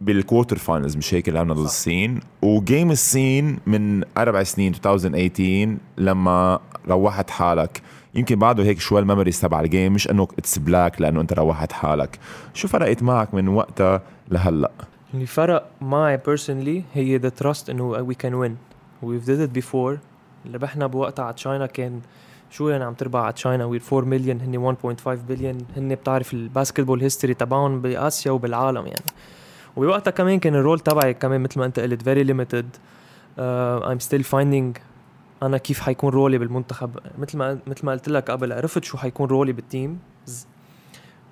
[0.00, 2.20] بال quarter finals مش هيك لعبنا ضد الصين.
[2.42, 7.82] و game الصين من أربع سنين 2018 لما روحت حالك.
[8.14, 11.32] يمكن بعده هيك شوي ال memories تبع ال game مش إنه it's black لأنه أنت
[11.32, 12.18] روحت حالك.
[12.54, 14.70] شو فرقت معك من وقتها لهلأ؟
[15.14, 18.52] اللي فرق معي personally هي the trust إنه we can win.
[19.06, 19.98] We've did it before.
[20.54, 22.00] ربحنا بوقتها على China كان
[22.50, 26.40] شو يعني عم تربح على China where 4 مليون هن 1.5 بليون هن بتعرف ال
[26.40, 29.04] basketball history تبعهم بآسيا وبالعالم يعني.
[29.76, 32.76] وبوقتها كمان كان ال role تبعي كمان مثل ما انت قلت very limited
[33.38, 34.76] I'm still finding
[35.42, 36.98] أنا كيف حيكون role ي بالمنتخب.
[37.18, 39.98] مثل ما مثل ما قلت لك قبل عرفت شو حيكون role ي بال team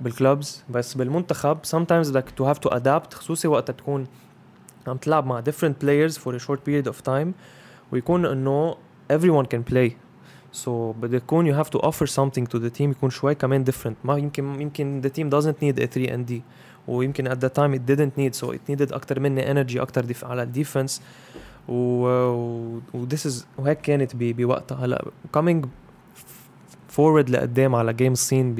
[0.00, 4.06] بال clubs بس بالمنتخب sometimes like to have to adapt خصوصي وقت تكون
[4.86, 7.28] عم تلعب مع different players for a short period of time
[7.92, 8.76] ويكون إنه
[9.12, 9.90] everyone can play.
[10.64, 13.94] So بدك تكون you have to offer something to the team يكون شوي كمان different.
[14.04, 16.32] ما يمكن يمكن the team doesn't need a 3 and D.
[16.88, 20.24] ويمكن at that time it didn't need so it needed أكثر مني energy أكثر ديف
[20.24, 21.02] على ال defense
[21.68, 22.06] و,
[22.94, 24.84] و this is وهيك كانت بوقتها.
[24.84, 25.04] هلا
[25.36, 25.66] coming
[26.88, 28.54] forward لقدام على game الصين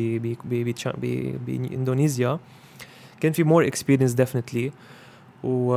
[1.47, 2.39] باندونيسيا
[3.21, 4.17] كان في more experience
[5.45, 5.75] و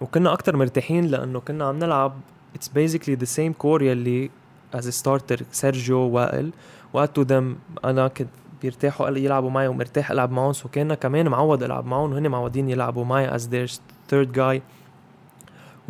[0.00, 2.12] وكنا أكثر مرتاحين لأنه كنا عم نلعب.
[2.54, 4.30] it's basically the same core يلي
[4.74, 6.50] is starter سيرجيو وائل.
[6.92, 8.28] with them أنا كنت
[8.64, 13.04] بيرتاحوا يلعبوا معي ومرتاح ألعب معهم so كنا كمان معود العب معهم وهن معودين يلعبوا
[13.04, 13.68] معي as their
[14.10, 14.60] third guy.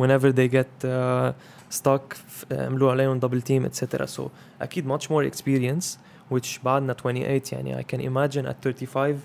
[0.01, 1.31] Whenever they get uh,
[1.77, 2.17] stuck
[2.51, 4.27] عملوا عليهم double team etcetera so
[4.61, 5.85] أكيد much more experience
[6.33, 9.19] which بعدنا 28 يعني I can imagine at 35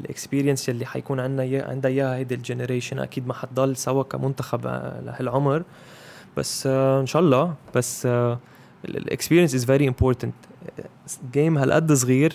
[0.00, 4.66] ال experience اللي حيكون عندنا عندها إياها هيدي ال generation أكيد ما حتضل سوا كمنتخب
[5.04, 5.62] لهالعمر.
[6.36, 7.54] بس uh, إن شاء الله.
[7.74, 8.08] بس
[8.84, 10.34] ال experience is very important
[11.32, 12.34] game هالقد صغير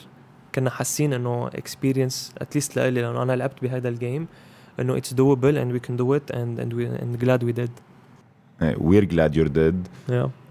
[0.56, 4.28] كنا حاسين إنه experience at least لإلي لأنه أنا لعبت بهذا الجيم
[4.80, 7.72] إنه اتس دوبل اند وي كان دو ات اند اند وي اند جلاد وي ديد
[8.78, 9.88] وير جلاد يور ديد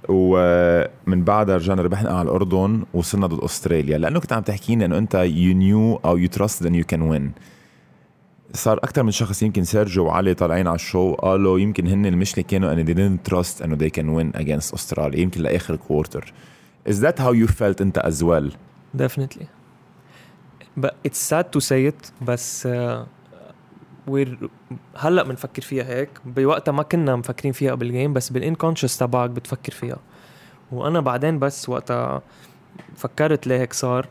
[0.08, 3.98] ومن بعدها رجعنا ربحنا على الأردن وصلنا ضد أستراليا.
[3.98, 7.32] لأنه كنت عم تحكيني إنه أنت you knew أو you trust إن you can win
[8.52, 12.44] صار أكثر من شخص يمكن سيرجيو وعلي طالعين على ال show قالوا يمكن هن المشكلة
[12.44, 16.32] كانوا ان they didn't trust إنه they can win against أستراليا يمكن لآخر quarter
[16.88, 18.50] is that how you felt أنت as well?
[18.96, 19.63] Definitely.
[20.80, 22.70] But it's sad to say it بس uh,
[24.06, 24.50] we're
[24.96, 26.08] هلأ بنفكر فيها هيك.
[26.24, 29.98] بوقتها ما كنا مفكرين فيها قبل ال game بس بال unconscious تبعك بتفكر فيها.
[30.72, 32.22] وأنا بعدين بس وقتها
[32.96, 34.08] فكرت ليه هيك صار.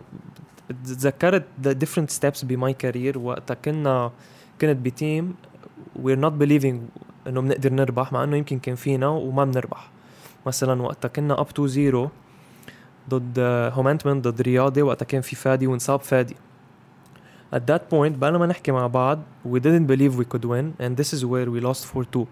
[0.85, 4.11] تذكرت the different steps ب my career وقتها كنا
[4.61, 5.35] كنت ب team
[5.95, 6.81] we're not believing
[7.27, 9.89] إنه بنقدر نربح مع إنه يمكن كان فينا وما بنربح.
[10.45, 12.09] مثلا وقتها كنا up two zero
[13.09, 13.39] ضد
[13.73, 14.81] هومنتمن ضد رياضي.
[14.81, 16.35] وقتها كان في فادي وانصاب فادي.
[17.53, 19.19] At that point بقى ما نحكي مع بعض.
[19.45, 22.25] We didn't believe we could win and this is where we lost 4-2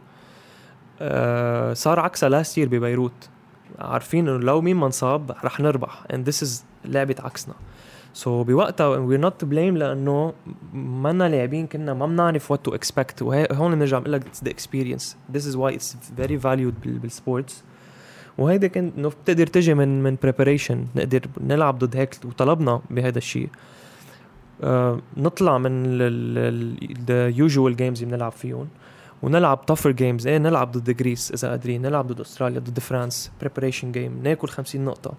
[1.01, 3.30] uh, صار عكسها last year ببيروت.
[3.80, 6.49] عارفين إنه لو مين ما انصاب رح نربح and this is
[6.86, 7.53] لعبة عكسنا.
[8.24, 10.34] So بوقتها we're not to blame لأنه
[10.74, 13.22] منا لاعبين كنا ما بنعرف what to expect.
[13.22, 15.15] وهون بنرجع بقول لك it's the experience.
[15.34, 17.63] This is why it's very valued بال sports
[18.38, 23.49] وهيدا كان إنه بتقدر تجي من من preparation نقدر نلعب ضد هيك وطلبنا بهذا الشيء.
[23.49, 23.80] آه،
[25.18, 25.97] نطلع من
[27.07, 28.68] the usual games اللي بنلعب فيهم
[29.22, 31.82] ونلعب tougher games إيه نلعب ضد Greece إذا قادرين.
[31.82, 33.32] نلعب ضد أستراليا ضد France.
[33.41, 35.14] preparation game ناكل 50 نقطة.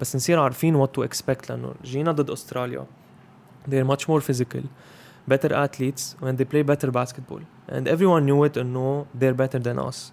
[0.00, 2.86] بس نصير عارفين what to expect لأنه جينا ضد أستراليا.
[3.70, 4.62] They're much more physical.
[5.30, 6.16] Better athletes.
[6.22, 7.42] And they play better basketball.
[7.68, 10.12] And everyone knew it إنه they're better than us.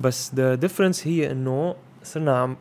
[0.00, 1.74] بس the difference هي إنه
[2.04, 2.56] صرنا عم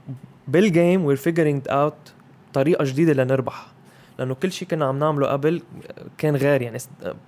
[0.47, 2.11] بال game we're figuring out
[2.53, 3.67] طريقة جديدة لنربح.
[4.21, 5.61] لأنه كل شيء كنا عم نعمله قبل
[6.17, 6.77] كان غير يعني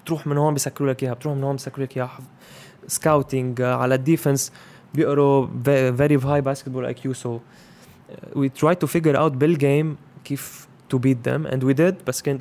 [0.04, 2.20] بتروح من هون بيسكروا لك إياها بتروح من هون بيسكروا لك إياها
[2.88, 4.52] scouting على ال defense
[4.94, 5.48] بيقروا
[5.94, 7.40] very high basketball IQ so we
[8.36, 12.40] try to figure out بال game كيف to beat them and we did بس كان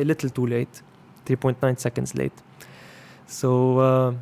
[0.00, 0.82] a little too late
[1.26, 2.38] 3.9 seconds late.
[3.26, 4.14] So uh,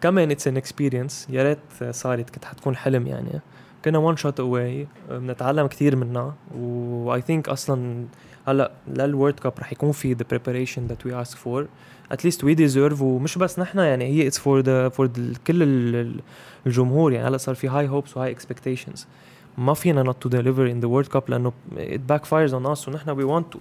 [0.00, 3.40] كمان it's an experience يا ريت صارت كنت حتكون حلم يعني.
[3.84, 6.34] كنا one shot away بنتعلم كثير منها.
[6.58, 8.04] و I think أصلا
[8.48, 11.66] هلأ لل World Cup رح يكون في the preparation that we ask for
[12.12, 15.10] at least we deserve ومش بس نحن يعني هي it's for the for
[15.46, 15.62] كل
[16.66, 17.12] الجمهور.
[17.12, 19.06] يعني هلأ صار في high hopes و high expectations
[19.58, 23.10] ما فينا not to deliver in the World Cup لأنه it backfires on us ونحن
[23.10, 23.58] we want to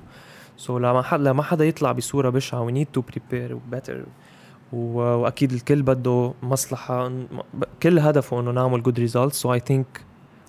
[0.58, 2.62] so لما حدا لما حدا يطلع بصورة بشعة.
[2.62, 4.04] we need to prepare better
[4.74, 7.12] وأكيد الكل بده مصلحة.
[7.84, 10.02] كل هدفه إنه نعمل good results so I think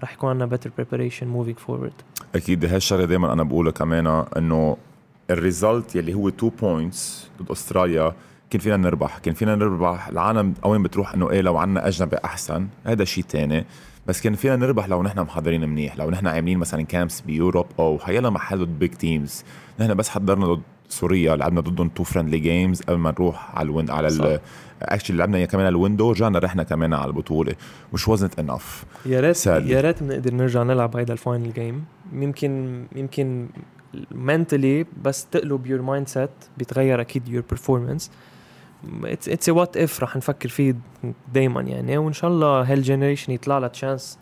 [0.04, 1.92] رح يكون عندنا better preparation moving forward
[2.34, 4.76] أكيد هالشغله دائما أنا بقولها كمان إنه
[5.30, 8.12] ال result يلي هو 2 points ضد أستراليا
[8.50, 9.18] كان فينا نربح.
[9.18, 12.68] كان فينا نربح العالم وين بتروح إنه إيه لو عنا أجنبي أحسن.
[12.84, 13.64] هذا شيء تاني.
[14.06, 15.96] بس كان فينا نربح لو نحن محضرين منيح.
[15.96, 19.44] لو نحن عاملين مثلا camps ب Europe أو حيلا محل ضد big teams
[19.80, 20.62] نحن بس حضرنا ضد
[20.98, 24.40] سوريا لعبنا ضدهم two friendly games قبل ما نروح على ال win على
[24.82, 27.54] actually لعبنا كمان ال window رجعنا رحنا كمان على البطولة
[27.92, 32.84] مش wasn't enough يا ريت يا ريت بنقدر نرجع نلعب هيدا ال final game يمكن
[32.96, 33.48] يمكن
[34.10, 38.10] mentally بس تقلب your mindset بيتغير أكيد your performance
[39.04, 40.76] it's it's what if رح نفكر فيه
[41.34, 44.18] دائما يعني وإن شاء الله هال generation يطلع لها chance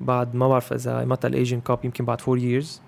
[0.00, 2.80] بعد ما بعرف إذا متى ال Asian Cup يمكن بعد four years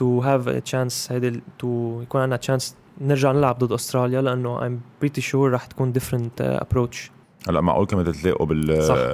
[0.00, 4.80] to have a chance هيدي to يكون عندنا chance نرجع نلعب ضد أستراليا لأنه I'm
[5.00, 7.10] pretty sure رح تكون different approach
[7.48, 8.66] هلأ معقول كمان تتلاقوا بال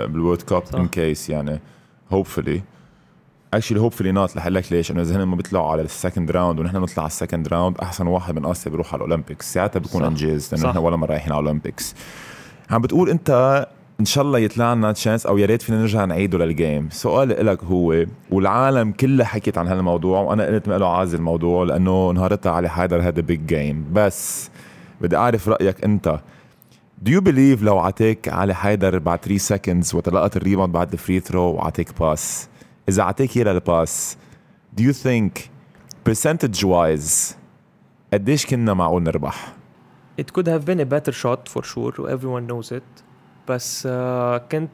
[0.08, 1.60] بال World Cup in case يعني
[2.12, 2.62] hopefully
[3.54, 6.60] actually hopefully not رح لك ليش؟ انه إذا هن ما بيطلعوا على ال second round
[6.60, 9.80] ونحن نطلع على ال second round أحسن واحد من اسيا بيروح على ال Olympics ساعتها
[9.80, 11.94] بيكون انجاز لأنه نحن ولا مرة رايحين على ال Olympics
[12.70, 13.66] عم بتقول أنت
[14.00, 17.46] إن شاء الله يطلع لنا chance أو يا ريت فينا نرجع نعيده لل game سؤال
[17.46, 22.52] لك هو والعالم كلها حكيت عن هالموضوع وأنا قلت ما له عازة الموضوع لأنه نهارتها
[22.52, 24.50] علي حيدر هذا big game بس
[25.00, 26.20] بدي أعرف رأيك أنت.
[27.04, 30.98] Do you believe لو عطيك علي حيدر بعد 3 seconds وتلقت ال rebound بعد ال
[30.98, 32.48] free throw وعطيك pass
[32.88, 34.16] إذا عطيك اياه لل pass
[34.80, 35.40] do you think
[36.08, 37.34] percentage wise
[38.12, 39.56] قديش كنا معقول نربح؟
[40.20, 42.10] It could have been a better shot for sure.
[42.10, 43.05] Everyone knows it.
[43.48, 43.90] بس uh,
[44.52, 44.70] كنت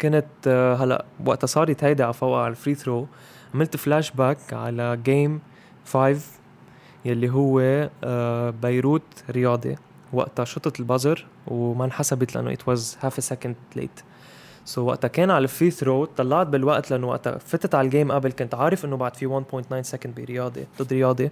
[0.00, 3.06] كنت uh, هلا وقتها صارت هيدا على فوق على ال free throw
[3.54, 5.40] عملت فلاش باك على game
[5.86, 6.20] 5
[7.04, 9.76] يلي هو uh, بيروت رياضي
[10.12, 14.00] وقتها شطت ال buzzer وما انحسبت لأنه it was half a second late
[14.64, 18.12] so وقتها كان على ال free throw طلعت بالوقت لأنه وقتها فتت على ال game
[18.12, 21.30] قبل كنت عارف إنه بعد في 1.9 second برياضي ضد رياضي.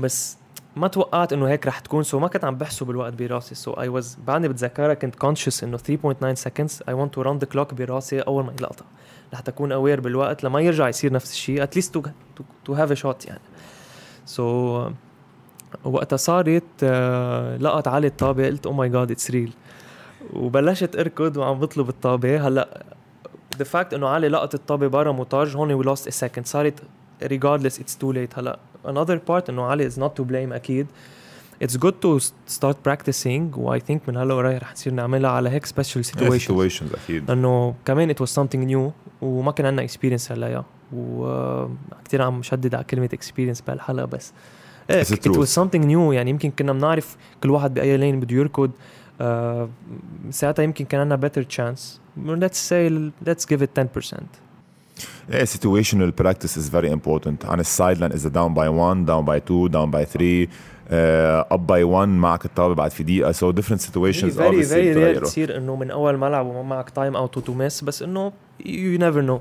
[0.00, 0.36] بس
[0.76, 2.02] ما توقعت إنه هيك رح تكون.
[2.02, 3.54] so ما كنت عم بحسب بالوقت براسي.
[3.54, 4.94] so I was بعدني بتذكرها.
[4.94, 8.86] كنت conscious إنه 3.9 seconds I want to run the clock براسي أول ما يلقطها.
[9.32, 11.62] لحتى اكون aware بالوقت لما يرجع يصير نفس الشيء.
[11.62, 11.98] at least
[12.64, 13.40] to have a shot يعني.
[14.26, 14.92] so so,
[15.84, 16.84] وقتها صارت uh,
[17.62, 18.46] لقط علي الطابة.
[18.46, 19.52] قلت oh my God it's real
[20.32, 22.48] وبلشت أركض وعم بطلب الطابة.
[22.48, 22.84] هلأ
[23.56, 26.80] the fact إنه علي لقط الطابة برا موتاج هون we lost a second صارت
[27.24, 28.38] regardless it's too late.
[28.38, 30.86] هلأ another part انه علي is not to blame أكيد
[31.64, 32.20] it's good to
[32.54, 36.48] start practicing و I think من هلا ورايح رح نصير نعملها على هيك special situations
[36.48, 42.42] situations أكيد لأنه كمان it was something new وما كان عندنا experience هلا وكثير عم
[42.42, 44.32] شدد على كلمه experience بهالحلقه بس
[44.92, 48.70] it, it was something new يعني يمكن كنا بنعرف كل واحد باي لين بده يركض
[48.70, 49.24] uh,
[50.30, 51.80] ساعتها يمكن كان عندنا better chance
[52.26, 52.90] let's say
[53.28, 54.43] let's give it 10%
[55.29, 57.37] Yeah, situational practice is very important.
[57.45, 60.39] On the sideline is down by one, down by two, down by three,
[60.91, 65.21] uh, up by one معك الطابة بعد في دقيقة so different situations very very rare
[65.21, 68.31] تصير انه من اول ملعب وما معك تايم اوت تو مس بس انه
[68.63, 69.39] you never know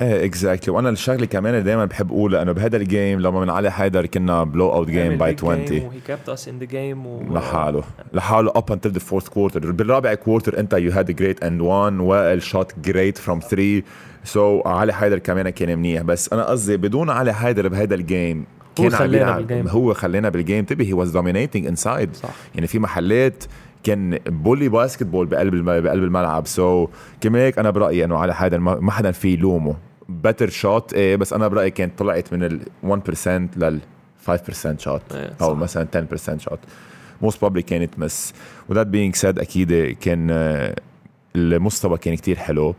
[0.00, 3.70] إيه exactly وأنا الشغلة كمان دائما بحب أقولها إنه بهذا ال game لما من علي
[3.70, 7.82] حيدر كنا blowout game by 20 وهي kept us in the game لحاله.
[8.12, 12.42] لحاله up until the fourth quarter بالرابع quarter أنت you had great and one وائل
[12.42, 13.82] shot great from 3
[14.24, 16.02] so علي حيدر كمان كان منيح.
[16.02, 18.44] بس أنا قصدي بدون علي حيدر بهذا ال game
[18.76, 19.68] كان عم يلعب.
[19.68, 22.10] هو خلينا بال game انتبه he was dominating inside
[22.54, 23.44] يعني في محلات
[23.84, 26.46] كان bully basketball بقلب بقلب الملعب.
[26.46, 29.76] so so, كمان هيك أنا برأيي إنه على حدا ما حدا في يلومه.
[30.08, 33.80] better shot إيه بس أنا برأيي كانت طلعت من ال 1% لل
[34.26, 35.02] 5% shot
[35.42, 35.86] أو مثلا
[36.36, 36.58] 10% shot
[37.22, 38.34] most probably كانت miss
[38.68, 40.30] with that being said أكيد كان
[41.36, 42.74] المستوى كان كتير حلو.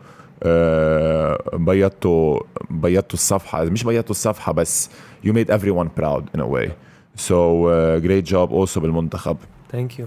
[1.53, 2.39] بيضتوا
[2.69, 3.63] بيضتوا الصفحة.
[3.63, 4.89] مش بيضتوا الصفحة بس
[5.25, 6.69] you made everyone proud in a way.
[7.17, 9.37] So uh, great job also بالمنتخب.
[9.71, 10.05] thank you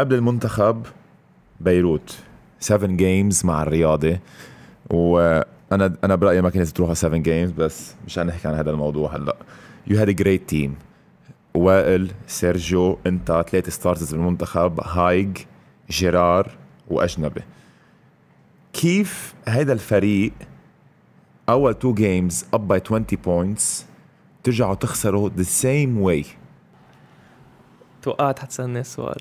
[0.00, 0.86] قبل المنتخب
[1.60, 2.18] بيروت.
[2.60, 4.18] 7 games مع الرياضة.
[4.90, 9.36] وأنا أنا برأيي ما كانت تروح 7 games بس مش نحكي عن هذا الموضوع هلأ.
[9.86, 10.74] you had great team
[11.54, 15.38] وائل سيرجيو أنت ثلاثة starters بالمنتخب هايج
[15.90, 16.50] جيرار
[16.90, 17.42] وأجنبي.
[18.72, 20.32] كيف هذا الفريق
[21.48, 23.86] أول two games up by 20 points
[24.42, 26.24] ترجعوا تخسروا the same way
[28.02, 29.20] توقعت حتسألني السؤال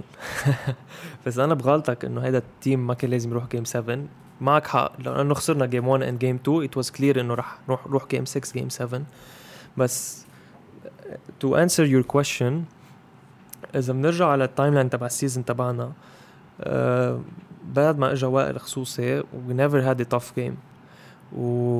[1.26, 4.00] بس أنا بغلطك إنه هيدا ال team ما كان لازم يروح game 7
[4.42, 7.88] معك حق لأنه خسرنا game 1 and game 2 it was clear إنه رح نروح
[7.88, 9.02] نروح game 6 game 7
[9.78, 10.26] بس
[11.44, 12.54] to answer your question
[13.76, 15.92] إذا بنرجع على ال timeline تبع ال season تبعنا
[16.62, 17.22] آه
[17.64, 20.58] بعد ما اجى وائل خصوصي we never had tough game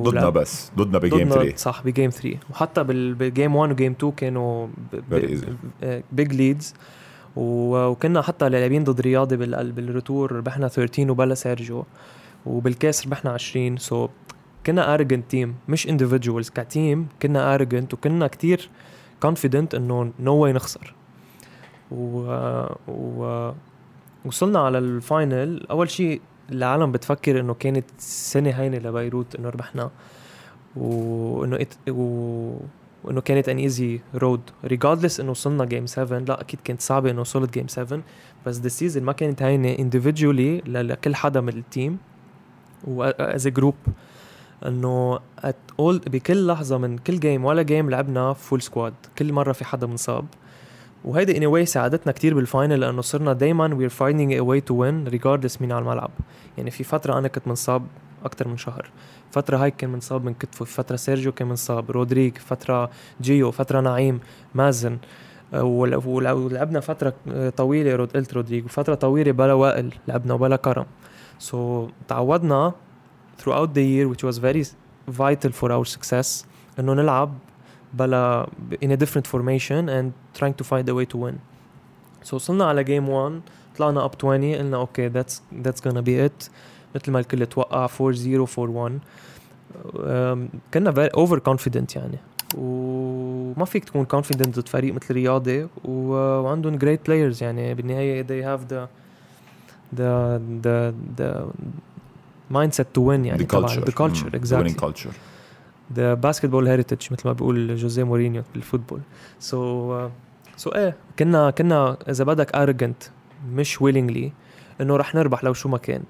[0.02, 0.72] ضدنا بس.
[0.76, 4.68] ضدنا بجيم 3 صح بجيم 3 وحتى بالجيم 1 وجيم 2 كانوا
[6.12, 6.74] big leads
[7.36, 10.32] وكنا حتى لاعبين ضد رياضي بال retour.
[10.32, 11.84] ربحنا 13 وبلا سيرجيو.
[12.46, 14.10] وبالكاس ربحنا 20 so so
[14.66, 18.68] كنا arrogant team مش individuals ك team كنا arrogant وكنا كتير
[19.22, 20.94] confident إنه no way نخسر.
[21.90, 22.20] و,
[22.88, 23.52] و
[24.24, 26.20] وصلنا على ال final أول شيء
[26.52, 29.90] العالم بتفكر إنه كانت سنة هينة لبيروت إنه ربحنا.
[30.76, 31.66] وإنه.
[31.88, 32.56] و...
[33.04, 37.20] وإنه كانت an easy road regardless إنه وصلنا game 7 لا أكيد كانت صعبة إنه
[37.20, 38.00] وصلت game 7
[38.46, 41.98] بس the season ما كانت هينة individually لكل حدا من ال team
[42.84, 43.74] و as group
[44.66, 45.20] إنه
[45.80, 50.26] بكل لحظة من كل game ولا game لعبنا full squad كل مرة في حدا منصاب.
[51.04, 55.08] وهيدي anyway ساعدتنا كتير بال final لأنه صرنا دايما we're finding a way to win
[55.08, 56.10] regardless مين على الملعب.
[56.58, 57.86] يعني في فترة أنا كنت منصاب
[58.24, 58.90] أكثر من شهر.
[59.30, 62.90] فترة هاي كان منصاب من كتفه فترة سيرجيو كان منصاب رودريك فترة
[63.20, 64.20] جيو فترة نعيم
[64.54, 64.98] مازن.
[65.54, 65.62] آه،
[66.06, 67.14] ولعبنا فترة
[67.56, 70.86] طويلة رود قلت رودريك وفترة طويلة بلا وائل لعبنا وبلا كرم.
[71.38, 72.72] so so, تعودنا
[73.38, 74.64] throughout the year which was very
[75.08, 76.46] vital for our success
[76.78, 77.34] إنه نلعب
[77.94, 78.48] بلا
[78.84, 81.34] in a different formation and trying to find a way to win
[82.22, 83.40] so وصلنا على game 1
[83.78, 86.50] طلعنا up 20 قلنا أوكي that's that's gonna be it
[86.94, 89.00] مثل ما الكل توقع 4 0 4
[89.94, 92.18] 1 كنا very over confident يعني
[92.58, 98.60] وما فيك تكون confident ضد فريق مثل رياضي وعندهم great players يعني بالنهايه they have
[98.72, 98.86] the
[99.96, 101.30] the the the
[102.52, 105.29] mindset to win يعني the culture the culture mm, exactly winning culture
[105.94, 109.00] the basketball heritage مثل ما بيقول جوزيه مورينيو بال football
[109.38, 110.08] so
[110.56, 113.10] so uh, إيه كنا كنا إذا بدك arrogant
[113.54, 114.30] مش willingly
[114.80, 116.02] إنه رح نربح لو شو ما كان.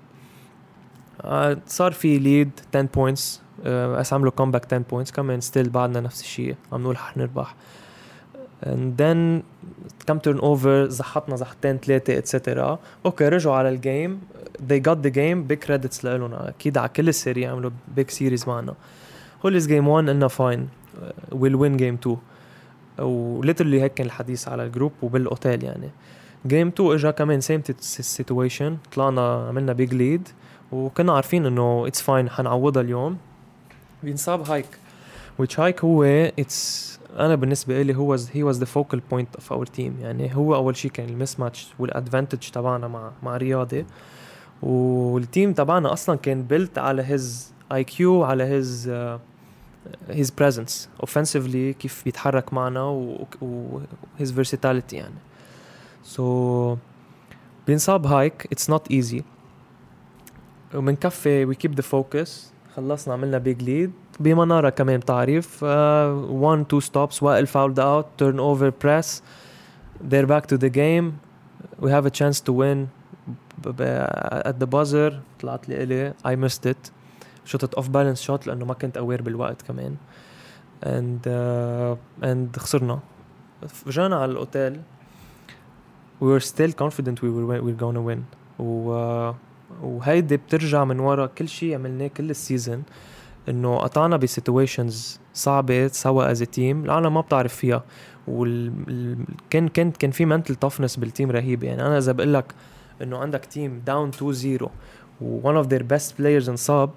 [1.22, 6.20] Uh, صار في lead 10 points اس عملوا comeback 10 points كمان still بعدنا نفس
[6.20, 6.54] الشيء.
[6.72, 7.54] عم نقول رح نربح.
[8.62, 9.42] And then
[10.06, 14.20] كم turnover زحطنا زحطتين ثلاثة etcetera okay رجعوا على ال game
[14.68, 15.52] they got the game.
[15.52, 18.74] Big credits لهم أكيد على كل ال série عملوا big series معنا.
[19.44, 20.68] و lose game 1 قلنا fine
[21.32, 22.16] we'll win game 2
[22.98, 25.90] و literally هيك كان الحديث على ال group وبالأوتيل يعني.
[26.46, 30.28] game 2 اجى كمان same situation طلعنا عملنا big lead
[30.72, 33.16] وكنا عارفين إنه it's fine حنعوضها اليوم.
[34.02, 34.66] بينصاب هايك.
[35.42, 36.02] which هايك هو
[36.38, 40.54] it's أنا بالنسبة لي هو he was the focal point of our team يعني هو
[40.54, 43.86] أول شيء كان ال mismatch وال advantage تبعنا مع مع رياضي.
[44.62, 48.92] وال team تبعنا أصلا كان built على his IQ على هيز
[50.08, 53.80] هيز بريزنس اوفنسively كيف بيتحرك معنا و
[54.18, 55.14] his versatility يعني.
[56.02, 56.78] so so,
[57.66, 59.22] بينصاب هايك it's not easy
[60.74, 67.22] وبنكفي we keep the focus خلصنا عملنا big lead بمنارة كمان بتعرف 1 2 stops
[67.22, 69.22] وائل fouled out turnover press
[70.00, 71.20] they're back to the game.
[71.78, 72.90] We have a chance to win.
[74.48, 75.12] at the buzzer.
[75.40, 76.90] طلعت لي الي I missed it.
[77.44, 79.96] shooted off balance shot لأنه ما كنت aware بالوقت كمان.
[80.82, 82.98] And uh, and خسرنا.
[83.86, 84.80] رجعنا على الأوتيل.
[86.20, 88.22] We were still confident we were we were gonna win.
[88.58, 89.34] و uh,
[89.82, 92.82] وهيدي بترجع من ورا كل شيء عملناه كل السيزون
[93.48, 97.84] إنه قطعنا ب situations صعبة سوا as team العالم ما بتعرف فيها.
[98.28, 99.16] وال...
[99.50, 102.54] كان كان في mental toughness بال team رهيب يعني أنا إذا بقول لك
[103.02, 104.70] إنه عندك team down 2 0
[105.20, 106.90] و one of their best players انصاب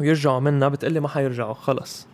[0.00, 2.06] ويرجعوا منا بتقلي ما حيرجعوا خلص.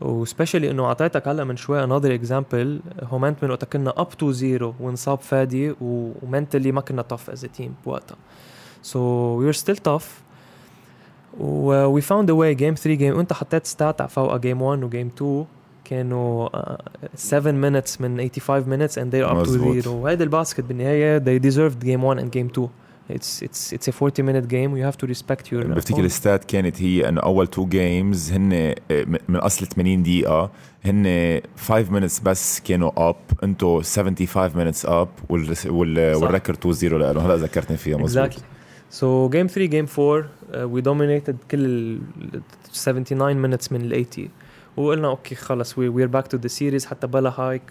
[0.00, 4.32] و especially إنه أعطيتك هلأ من شوي another example هومنت من وقتها كنا up 2
[4.32, 8.16] 0 وانصاب فادي و mentally ما كنا tough as team بوقتها.
[8.82, 9.00] so
[9.38, 10.24] we are still tough.
[11.40, 14.88] we found a way game 3 game وأنت حطيت stat على فوق game 1 و
[14.88, 15.44] game 2
[15.84, 16.48] كانوا
[17.14, 19.50] 7 uh, minutes من 85 minutes and they're up to
[19.84, 22.68] 0 وهيدا ال basket بالنهاية they deserved game 1 and game 2
[23.08, 26.44] it's it's it's a 40 minute game you have to respect your بفتكر ال stat
[26.44, 28.74] كانت هي انه اول two games هن آه،
[29.28, 30.50] من اصل 80 دقيقه
[30.84, 37.18] هن 5 minutes بس كانوا up انتو 75 minutes up وال record 2 0 لهم
[37.18, 38.42] هلا ذكرتني فيها مزبوط exactly.
[39.00, 41.98] So game 3 game 4 uh, we dominated كل
[42.72, 44.28] 79 minutes من ال 80
[44.76, 47.62] وقلنا okay خلص we we're back to the series حتى بلا هايك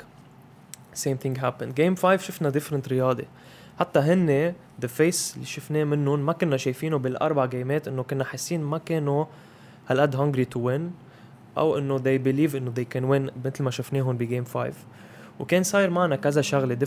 [0.95, 3.25] same thing happened game 5 شفنا different رياضي
[3.79, 8.23] حتى هن the face اللي شفناه منهم ما كنا شايفينه بالأربع game ات إنه كنا
[8.23, 9.25] حاسين ما كانوا
[9.87, 10.81] هالقد hungry to win
[11.57, 14.73] أو إنه they believe إنه they can win مثل ما شفناهم ب game 5
[15.39, 16.77] وكان صاير معنا كذا شغلة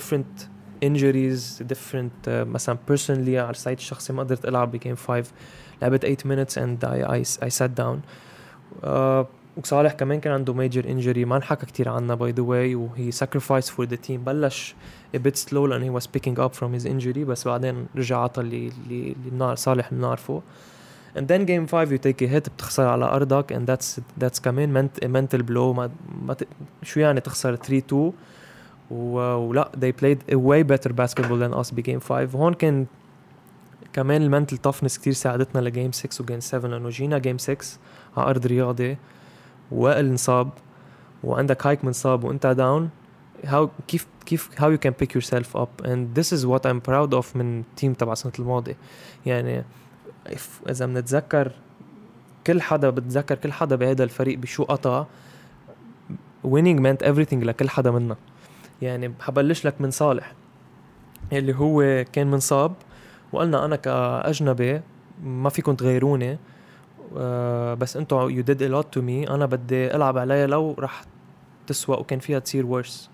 [0.84, 5.32] injuries different uh, مثلا personally على ال side الشخصي ما قدرت ألعب ب game 5
[5.82, 8.03] لعبت 8 minutes and I, I, I sat down.
[8.82, 9.24] uh,
[9.57, 13.70] وصالح كمان كان عنده major injury ما انحكى كثير عنها by the way وهي sacrifice
[13.70, 14.75] for the team بلش
[15.17, 18.73] bit slow لأنه he was picking up from his injury بس بعدين رجع عطى اللي
[18.91, 20.43] اللي صالح بنعرفه
[21.17, 24.89] and then game 5 you take a hit بتخسر على ارضك and that's that's كمان
[25.03, 25.91] mental blow ما,
[26.23, 26.49] ما ت...
[26.83, 28.13] شو يعني تخسر؟ 3 2
[28.91, 32.87] ولا they played a way better basketball than us ب game 5 وهون كان
[33.93, 37.39] كمان ال mental toughness كتير ساعدتنا ل game 6 و game 7 لأنه جينا game
[37.39, 37.57] 6
[38.17, 38.97] على أرض رياضي
[39.71, 40.51] وائل انصاب
[41.25, 42.91] وعندك هايك منصاب وانت down
[43.45, 45.85] how كيف كيف how you can pick yourself up.
[45.85, 48.77] And this is what I'm proud of من team تبع السنة الماضية.
[49.27, 49.64] يعني
[50.71, 51.53] إذا بنتذكر
[52.47, 55.05] كل حدا بتذكر كل حدا بهذا الفريق بشو قطع
[56.47, 58.17] winning meant everything لكل حدا منا.
[58.83, 60.33] يعني حبلش لك من صالح
[61.33, 62.75] اللي هو كان منصاب
[63.33, 64.81] وقلنا أنا كأجنبي
[65.23, 66.39] ما فيكم تغيروني.
[67.81, 71.05] بس أنتم you did a lot to me أنا بدي ألعب عليها لو رح
[71.67, 73.09] تسوى وكان فيها تصير worse.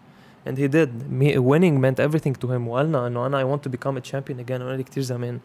[0.47, 0.91] And he did.
[1.11, 2.69] Me winning meant everything to him.
[2.69, 4.61] وقالنا إنه أنا I want to become a champion again.
[4.61, 5.39] وأنا كثير زمان.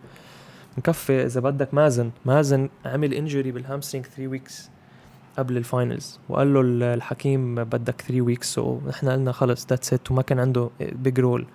[0.78, 2.12] مكفي إذا بدك مازن.
[2.26, 4.70] مازن عمل injury بال hamstring 3 weeks
[5.38, 10.11] قبل ال finals وقال له الحكيم بدك 3 weeks so نحن قلنا خلص that's it
[10.12, 11.45] وما كان عنده big role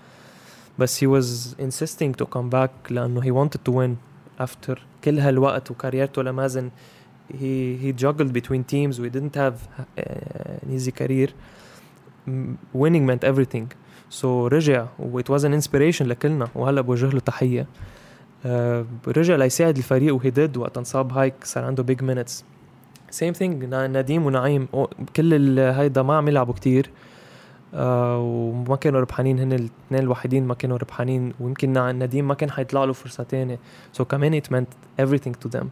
[0.78, 3.96] بس he was insisting to come back لأنه he wanted to win
[4.44, 6.70] after كل هالوقت وكاريرته لمازن
[7.32, 9.00] he he juggled between teams.
[9.00, 11.28] We didn't have uh, an easy career.
[12.72, 13.66] Winning meant everything.
[14.10, 16.48] So رجع و it was an inspiration لكلنا.
[16.54, 17.66] وهلا بوجه له تحية.
[18.44, 18.48] uh,
[19.08, 22.32] رجع ليساعد الفريق وهي ديد وقت انصاب هايك صار عنده big minutes.
[23.12, 24.68] Same thing نديم ونعيم.
[25.16, 26.90] كل هيدا ما عم يلعبوا كتير.
[27.74, 32.84] آه وما كانوا ربحانين هن الاثنين الوحيدين ما كانوا ربحانين ويمكن نديم ما كان حيطلع
[32.84, 33.58] له فرصة تانية.
[33.92, 35.66] سو so كمان it meant everything to them.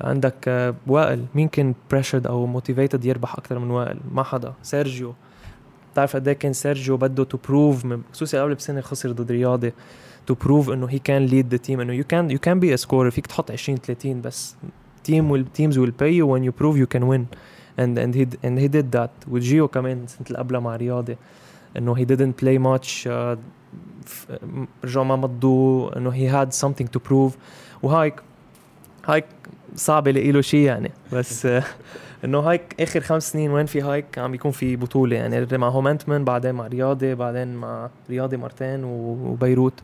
[0.00, 1.24] عندك آه وائل.
[1.34, 4.52] مين كان pressured أو motivated يربح أكثر من وائل؟ ما حدا.
[4.62, 5.14] سيرجيو.
[5.92, 9.72] بتعرف قد إيه كان سيرجيو بده to prove خصوصي قبل بسنة خسر ضد رياضي
[10.26, 12.76] to prove إنه he can lead the team إنه you can you can be a
[12.76, 14.56] scorer فيك تحط 20 30 بس
[15.08, 16.26] will teams will pay you.
[16.26, 17.24] When you prove you can win.
[17.78, 19.28] And and he and he did that.
[19.28, 21.16] وجيو كمان السنة اللي قبلها مع رياضي.
[21.76, 23.38] إنه he didn't play much uh,
[24.84, 27.32] رجعوا ما مضوا إنه he had something to prove.
[27.82, 28.14] وهايك
[29.06, 29.24] هايك
[29.74, 30.90] صعب الاقي له شيء يعني.
[31.12, 31.62] بس uh,
[32.24, 35.58] إنه هايك آخر خمس سنين وين في هايك عم بيكون في بطولة يعني.
[35.58, 39.82] مع هومنتمن بعدين مع رياضي بعدين مع رياضي مرتين وبيروت.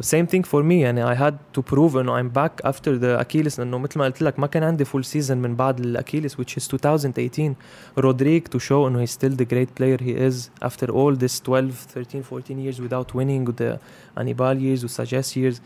[0.00, 3.60] same thing for me يعني I had to prove انه I'm back after the Achilles
[3.60, 6.62] لأنه مثل ما قلت لك ما كان عندي full season من بعد ال Achilles which
[6.62, 7.54] is 2018
[7.98, 11.70] رودريك to show انه he still the great player he is after all this 12
[11.70, 13.78] 13 14 years without winning و the
[14.18, 15.60] انيبال years وساجاس years.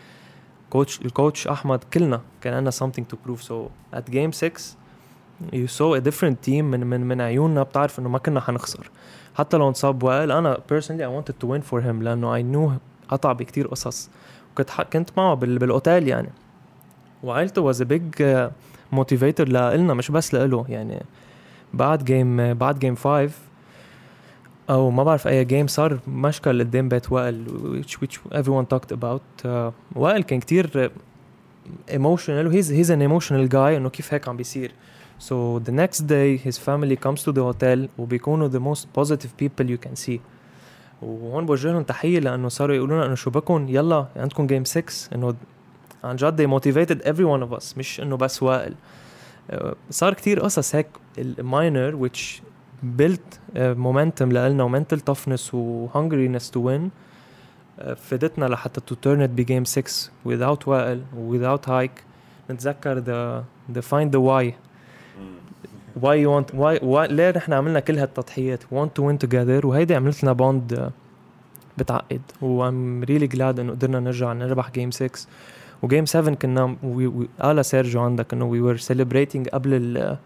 [0.70, 3.42] coach ال coach احمد كلنا كان عندنا something to prove.
[3.42, 3.54] So
[3.96, 4.76] at game 6
[5.52, 7.62] you saw a different team من من من عيوننا.
[7.62, 8.90] بتعرف إنه ما كنا حنخسر.
[9.34, 12.91] حتى لو انصاب وائل أنا personally I wanted to win for him لأنه I knew
[13.12, 14.10] قطع بكتير قصص.
[14.52, 16.28] وكنت كنت معه بالأوتيل يعني.
[17.22, 18.02] وعائلته was big
[18.92, 21.02] motivator لنا مش بس لإله يعني.
[21.74, 23.30] بعد game بعد game 5
[24.70, 27.44] أو ما بعرف أي game صار مشكل قدام بيت وائل
[27.82, 29.44] which, which everyone talked about.
[29.44, 30.90] Uh, وائل كان كتير
[31.90, 34.72] emotional he's he's an emotional guy إنه كيف هيك عم بيصير.
[35.18, 39.66] So the next day his family comes to the hotel وبيكونوا the most positive people
[39.66, 40.18] you can see.
[41.02, 44.84] وهون بوجه لهم تحية لأنه صاروا يقولوا لنا إنه شو بكون يلا عندكم game 6
[45.14, 45.34] إنه
[46.04, 47.78] عن جد they motivated every one of us.
[47.78, 48.74] مش إنه بس وائل.
[49.90, 50.86] صار كتير قصص هيك.
[51.18, 52.42] ال minor which
[52.98, 56.90] built momentum لنا و mental toughness و hungriness to win
[57.96, 62.04] فادتنا لحتى to turn it ب game 6 without وائل without هايك
[62.50, 63.42] نتذكر the
[63.76, 64.54] the find the why
[66.00, 69.64] you want why, why ليه نحن عملنا كل هالتضحيات؟ Want to win together.
[69.64, 70.90] وهيدي عملت لنا bond
[71.78, 72.20] بتعقد.
[72.42, 75.10] و I'm really glad إنه قدرنا نرجع نربح game 6
[75.82, 76.76] و game 7 كنا
[77.40, 80.16] قال سيرجيو عندك إنه we were celebrating قبل ال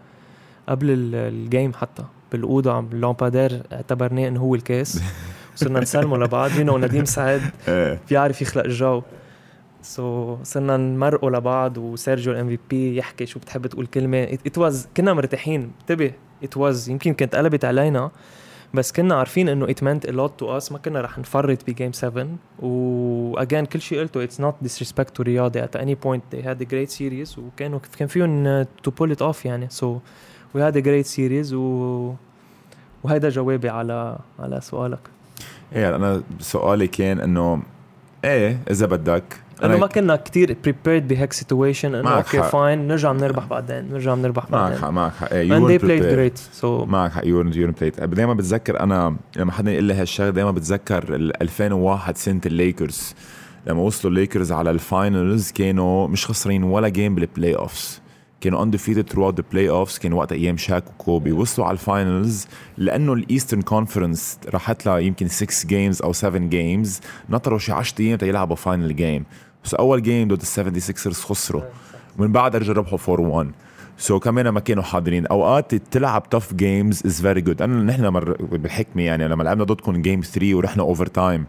[0.69, 2.03] قبل ال game حتى.
[2.31, 5.01] بالأوضة عم لامبادير اعتبرناه إنه هو الكاس.
[5.55, 6.51] وصرنا نسلمه لبعض.
[6.51, 7.99] هنا ونديم سعد إيه.
[8.09, 9.01] بيعرف يخلق الجو
[9.87, 14.23] so, صرنا نمرقوا لبعض وسيرجيو ال MVP يحكي شو بتحب تقول كلمة.
[14.23, 15.71] it was كنا مرتاحين.
[15.81, 16.11] انتبه.
[16.43, 18.11] it was يمكن كانت قلبت علينا.
[18.73, 21.73] بس كنا عارفين إنه it meant a lot to us ما كنا رح نفرط ب
[21.73, 22.27] game 7
[22.59, 24.23] و again كل شيء قلته.
[24.23, 27.39] it's not disrespect to رياضي at any point they had a great series.
[27.39, 29.67] وكانوا كان فيهم to pull it off يعني.
[29.69, 29.99] so
[30.53, 31.53] we had a great series.
[31.53, 32.13] و
[33.03, 34.99] وهيدا جوابي على على سؤالك.
[35.73, 37.61] إيه أنا سؤالي كان إنه
[38.25, 39.23] إيه إذا بدك
[39.63, 42.49] إنه ما كنا كثير prepared بهيك situation إنه معك أوكي.
[42.49, 44.77] fine نرجع بنربح بعدين نرجع بنربح معك بعدين.
[44.77, 45.33] حق معك حق.
[45.33, 46.35] إيه played prepared.
[46.35, 50.29] great so معك حق يورن يورن بلايت دايما بتذكر أنا لما حدا يقول لي هالشغلة
[50.29, 53.15] دايما بتذكر ال 2001 سنة الليكرز.
[53.67, 58.01] لما وصلوا الليكرز على ال finals كانوا مش خسرين ولا game بال playoffs
[58.41, 59.99] كانوا undefeated throughout the playoffs.
[59.99, 61.31] كان وقت أيام شاك وكوبي.
[61.31, 62.47] وصلوا على ال finals
[62.77, 66.99] لأنه ال Eastern Conference راحت لها يمكن 6 games أو 7 games
[67.29, 69.23] نطروا شي 10 أيام تيلعبوا final game
[69.67, 71.61] بس أول game ضد ال 76ers خسروا.
[72.19, 73.51] ومن بعد رجعوا ربحوا 4 1
[73.97, 78.33] so كمان ما كانوا حاضرين أوقات تلعب tough games is very good انا نحن مر
[78.41, 81.45] بالحكمة يعني لما لعبنا ضدكم game 3 ورحنا overtime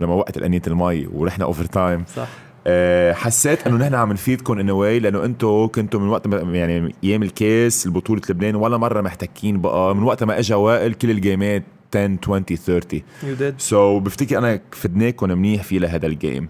[0.00, 2.28] لما وقت الأنينة المي ورحنا overtime صح.
[2.66, 6.56] أه حسيت إنه نحن عم نفيدكم in a way لأنه أنتم كنتوا من وقت ما
[6.56, 9.94] يعني أيام الكاس البطولة لبنان ولا مرة محتكين بقى.
[9.94, 11.62] من وقت ما اجى وائل كل الجيمات.
[11.94, 13.58] 10 20 30 you did.
[13.58, 16.48] so, بفتكر أنا فدناكم منيح في لهذا ال game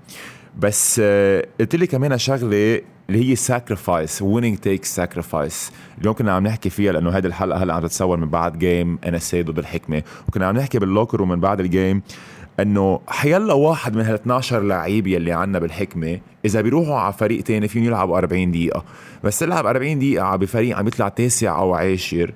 [0.59, 6.47] بس آه، قلت لي كمان شغلة اللي هي sacrifice winning take sacrifice اليوم كنا عم
[6.47, 10.03] نحكي فيها لأنه هذه الحلقة هلأ عم تتصور من بعد game ان اس ضد الحكمه
[10.29, 12.03] وكنا عم نحكي بال locker ومن بعد ال game
[12.61, 17.69] إنه حيلا واحد من هال 12 لعيب يلي عنا بالحكمة إذا بيروحوا على فريق تاني
[17.69, 18.85] فيهم يلعبوا 40 دقيقة.
[19.25, 22.33] بس تلعب 40 دقيقة بفريق عم يطلع تاسع أو عاشر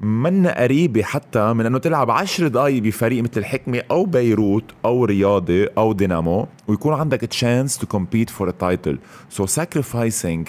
[0.00, 5.66] منا قريبة حتى من أنه تلعب عشر دقايق بفريق مثل الحكمة أو بيروت أو رياضي
[5.66, 8.96] أو دينامو ويكون عندك chance to compete for a title.
[9.36, 10.46] So sacrificing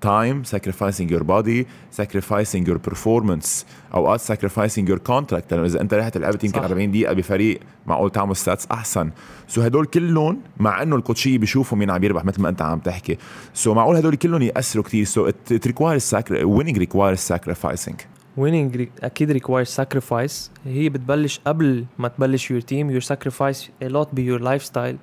[0.00, 1.64] time sacrificing your body
[2.00, 3.64] sacrificing your performance
[3.94, 5.52] أوقات sacrificing your contract.
[5.52, 6.64] لأنه إذا أنت رحت لعبت يمكن صح.
[6.64, 9.10] 40 دقيقة بفريق معقول تعمل stats أحسن.
[9.48, 12.78] so هدول كلهم مع إنه ال coaches بيشوفوا مين عم يربح مثل ما أنت عم
[12.78, 13.18] تحكي.
[13.54, 16.14] so معقول هدول كلهم يأثروا كثير so it, it requires
[16.44, 17.96] winning requires sacrificing.
[18.36, 20.50] Winning أكيد requires sacrifice.
[20.64, 22.90] هي بتبلش قبل ما تبلش your team.
[22.90, 24.96] Your sacrifice a lot ب your lifestyle.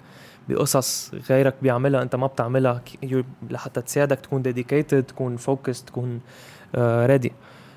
[0.49, 2.81] بقصص غيرك بيعملها أنت ما بتعملها.
[3.49, 6.19] لحتى تساعدك تكون dedicated تكون focused تكون
[6.73, 6.77] uh,
[7.07, 7.31] ready.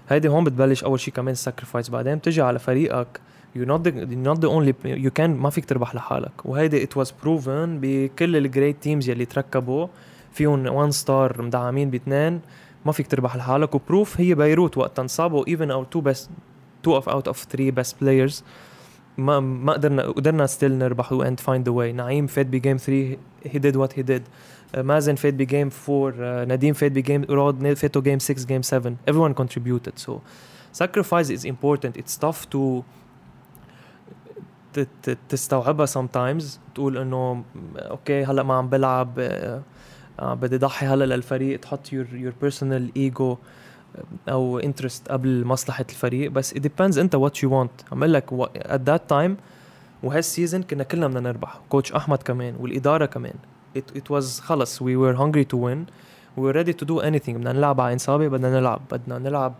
[0.09, 1.91] هيدي هون بتبلش أول شيء كمان sacrifice.
[1.91, 3.21] بعدين بتجي على فريقك.
[3.57, 6.33] You're not the, you're not the only you can ما فيك تربح لحالك.
[6.45, 9.87] وهيدي it was proven بكل ال great teams يلي تركبوا
[10.33, 12.41] فيهم one star مدعمين باثنين.
[12.87, 13.75] ما فيك تربح لحالك.
[13.75, 16.29] و proof هي بيروت وقت انصابوا even أو two بس
[16.83, 18.45] two of out of 3 best players
[19.19, 23.17] ما ما قدرنا قدرنا still نربح and find the way نعيم فات ب game 3
[23.45, 24.23] he did what he did
[24.77, 28.95] مازن فات ب game 4 نديم فات ب game رود فاتوا game 6 game 7
[29.11, 29.99] everyone contributed.
[30.07, 30.13] So
[30.73, 31.97] sacrifice is important.
[31.97, 32.83] It's tough to
[35.29, 36.45] تستوعبها sometimes.
[36.75, 37.45] تقول إنه
[37.77, 39.63] أوكي هلأ ما عم بلعب آه،
[40.23, 41.61] بدي ضحي هلا للفريق.
[41.61, 43.37] تحط your your personal ego
[44.29, 46.31] أو interest قبل مصلحة الفريق.
[46.31, 47.93] بس it depends أنت what you want.
[47.93, 49.31] عم أقول لك at that time
[50.03, 51.61] وهال season كنا كلنا بدنا نربح.
[51.69, 53.35] coach أحمد كمان والإدارة كمان.
[53.79, 55.87] It, it was خلص we were hungry to win.
[56.37, 57.31] We were ready to do anything.
[57.31, 58.81] بدنا نلعب على انصابه بدنا نلعب.
[58.93, 59.55] بدنا نلعب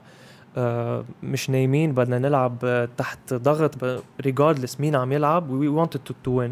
[0.57, 1.93] آه مش نايمين.
[1.93, 4.01] بدنا نلعب آه تحت ضغط.
[4.27, 6.51] regardless مين عم يلعب we wanted to, to win.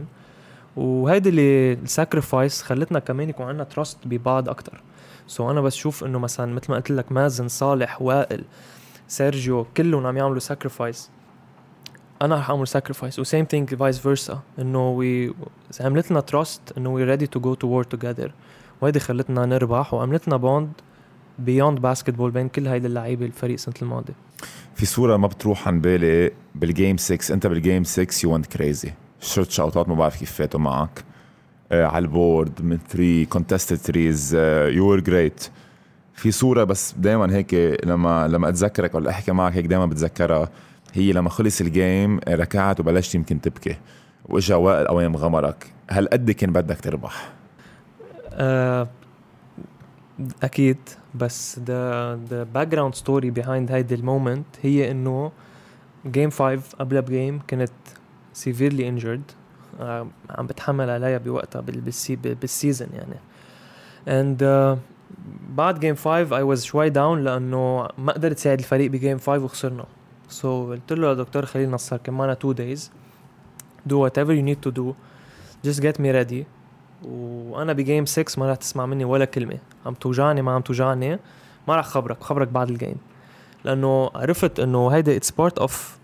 [0.76, 4.82] وهيدي اللي ال sacrifice خلتنا كمان يكون عندنا trust ببعض أكثر
[5.26, 8.44] so أنا بس شوف إنه مثلا مثل ما قلت لك مازن صالح وائل
[9.08, 11.10] سيرجيو كلهم عم يعملوا sacrifice
[12.22, 15.34] أنا رح أعمل sacrifice و same thing vice versa إنه وي
[15.80, 18.32] عملت لنا trust إنه we ready to go to war together
[18.80, 20.72] وهيدي خلتنا نربح وعملت لنا bond
[21.38, 24.14] beyond basketball بين كل هيدي اللعيبة الفريق السنة الماضية.
[24.74, 28.46] في صورة ما بتروح عن بالي بال game 6 أنت بال game 6 you went
[28.46, 28.92] crazy
[29.24, 31.04] shoot شوتات ما بعرف كيف فاتوا معك.
[31.72, 34.34] آه على البورد من 3 contested threes
[34.68, 35.48] you were great
[36.14, 40.48] في صورة بس دائما هيك لما لما أتذكرك ولا أحكي معك هيك دائما بتذكرها.
[40.92, 43.76] هي لما خلص ال game ركعت وبلشت يمكن تبكي.
[44.28, 47.32] وإجا وائل قوام غمرك هل قد كان بدك تربح؟
[48.32, 48.88] آه،
[50.42, 50.78] أكيد.
[51.14, 55.32] بس the the background story behind هيدي ال moment هي إنه
[56.06, 57.70] game 5 قبلها ب game كنت
[58.34, 59.34] severely injured.
[59.80, 63.16] آه، عم بتحمل عليها بوقتها بال- بالسي بال season يعني.
[64.06, 64.78] And uh,
[65.56, 69.38] بعد game 5 I was شوي down لأنه ما قدرت ساعد الفريق ب game 5
[69.44, 69.84] وخسرنا.
[70.40, 72.80] So قلت له لدكتور خليل نصر كان معنا 2 days.
[73.88, 74.94] Do whatever you need to do.
[75.66, 76.44] Just get me ready.
[77.08, 79.58] وأنا ب game 6 ما رح تسمع مني ولا كلمة.
[79.86, 81.18] عم توجعني ما عم توجعني.
[81.68, 82.22] ما رح خبرك.
[82.22, 82.96] خبرك بعد ال game
[83.64, 85.98] لأنه عرفت إنه هيدا it's part of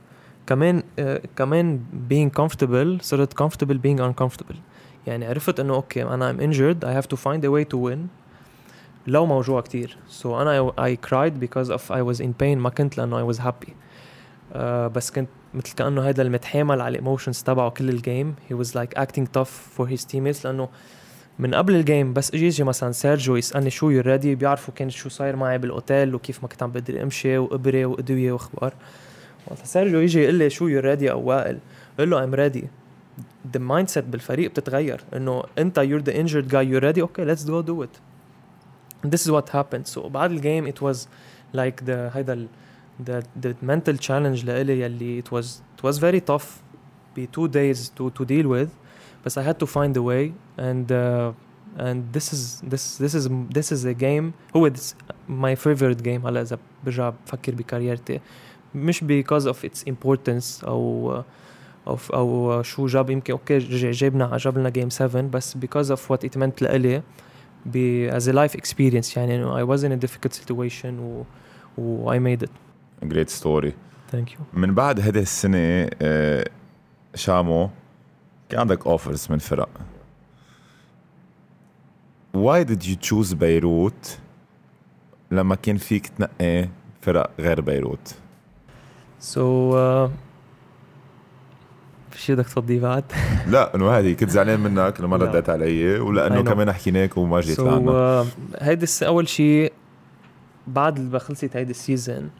[0.50, 4.56] كمان آه كمان being comfortable صرت comfortable being uncomfortable.
[5.06, 7.98] يعني عرفت إنه okay أنا I'm injured I have to find a way to win.
[9.06, 9.96] لو موجوع كتير.
[10.22, 13.38] So أنا I cried because of I was in pain ما كنت لأنه I was
[13.38, 13.70] happy.
[14.52, 18.56] آه بس كنت مثل كأنه هيدا متحامل على ال emotions تبعه كل ال game he
[18.56, 20.68] was like acting tough for his teammates لأنه
[21.38, 24.90] من قبل ال game بس أجي يجي مثلا سيرجيو يسألني شو you ready بيعرفوا كان
[24.90, 28.74] شو صاير معي بالأوتيل وكيف ما كنت عم بقدر أمشي وإبرة وأدوية وأخبار.
[29.46, 31.58] وقت سيرجيو يجي يقول لي شو يو ريدي أو وائل
[31.98, 32.68] بقول له ام ريدي
[33.56, 37.62] the mindset بالفريق بتتغير انه انت you're the injured guy you're ready okay let's go
[37.62, 38.00] do it
[39.10, 40.96] this is what happened so بعد الجيم it was
[41.54, 42.46] like the هيدا
[43.04, 45.46] the the mental challenge لإلي يلي it was
[45.76, 46.62] it was very tough
[47.14, 48.68] be two days to to deal with
[49.24, 51.32] بس I had to find a way and uh,
[51.86, 52.42] and this is
[52.72, 54.94] this this is this is a game هو this
[55.28, 58.20] my favorite game هلا اذا برجع بفكر ب career تي
[58.74, 61.24] مش because of its importance أو uh,
[61.86, 63.58] أو أو شو جاب يمكن okay
[63.90, 67.02] جابنا جاب لنا game 7 بس because of what it meant لإلي
[67.66, 71.24] as a life experience يعني انه I was in a difficult situation و,
[71.78, 72.50] و I made it
[73.08, 73.72] great story
[74.12, 76.44] thank you من بعد هذه السنة آه،
[77.14, 77.70] شامو
[78.48, 79.68] كان عندك offers من فرق
[82.36, 84.18] why did you choose بيروت
[85.30, 86.68] لما كان فيك تنقي
[87.00, 88.14] فرق غير بيروت
[89.20, 90.10] so uh,
[92.10, 93.04] في شيء بدك تفضيه بعد؟
[93.52, 97.64] لا إنه هذه كنت زعلان منك لما رديت علي ولأنه كمان حكيناك وما جيت so,
[97.64, 98.26] لعنا uh,
[98.62, 99.72] هيدي أول شيء
[100.66, 102.30] بعد ما خلصت هيدي السيزون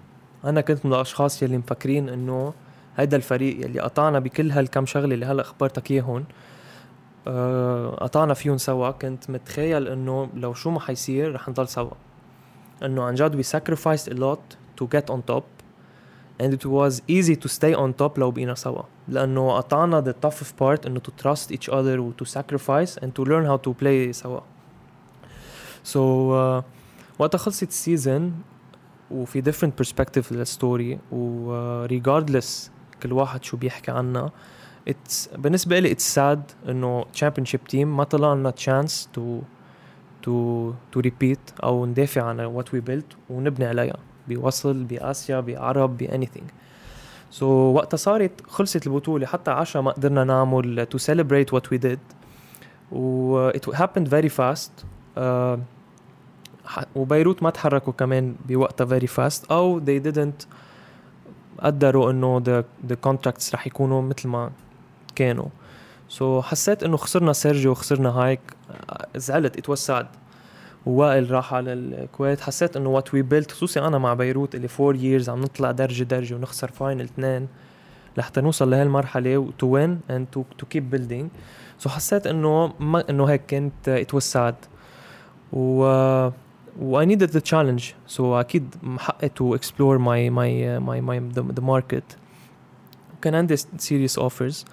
[0.45, 2.55] أنا كنت من الأشخاص يلي مفكرين إنه
[2.97, 6.25] هيدا الفريق يلي قطعنا بكل هالكم شغلة اللي هلأ أخبرتك اياهم
[7.29, 8.91] آه، قطعنا فيهم سوا.
[8.91, 11.91] كنت متخيل إنه لو شو ما حيصير رح نضل سوا.
[12.83, 15.60] إنه عن جد we sacrificed a lot to get on top.
[16.41, 18.83] And it was easy to stay on top لو بقينا سوا.
[19.09, 23.25] لأنه قطعنا the toughest part إنه to trust each other و to sacrifice and to
[23.25, 24.41] learn how to play سوا.
[25.85, 26.65] So uh,
[27.19, 28.33] وقتها خلصت السيزون
[29.11, 32.71] وفي different perspective لل story و uh, regardless
[33.03, 34.31] كل واحد شو بيحكي عنا
[34.89, 39.41] it's بالنسبة لي it's sad إنه championship team ما طلع لنا chance to
[40.23, 43.97] to to repeat أو ندافع عن what we built ونبني عليها.
[44.29, 46.47] بوصل بآسيا بعرب ب anything.
[47.31, 51.99] So وقتها صارت خلصت البطولة حتى عشرة ما قدرنا نعمل to celebrate what we did
[52.93, 54.71] و happened very fast.
[55.17, 55.59] uh,
[56.95, 59.51] وبيروت ما تحركوا كمان بوقتها very fast.
[59.51, 60.47] أو they didn't
[61.61, 64.51] قدروا إنه the, the contracts رح يكونوا مثل ما
[65.15, 65.49] كانوا.
[66.09, 68.41] so حسيت إنه خسرنا سيرجيو وخسرنا هايك.
[69.17, 70.07] زعلت it was sad
[70.87, 72.41] ووائل راح على الكويت.
[72.41, 76.05] حسيت إنه what we built خصوصي أنا مع بيروت اللي four years عم نطلع درجة
[76.05, 77.49] درجة ونخسر final اثنين
[78.17, 81.31] لحتى نوصل لهالمرحلة to win and to to keep building
[81.79, 84.55] so حسيت إنه ما إنه هيك كنت it was sad
[85.53, 85.83] و
[86.81, 87.85] و I needed the challenge.
[88.17, 92.17] So أكيد حقي explore my my my my the, the market.
[93.23, 94.65] كان عندي serious offers.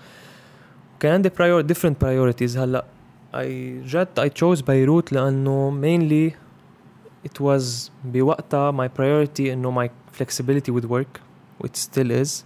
[0.99, 2.57] كان عندي prior different priorities.
[2.57, 2.85] هلأ
[3.34, 3.46] I
[3.86, 6.34] جد I chose بيروت لأنه mainly
[7.28, 9.88] it was بوقتها my priority إنه my
[10.18, 11.20] flexibility with work
[11.64, 12.44] which still is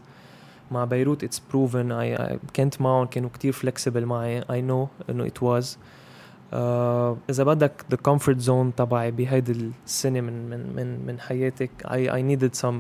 [0.71, 5.29] مع بيروت it's proven I, I كنت معهم كانوا كتير flexible معي I know إنه
[5.29, 5.65] it was
[6.53, 6.57] uh,
[7.31, 12.23] اذا بدك the comfort zone تبعي بهيدي السنه من من من من حياتك I, I
[12.23, 12.77] needed some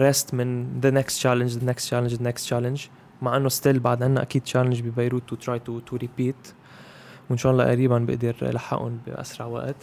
[0.00, 2.80] rest من the next challenge the next challenge the next challenge
[3.22, 6.52] مع انه ستيل بعد عنا اكيد challenge ببيروت to try to to repeat
[7.29, 9.75] وإن شاء الله قريبا بقدر ألحقهم بأسرع وقت.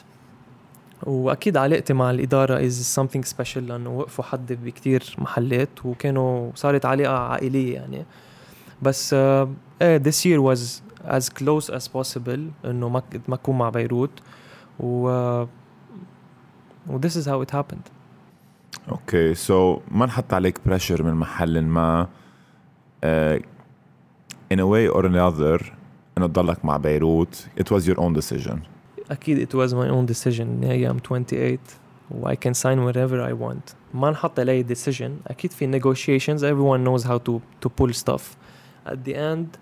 [1.03, 7.19] وأكيد علاقتي مع الإدارة is something special لأنه وقفوا حد بكتير محلات وكانوا صارت علاقة
[7.19, 8.05] عائلية يعني.
[8.83, 9.17] بس uh,
[9.83, 14.11] إيه this year was as close as possible إنه ما ما أكون مع بيروت.
[14.81, 15.09] و
[16.87, 17.91] و this is how it happened.
[18.89, 22.09] أوكي سو ما نحط عليك بريشر من محل ما
[23.05, 23.39] uh,
[24.55, 25.65] in a way or another
[26.18, 28.58] انه تضلك مع بيروت it was your own decision
[29.12, 31.60] اكيد it was my own decision نهاية I'm 28
[32.12, 36.84] و I can sign wherever I want ما نحط علي decision اكيد في negotiations everyone
[36.88, 38.24] knows how to to pull stuff
[38.86, 39.58] at the end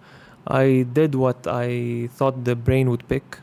[0.49, 3.37] I did what I thought the brain would pick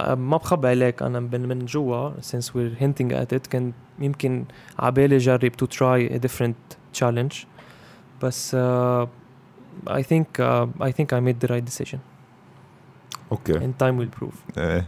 [0.00, 4.44] uh, ما بخبي عليك انا من من جوا since we're hinting at it كان يمكن
[4.78, 7.46] عبالي جرب to try a different challenge
[8.22, 9.06] بس uh,
[9.86, 11.98] I think uh, I think I made the right decision
[13.31, 13.57] Okay.
[13.65, 14.37] and time will prove.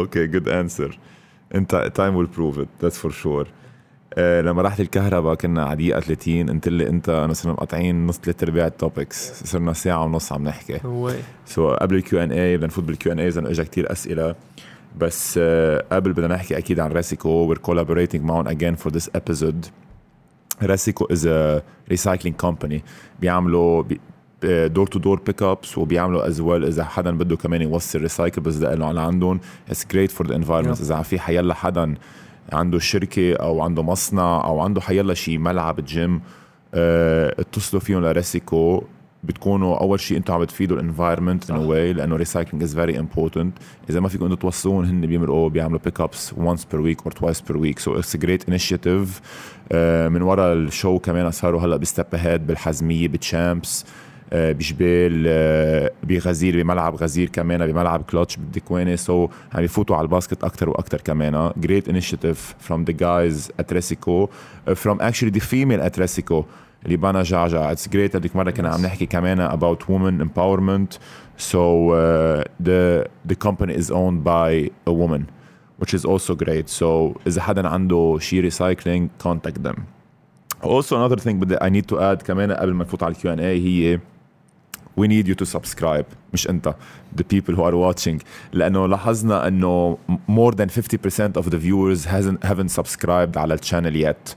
[0.00, 0.90] okay good answer.
[1.54, 3.46] انت time will prove it that's for sure.
[4.14, 8.18] آه، لما رحت الكهرباء كنا على دقيقة 30 قلت لي أنت أنا صرنا مقاطعين نص
[8.18, 10.78] ثلاث ارباع ال topics صرنا ساعة ونص عم نحكي.
[11.46, 13.92] so, قبل ال Q and A بدنا نفوت بال Q and A إذا اجى كثير
[13.92, 14.34] أسئلة.
[14.98, 15.42] بس uh,
[15.92, 19.66] قبل بدنا نحكي أكيد عن Recyco we're collaborating معهم again for this episode.
[20.62, 22.82] Recyco is a recycling company
[23.20, 23.84] بيعملوا
[24.44, 28.86] door to door pick ups وبيعملوا as well إذا حدا بده كمان يوصل recyclables له
[28.86, 29.40] على عندهم.
[29.68, 31.94] it's great for the environment إذا في حيلا حدا
[32.52, 36.20] عنده شركة أو عنده مصنع أو عنده حيلا شي ملعب جيم
[36.74, 38.84] آه اتصلوا فيهم ل Recyco.
[39.24, 42.98] بتكونوا أول شيء أنتم عم بتفيدوا ال environment in a way لأنه recycling is very
[42.98, 43.58] important
[43.90, 47.40] إذا ما فيكم أنتم توصلون هن بيمرقوا بيعملوا pick ups once per week or twice
[47.40, 49.20] per week so it's great initiative
[50.12, 55.24] من ورا ال show كمان صاروا هلأ ب Step Ahead بالحزمية ب Champs آه، بجبال
[55.28, 60.70] آه، بغزير بملعب غزير كمان بملعب كلتش بالدكوانه so عم يفوتوا على ال basket أكثر
[60.70, 64.28] وأكثر كمان great initiative from the guys at Recyco
[64.74, 66.44] from actually the female at Recyco
[66.86, 70.98] لبانا جعجع it's great هذيك مرة كنا عم نحكي كمان about women empowerment.
[71.36, 75.30] So uh, the the company is owned by a woman
[75.80, 76.68] which is also great.
[76.68, 79.76] So إذا حدا عنده شي recycling contact them.
[80.62, 83.32] Also another thing بدي I need to add كمان قبل ما نفوت على ال Q
[83.32, 84.00] and A هي
[84.98, 86.74] we need you to subscribe مش انت
[87.16, 88.22] the people who are watching
[88.52, 89.98] لأنه لاحظنا انه
[90.30, 94.34] more than 50% of the viewers hasn't haven't subscribed على الشانل yet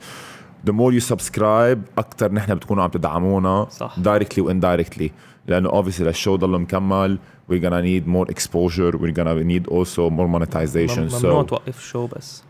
[0.70, 3.96] the more you subscribe أكثر نحن بتكونوا عم تدعمونا صح.
[4.00, 5.10] directly و indirectly
[5.48, 7.20] لأنه obviously للشو ضل مكمل
[7.52, 12.08] we're gonna need more exposure we're gonna need also more monetization ممنوع so توقف الشو
[12.08, 12.44] بس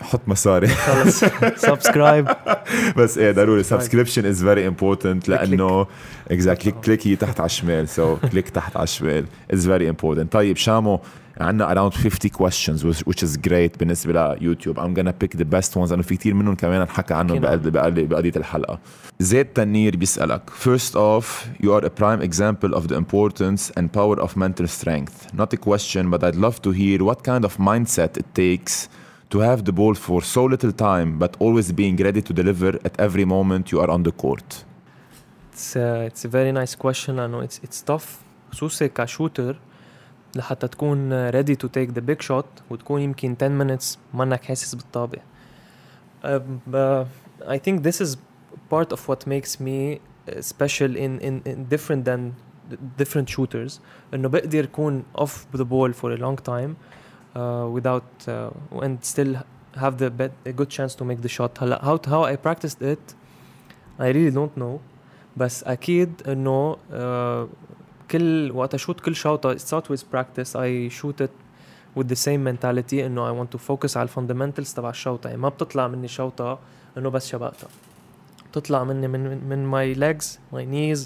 [0.00, 0.68] حط مصاري.
[1.56, 2.28] سبسكرايب
[2.98, 3.62] بس إيه ضروري.
[3.62, 5.86] subscription is very important لأنه
[6.30, 7.88] exactly click هي تحت على الشمال.
[7.88, 9.24] so click تحت على الشمال.
[9.52, 11.00] is very important طيب شامو
[11.40, 15.74] عندنا around 50 questions which is great بالنسبة ل YouTube I'm gonna pick the best
[15.78, 15.90] ones.
[15.90, 18.78] لأنه في كثير منهم كمان انحكى عنهم بقضيه الحلقة.
[19.20, 20.50] زيد تنير بيسألك.
[20.50, 25.34] first of you are a prime example of the importance and power of mental strength.
[25.38, 28.88] Not a question but I'd love to hear what kind of mindset it takes
[29.29, 32.93] to have the ball for so little time but always being ready to deliver at
[32.99, 34.65] every moment you are on the court
[35.51, 39.59] It's a, it's a very nice question لأنه it's, it's tough خصوصي كشوتر
[40.35, 45.17] لحتى تكون ready to take the big shot وتكون يمكن 10 minutes منك حاسس بالطابة.
[46.23, 47.07] Um, but
[47.47, 48.17] I think this is
[48.69, 52.33] part of what makes me uh, special in, in, in different than
[52.97, 53.79] different shooters
[54.13, 56.75] انه بقدر اكون off the ball for a long time
[57.34, 59.32] uh, without uh, and still
[59.76, 63.14] have the bet, a good chance to make the shot how how I practiced it
[63.98, 64.80] I really don't know
[65.36, 67.48] بس أكيد انه uh,
[68.10, 71.30] كل وقت اشوت كل شوطه it starts with practice I shoot it
[71.98, 75.48] with the same mentality انه I want to focus على الفاندمنتالز تبع الشوطه يعني ما
[75.48, 76.58] بتطلع مني شوطه
[76.98, 77.68] انه بس شبكتها
[78.50, 81.00] بتطلع مني من من my legs my knees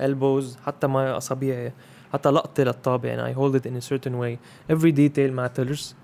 [0.00, 1.72] elbows حتى my اصابعي
[2.14, 4.38] حتى لقطة للطابه يعني I hold it in a certain way.
[4.74, 5.94] Every detail matters.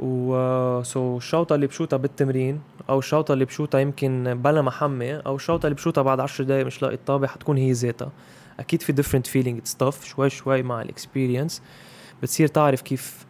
[0.00, 5.66] و سو الشوطة اللي بشوتها بالتمرين أو الشوطة اللي بشوتها يمكن بلا محمي أو الشوطة
[5.66, 8.12] اللي بشوتها بعد 10 دقائق مش لاقي الطابه حتكون هي ذاتها.
[8.60, 11.62] أكيد في different feeling it's tough شوي شوي مع الاكسبيرينس
[12.22, 13.26] بتصير تعرف كيف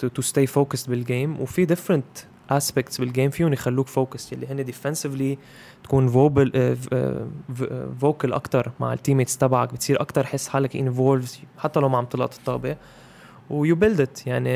[0.00, 5.38] to, to stay focused بالجيم وفي different اسبكتس بالجيم فيهم يخلوك فوكس اللي هن ديفنسفلي
[5.84, 6.76] تكون فوبل
[8.00, 12.04] vocal أكثر مع ال teammates تبعك بتصير أكثر حس حالك involved حتى لو ما عم
[12.04, 12.76] تلقط الطابة.
[13.50, 14.50] و you build it يعني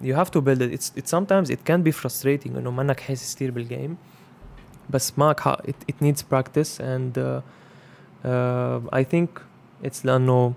[0.00, 3.65] you have to build it sometimes it can be frustrating إنه منك حاسس كثير بال
[3.65, 3.96] game
[4.90, 7.42] بس معك حق it needs practice and
[8.94, 9.40] I think
[9.84, 10.52] it's لأنه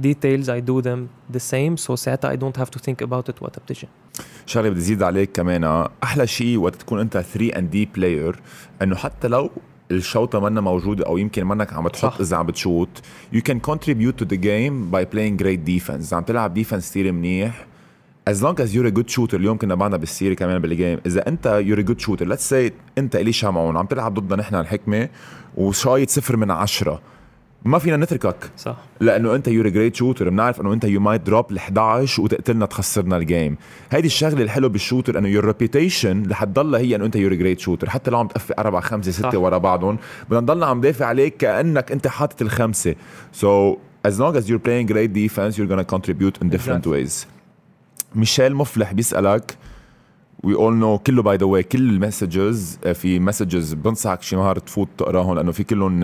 [0.00, 1.76] details I do them the same.
[1.76, 3.42] So ساعتها I don't have to think about it.
[3.42, 3.88] وقتها بتجي
[4.46, 5.88] شغلة بدي زيد عليك كمان.
[6.04, 8.36] أحلى شيء وقت تكون أنت 3 and D player
[8.82, 9.50] إنه حتى لو
[9.90, 12.20] الشوطة منا موجودة أو يمكن منك عم تحط.
[12.20, 12.88] إذا عم بتشوت
[13.34, 16.12] you can contribute to the game by playing great defense.
[16.12, 17.66] عم تلعب defense كثير منيح.
[18.30, 21.00] As long as you're a good shooter اليوم كنا بعنا بال series كمان بال game
[21.06, 24.54] إذا أنت you're a good shooter let's say أنت إلي شامعون عم تلعب ضدنا نحن
[24.54, 25.08] الحكمه
[25.56, 27.02] وشايط صفر من عشرة.
[27.64, 28.36] ما فينا نتركك.
[28.58, 28.76] صح.
[29.00, 32.66] لأنه أنت you're a great shooter بنعرف إنه أنت you might drop ال 11 وتقتلنا
[32.66, 33.56] تخسرنا ال game
[33.90, 37.38] هيدي الشغلة الحلوة بال shooter إنه يور reputation رح تضلها هي إنه أنت you're a
[37.38, 39.10] great shooter حتى لو عم تقفي أربع خمسة.
[39.12, 42.94] ستة ورا بعضهم بدنا نضلنا عم دافع عليك كأنك أنت حاطط الخمسة.
[43.32, 47.06] so, as long as you're playing great defense you're gonna contribute in different Exactly.
[47.06, 47.26] ways.
[48.14, 49.56] ميشيل مفلح بيسألك
[50.44, 54.58] We all know كله by the way كل ال messages في messages بنصحك شي نهار
[54.58, 56.00] تفوت تقراهم لأنه في كلهم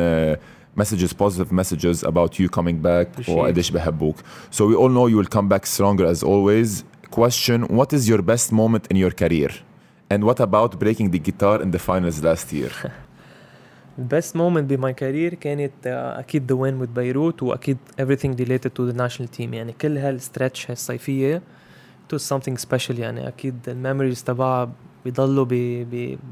[0.76, 3.38] messages positive messages about you coming back Appreciate.
[3.38, 4.16] وقديش بحبوك
[4.52, 8.22] so we all know you will come back stronger as always question what is your
[8.22, 9.52] best moment in your career
[10.12, 12.92] and what about breaking the guitar in the finals last year
[14.00, 18.92] البيست مومنت بماي كارير كانت آه، اكيد ذا وين وذ بيروت واكيد everything related to
[18.92, 21.42] the national team يعني كل هالستريتش هالصيفيه
[22.08, 24.72] it was something special يعني اكيد الميموريز تبعها
[25.06, 25.48] بيضلوا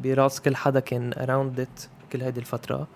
[0.04, 1.80] براس كل حدا كان اراوند ات
[2.12, 2.88] كل هيدي الفتره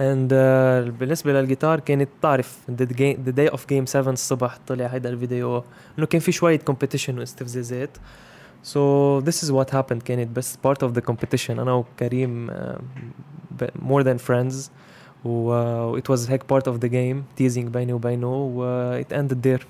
[0.00, 5.62] اند uh, بالنسبه للجيتار كانت تعرف ذا داي اوف جيم 7 الصبح طلع هيدا الفيديو
[5.98, 7.90] انه كان في شويه كومبيتيشن واستفزازات
[8.64, 12.76] So this is what happened كانت بس part of the competition أنا وكريم uh,
[13.64, 14.54] more than friends
[15.24, 15.52] و
[15.96, 19.64] uh, it was هيك part of the game teasing بيني وبينه و it ended there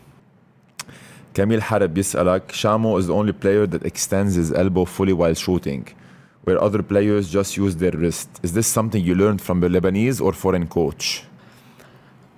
[1.34, 5.97] كميل حرب بيسألك Shamo is the only player that extends his elbow fully while shooting
[6.44, 8.28] where other players just use their wrist.
[8.42, 11.24] Is this something you learned from the Lebanese or foreign coach?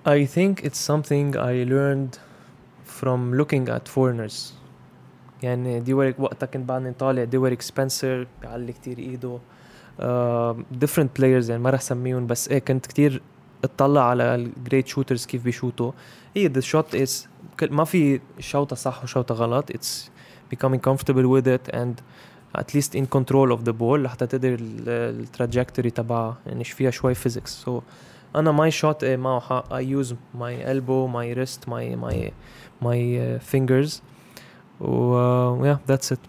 [0.05, 2.19] I think it's something I learned
[2.83, 4.53] from looking at foreigners.
[5.43, 9.39] يعني ديوريك وقتها كنت بعدني طالع ديوريك سبنسر بيعلي كتير ايده
[10.71, 13.21] ديفرنت uh, بلايرز يعني ما رح سميهم بس ايه كنت كتير
[13.63, 15.91] اطلع على الجريت شوترز كيف بيشوتوا
[16.35, 17.27] ايه ذا شوت از
[17.71, 20.11] ما في شوطه صح وشوطه غلط اتس
[20.55, 22.01] becoming comfortable with it and
[22.55, 27.65] at least in control of the ball لحتى تقدر التراجكتوري تبعها يعني فيها شوي physics
[27.65, 27.81] so
[28.35, 32.31] انا ماي شوت معه حق I use my elbow my wrist my my
[32.81, 34.01] my uh, fingers
[34.81, 36.19] و yeah that's it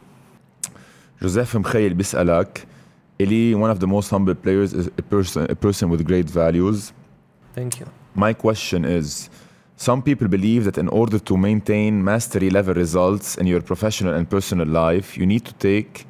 [1.23, 2.67] جوزيف مخيل بيسألك
[3.21, 6.93] Eli, one of the most humble players, is a person, a person with great values.
[7.53, 7.87] Thank you.
[8.15, 9.29] My question is
[9.81, 14.29] Some people believe that in order to maintain mastery level results in your professional and
[14.29, 16.05] personal life, you need to take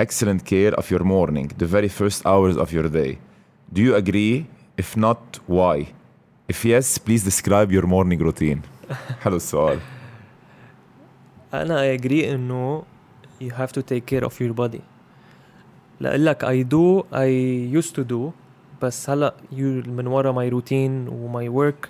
[0.00, 3.18] excellent care of your morning, the very first hours of your day.
[3.72, 4.46] Do you agree?
[4.76, 5.76] If not, why?
[6.48, 8.62] If yes, please describe your morning routine.
[9.20, 9.78] حلو السؤال.
[11.54, 12.84] أنا I agree إنه
[13.40, 14.82] you have to take care of your body.
[16.00, 17.28] لك I do I
[17.76, 18.32] used to do
[18.82, 19.34] بس هلا
[19.86, 21.88] من ورا my routine و my work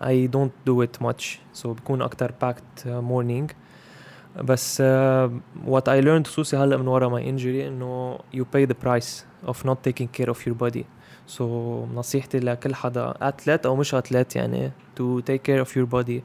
[0.00, 3.52] I don't do it much so بكون أكتر packed morning
[4.43, 5.29] بس uh,
[5.65, 9.55] what I learned خصوصي هلا من ورا my injury انه you pay the price of
[9.65, 10.83] not taking care of your body
[11.37, 11.41] so
[11.95, 16.21] نصيحتي لكل حدا اتلت أو مش اتلت يعني to take care of your body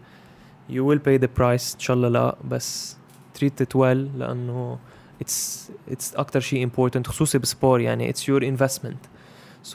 [0.70, 2.96] you will pay the price ان شاء الله لا بس
[3.38, 4.78] treat it well لأنه
[5.24, 9.08] it's it's أكثر شيء important خصوصي بسبور يعني it's your investment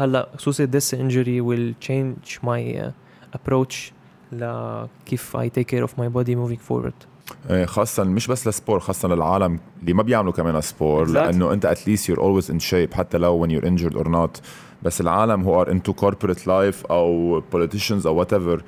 [0.00, 2.90] هلا خصوصي injury will change my uh,
[3.38, 3.92] approach
[4.32, 7.17] لكيف I take care of my body moving forward إيه،
[7.64, 11.10] خاصة مش بس للسبور خاصة للعالم اللي ما بيعملوا كمان سبور exactly.
[11.10, 14.40] لأنه أنت at least you're always in shape حتى لو when you're injured or not
[14.82, 18.60] بس العالم who are into corporate life أو politicians أو whatever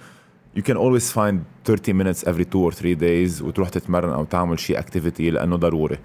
[0.58, 4.58] you can always find 30 minutes every two or three days وتروح تتمرن أو تعمل
[4.58, 5.98] شيء activity لأنه ضروري آه،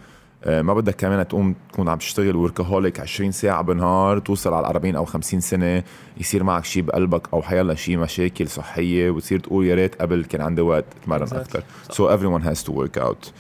[0.45, 5.05] ما بدك كمان تقوم تكون عم تشتغل وركهوليك 20 ساعة بالنهار توصل على 40 أو
[5.05, 5.83] 50 سنة
[6.17, 10.41] يصير معك شيء بقلبك أو حيلا شيء مشاكل صحية وتصير تقول يا ريت قبل كان
[10.41, 13.31] عندي وقت اتمرن أكثر so everyone has to work out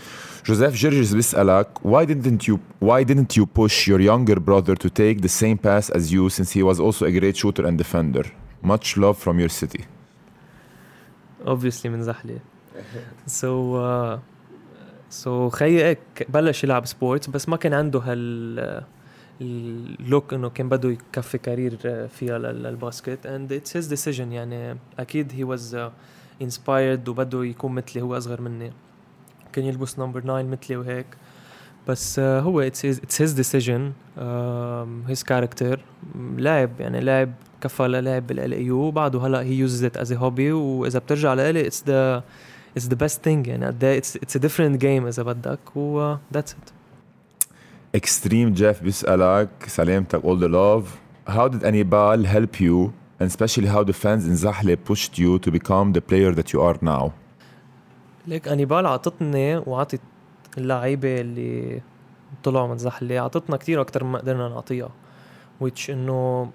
[0.45, 5.21] جوزيف جرجس بيسألك why didn't you why didn't you push your younger brother to take
[5.21, 8.25] the same path as you since he was also a great shooter and defender
[8.63, 9.83] much love from your city
[11.45, 12.39] obviously من زحلة
[13.27, 14.34] so uh,
[15.09, 15.97] so, خيي
[16.29, 18.83] بلش يلعب sports بس ما كان عنده هال
[19.41, 23.25] ال look إنه كان بده يكفي career فيها لل basket.
[23.25, 25.89] and it's his decision يعني أكيد he was
[26.41, 28.71] inspired وبده يكون مثلي هو أصغر مني.
[29.53, 31.05] كان يلبس number 9 مثلي وهيك.
[31.87, 33.91] بس uh, هو it's his decision
[35.07, 35.79] his character
[36.37, 40.99] لاعب يعني لاعب كفى للاعب بال LAU بعده هلا he uses it as hobby وإذا
[40.99, 42.23] بترجع لإلي اتس the
[42.77, 46.51] it's the best thing يعني قد it's it's a different game إذا بدك و that's
[46.51, 46.71] it
[47.97, 50.85] Extreme Jeff بيسألك سلامتك all the love
[51.27, 55.51] how did Anibal help you and especially how the fans in Zahle pushed you to
[55.51, 57.11] become the player that you are now
[58.27, 60.01] ليك انيبال عطتني وعطت
[60.57, 61.81] اللعيبه اللي
[62.43, 64.89] طلعوا من زحله عطتنا كثير أكثر مما قدرنا نعطيها
[65.63, 66.51] which انه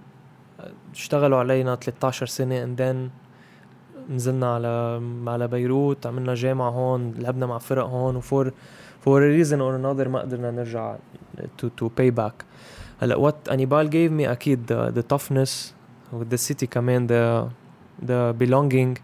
[0.95, 3.11] اشتغلوا علينا 13 سنه and then
[4.11, 8.53] نزلنا على على بيروت عملنا جامعة هون لعبنا مع فرق هون و for
[9.01, 10.97] for reason or another ما قدرنا نرجع
[11.59, 12.45] to to pay back
[13.03, 15.73] هلأ what Anibal gave me أكيد the toughness
[16.33, 17.49] the city كمان the
[18.07, 19.01] the belonging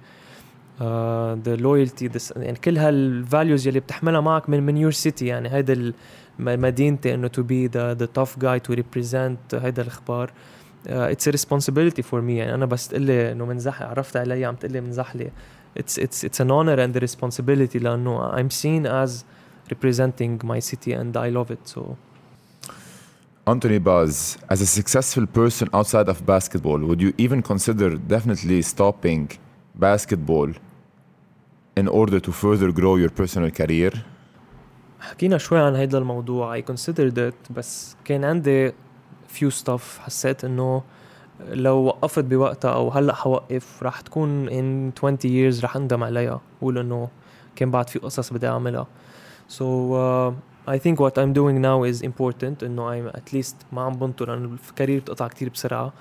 [0.82, 5.48] the uh, loyalty يعني كل هال values يلي بتحملها معك من من your city يعني
[5.48, 5.92] هيدا
[6.38, 10.30] مدينتي إنه to be the the tough guy to represent هيدا الأخبار.
[10.87, 14.81] اتس ريسبونسبيلتي فور مي يعني انا بس تقلي انه من زحله عرفت علي عم تقلي
[14.81, 15.31] من زحله
[15.77, 19.11] اتس اتس اتس ان اونر اند ريسبونسبيلتي لانه I'm seen as
[19.73, 21.81] representing my city and I love it so
[23.47, 29.23] Anthony Buzz, as a successful person outside of basketball, would you even consider definitely stopping
[29.87, 30.49] basketball
[31.75, 33.91] in order to further grow your personal career?
[34.99, 38.73] حكينا شوي عن هيدا الموضوع I considered it بس كان عندي
[39.38, 40.00] few stuff.
[40.00, 40.82] حسيت إنه
[41.48, 46.40] لو وقفت بوقتها أو هلأ حوقف رح تكون in 20 years رح أندم عليها.
[46.60, 47.08] بقول إنه
[47.56, 48.86] كان بعد في قصص بدي أعملها.
[49.48, 50.32] Uh,
[50.68, 52.62] I think what I'm doing now is important.
[52.62, 55.92] إنه at least ما عم بنطر لأنه الكارير بتقطع كتير بسرعة.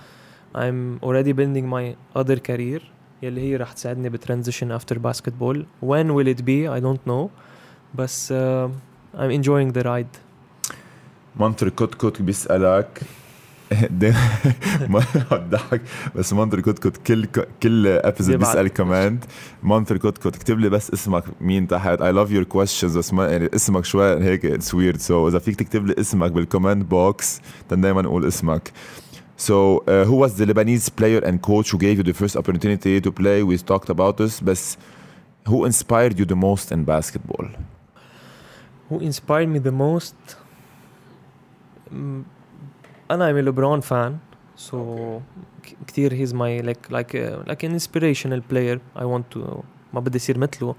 [0.56, 2.82] I'm already building my other career
[3.24, 5.58] يلي هي رح تساعدني ب transition after basketball.
[5.82, 7.30] When will it be I don't know.
[7.96, 8.70] بس uh,
[9.18, 10.18] I'm enjoying the ride.
[11.40, 13.02] منطر كوت كوت بيسألك
[14.90, 15.82] ما بضحك
[16.16, 17.26] بس منطر كوت كوت كل
[17.64, 19.24] كل episode بيسأل comment
[19.64, 21.24] منطر كوت كوت اكتب لي بس اسمك.
[21.42, 25.28] مين تحت؟ I love your questions بس ما يعني اسمك شوي هيك it's weird so
[25.28, 28.72] إذا فيك تكتب لي اسمك بال comment box دائما نقول اسمك.
[29.38, 33.02] So, uh, who was the Lebanese player and coach who gave you the first opportunity
[33.02, 33.44] to play?
[33.44, 34.78] We talked about this, but
[35.50, 37.48] who inspired you the most in basketball?
[38.90, 40.16] Who inspired me the most?
[43.12, 44.18] أنا am LeBron fan
[44.56, 45.20] so
[45.88, 49.62] كثير he's my like like like an inspirational player I want to
[49.94, 50.76] ما بدي اصير مثله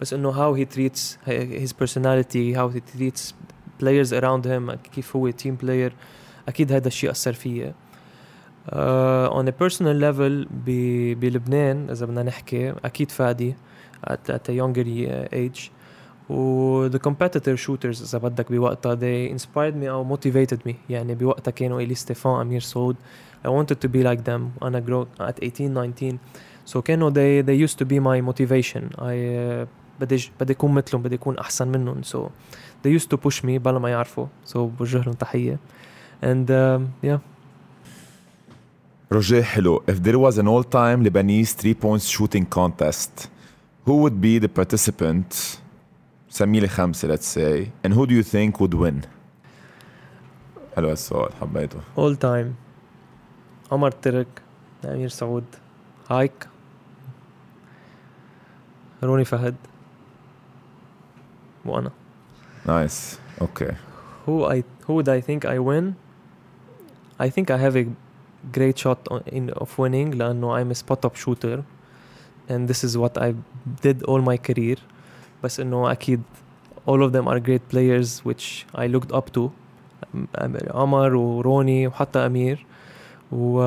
[0.00, 3.34] بس انه how he treats his personality how he treats
[3.80, 5.92] players around him كيف هو team player
[6.48, 7.74] أكيد هذا الشيء اثر فيي
[8.68, 10.48] on a personal level
[11.14, 13.54] بلبنان اذا بدنا نحكي أكيد فادي
[14.06, 14.84] at, at a younger
[15.32, 15.70] age
[16.29, 21.51] و the competitor shooters اذا بدك بوقتها they inspired me او motivated me يعني بوقتها
[21.51, 22.95] كانوا الي ستيفان امير سعود
[23.45, 26.17] I wanted to be like them انا grow at 18 19
[26.73, 29.67] so كانوا they they used to be my motivation I uh,
[29.99, 32.17] بدي بدي اكون مثلهم بدي اكون احسن منهم so
[32.83, 35.59] they used to push me بلا ما يعرفوا so بوجه لهم تحيه
[36.23, 37.19] and uh, yeah
[39.11, 43.29] روجيه حلو if there was an all-time Lebanese three points shooting contest
[43.85, 45.59] who would be the participant
[46.29, 49.07] سمي لي خمسه let's say and who do you think would win
[50.75, 52.53] حلو السؤال حبيته all time
[53.71, 54.27] عمر ترك
[54.85, 55.45] امير سعود
[56.09, 56.47] هايك
[59.03, 59.55] روني فهد
[61.65, 61.91] وانا
[62.65, 63.71] نايس اوكي
[64.25, 65.95] who I who would I think I win
[67.19, 67.85] I think I have a
[68.51, 71.63] great shot in of winning لأنه I'm a spot up shooter
[72.49, 73.33] and this is what I
[73.83, 74.77] did all my career
[75.43, 76.21] بس انه اكيد
[76.89, 79.41] all of them are great players which I looked up to
[80.69, 82.65] عمر وروني وحتى امير
[83.31, 83.57] و...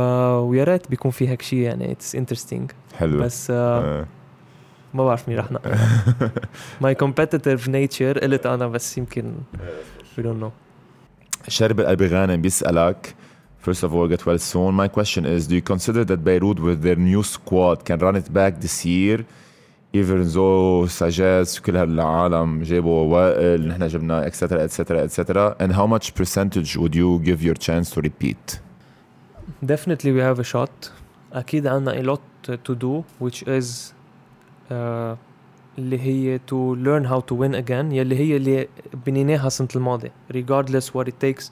[0.40, 4.06] ويا ريت بيكون في هيك شيء يعني اتس انترستينج حلو بس آه
[4.94, 5.74] ما بعرف مين رح نقل
[6.80, 9.34] ماي كومبتيتيف نيتشر قلت انا بس يمكن
[10.18, 10.50] we don't know
[11.48, 13.14] شارب القلبي غانم بيسألك
[13.60, 14.72] First of all, get well soon.
[14.74, 18.32] My question is Do you consider that Beirut, with their new squad, can run it
[18.32, 19.18] back this year?
[19.95, 26.13] even though Sagesse كل هالعالم جابوا وائل نحن جبنا extra extra extra and how much
[26.13, 28.59] percentage would you give your chance to repeat
[29.65, 30.91] definitely we have a shot
[31.33, 33.93] أكيد عنا a lot to do which is
[34.71, 34.73] uh,
[35.77, 38.67] اللي هي to learn how to win again يلي هي اللي
[39.05, 41.43] بنيناها السنة الماضية regardless what it takes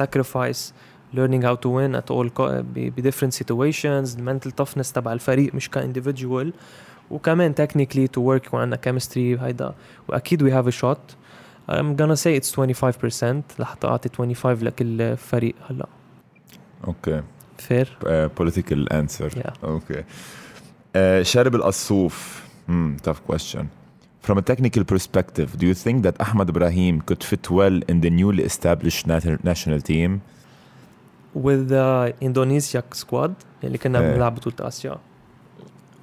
[0.00, 0.72] sacrifice
[1.14, 5.77] learning how to win at all ب different situations mental toughness تبع الفريق مش ك
[5.77, 6.52] individual
[7.10, 9.74] وكمان technically to work يكون chemistry هيدا.
[10.08, 10.98] وأكيد we have a shot
[11.70, 12.64] I'm gonna say it's 25%
[13.58, 15.86] لحتى اعطي 25 لكل فريق هلا.
[16.86, 17.22] Okay.
[17.58, 17.98] Fair
[18.38, 20.02] political answer okay.
[20.02, 22.44] Uh, شربل القصوف.
[22.68, 23.66] Hmm, Tough question
[24.26, 28.10] From a technical perspective, do you think that Ahmad Ibrahim could fit well in the
[28.20, 30.10] newly established nat national team?
[31.46, 33.32] With the Indonesia squad,
[33.64, 34.96] اللي كنا بنلعب بطولة آسيا.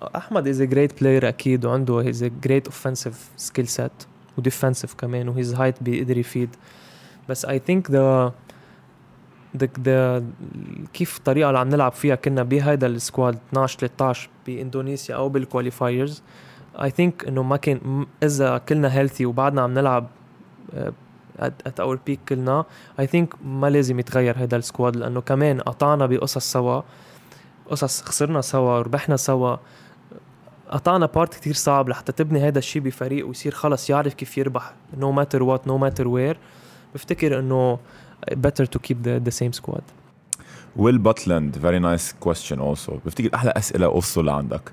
[0.02, 3.92] أحمد is great player أكيد وعنده his great offensive skill set
[4.38, 6.56] و defensive كمان و his height بيقدر يفيد.
[7.30, 8.34] بس I think the
[9.80, 10.24] the
[10.94, 15.45] كيف الطريقة اللي عم نلعب فيها كنا بهيدا ال squad 12 13 بإندونيسيا أو بال
[15.45, 16.24] qualifiers
[16.76, 20.08] I think إنه ما كان إذا كلنا healthy وبعدنا عم نلعب
[21.40, 22.66] at our peak كلنا
[23.00, 26.82] I think ما لازم يتغير هذا ال squad لأنه كمان قطعنا بقصص سوا
[27.70, 29.58] قصص خسرنا سوا ربحنا سوا.
[30.72, 35.12] قطعنا بارت كتير صعب لحتى تبني هذا الشيء بفريق ويصير خلص يعرف كيف يربح نو
[35.12, 36.38] ماتر وات نو ماتر وير
[36.96, 37.80] بفتكر انه
[38.32, 39.84] better to keep the, the same squad
[40.76, 44.72] Will Butland very nice question also بفتكر أحلى اسئله اوصل لعندك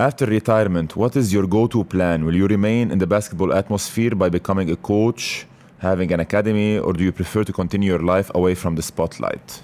[0.00, 2.24] After retirement, what is your go-to plan?
[2.24, 5.44] Will you remain in the basketball atmosphere by becoming a coach,
[5.78, 9.60] having an academy, or do you prefer to continue your life away from the spotlight?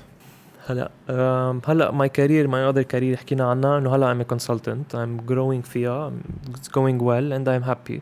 [0.67, 0.91] هلا
[1.69, 6.13] هلا my career my other career حكينا عنها انه هلا I'm consultant I'm growing فيها
[6.51, 8.01] it's going well and I'm happy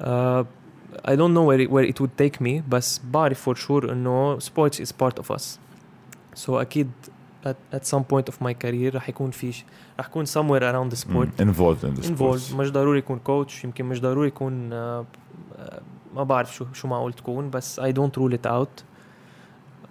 [0.00, 0.44] uh,
[1.04, 4.38] I don't know where it, where it would take me بس بعرف for sure انه
[4.38, 5.42] sports is part of us
[6.44, 6.90] so أكيد
[7.46, 9.52] at, at some point of my career رح يكون في
[10.00, 12.54] رح يكون somewhere around the sport Mm, involved in the involved sports.
[12.54, 15.04] مش ضروري يكون coach يمكن مش ضروري يكون آه،
[15.58, 15.80] آه،
[16.14, 18.82] ما بعرف شو شو معقول تكون بس I don't rule it out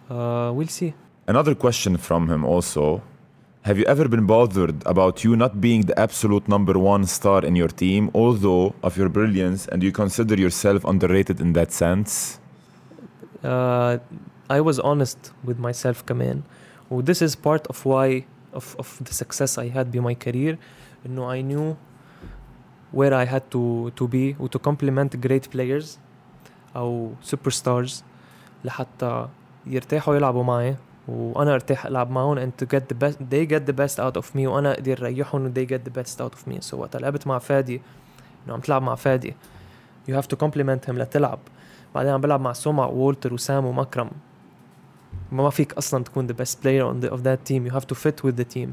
[0.10, 0.92] uh, we'll see
[1.27, 3.03] Another question from him also.
[3.63, 7.55] Have you ever been bothered about you not being the absolute number one star in
[7.57, 12.41] your team, although of your brilliance, and you consider yourself underrated in that sense?
[13.45, 13.99] uh,
[14.49, 16.43] I was honest with myself كمان
[16.91, 20.57] و this is part of why of, of the success I had by my career
[21.07, 21.77] انه I knew
[22.93, 25.99] where I had to to be و to complement great players
[26.77, 28.03] او superstars
[28.65, 29.29] لحتى
[29.67, 30.77] يرتاحوا يلعبوا معي
[31.08, 34.36] وأنا ارتاح العب معهم and to get the best they get the best out of
[34.36, 37.40] me وأنا أقدر ريحهم they get the best out of me so وقت لعبت مع
[37.40, 37.82] فادي
[38.46, 39.34] انه عم تلعب مع فادي
[40.10, 41.40] you have to compliment him لتلعب
[41.96, 44.10] بعدين عم بلعب مع سمع وولتر وسام ومكرم
[45.32, 47.96] ما فيك أصلا تكون the best player on the, of that team you have to
[47.96, 48.70] fit with the team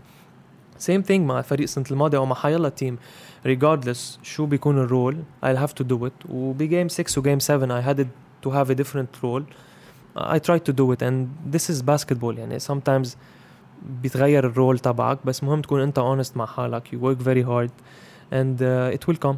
[0.78, 2.98] same thing مع فريق السنة الماضية أو مع حيلا تيم
[3.46, 7.38] regardless شو بيكون ال role I'll have to do it وب game 6 و game
[7.38, 8.08] 7 I had it
[8.46, 9.42] to have a different role
[10.16, 12.38] I tried to do it and this is basketball.
[12.38, 13.08] يعني sometimes
[14.02, 16.88] بيتغير ال role تبعك بس مهم تكون أنت honest مع حالك.
[16.88, 17.70] You work very hard
[18.32, 19.36] and uh, it will come.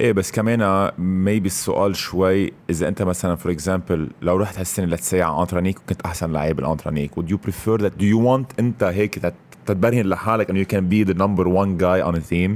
[0.00, 0.88] إيه بس كمان
[1.26, 6.00] maybe السؤال شوي إذا أنت مثلا for example لو رحت هالسنة لتساي على انترانيك وكنت
[6.02, 9.34] أحسن لعيب بالانترانيك would you prefer that do you want أنت هيك تت-
[9.66, 12.50] تتبرهن لحالك انه you can be the number one guy on a team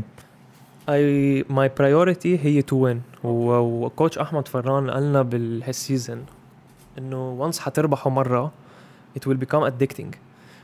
[0.88, 3.24] I my priority هي to win.
[3.24, 6.24] و coach أحمد فران قالنا بالهالسيزون
[6.97, 8.51] انه once حتربحوا مره
[9.19, 10.15] it will become addicting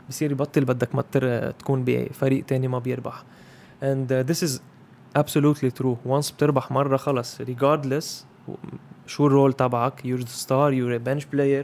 [0.09, 3.23] بصير يبطل بدك ما تر- تكون بفريق تاني ما بيربح
[3.81, 4.59] and uh, this is
[5.17, 8.05] absolutely true once بتربح مره خلص regardless
[9.07, 11.63] شو الرول تبعك you're the star you're a bench player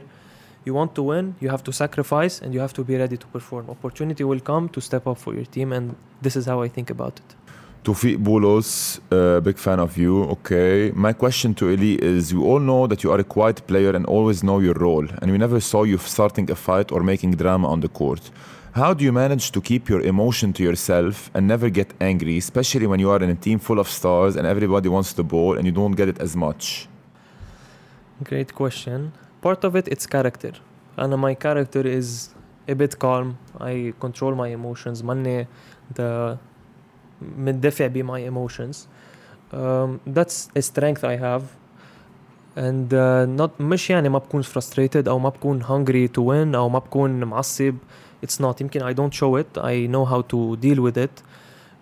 [0.68, 3.26] you want to win you have to sacrifice and you have to be ready to
[3.38, 5.86] perform opportunity will come to step up for your team and
[6.24, 7.30] this is how I think about it
[7.85, 10.23] Tufik Boulos, uh, big fan of you.
[10.23, 10.91] Okay.
[10.95, 14.07] My question to Eli is We all know that you are a quiet player and
[14.07, 17.67] always know your role, and we never saw you starting a fight or making drama
[17.67, 18.31] on the court.
[18.73, 22.87] How do you manage to keep your emotion to yourself and never get angry, especially
[22.87, 25.67] when you are in a team full of stars and everybody wants the ball and
[25.67, 26.87] you don't get it as much?
[28.23, 29.11] Great question.
[29.41, 30.53] Part of it, it's character.
[30.97, 32.29] And my character is
[32.67, 33.37] a bit calm.
[33.59, 35.03] I control my emotions.
[35.03, 35.45] Money,
[35.93, 36.39] the
[37.21, 38.87] مندفع ب my emotions.
[39.53, 41.43] Um, that's a strength I have.
[42.55, 46.69] And uh, not مش يعني ما بكون frustrated أو ما بكون hungry to win أو
[46.69, 47.75] ما بكون معصب.
[48.25, 48.61] It's not.
[48.61, 49.57] يمكن I don't show it.
[49.57, 51.23] I know how to deal with it.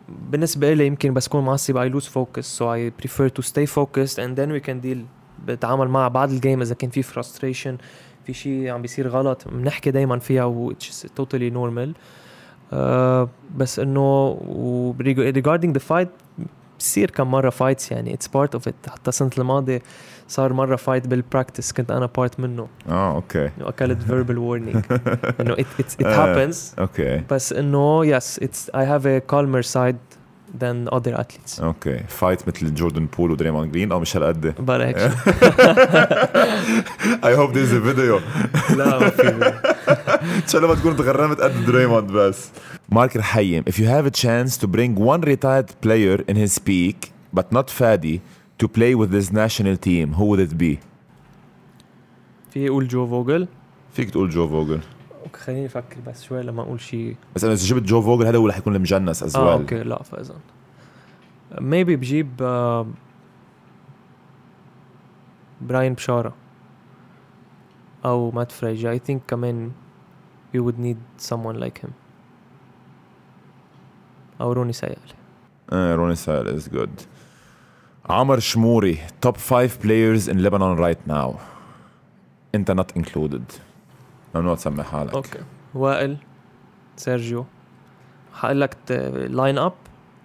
[0.10, 4.18] بالنسبة لي يمكن بس كون معصب I lose focus so I prefer to stay focused
[4.18, 4.98] and then we can deal
[5.46, 7.82] بتعامل معها بعد ال game اذا كان في frustration
[8.26, 12.23] في شيء عم بيصير غلط بنحكي دائما فيها و is totally normal uh,
[13.58, 16.08] بس إنه و regarding the fight
[16.80, 19.82] بصير كم مرة fights يعني it's part of it حتى السنة الماضية
[20.28, 22.92] صار مرة fight بال practice كنت أنا part منه Oh,
[23.22, 23.62] okay.
[23.62, 24.94] وأكلت verbal warning
[25.42, 26.16] إنه it, it, it آه.
[26.48, 27.22] happens Okay.
[27.32, 30.13] بس إنه yes it's I have a calmer side
[30.60, 34.98] than other athletes Okay fight مثل جوردن بول ودريموند جرين أو مش هالقد بلا هيك
[37.36, 38.22] hope there's a video
[38.78, 39.28] لا ما في
[40.24, 42.50] ان شاء الله ما تكون تغرمت قد دريموند بس
[42.90, 47.12] مارك رحيم if you have a chance to bring one retired player in his peak
[47.36, 48.20] but not Fadi
[48.64, 50.80] to play with this national team who would it be
[52.54, 53.48] في يقول جو فوجل
[53.94, 54.80] فيك تقول جو فوجل
[55.34, 58.38] okay خليني أفكر بس شوي لما أقول شيء بس أنا إذا جبت جو فوجل هذا
[58.38, 60.36] هو رح يكون المجنس is آه okay لا فاذا
[61.62, 62.88] maybe بجيب آه،
[65.62, 66.34] براين بشارة
[68.06, 69.72] أو مات فريجي I think كمان
[70.56, 71.90] we would need someone like him
[74.42, 75.24] أو روني سيالي
[75.72, 77.08] Uh, Ronnie Sile is good.
[78.10, 81.40] عمر شموري top five players in Lebanon right now.
[82.56, 83.73] أنت not included.
[84.36, 85.14] ممنوع تسمي حالك.
[85.14, 85.40] Okay.
[85.76, 86.18] وائل
[86.98, 87.46] سيرجيو
[88.34, 88.78] حقول لك
[89.30, 89.74] line up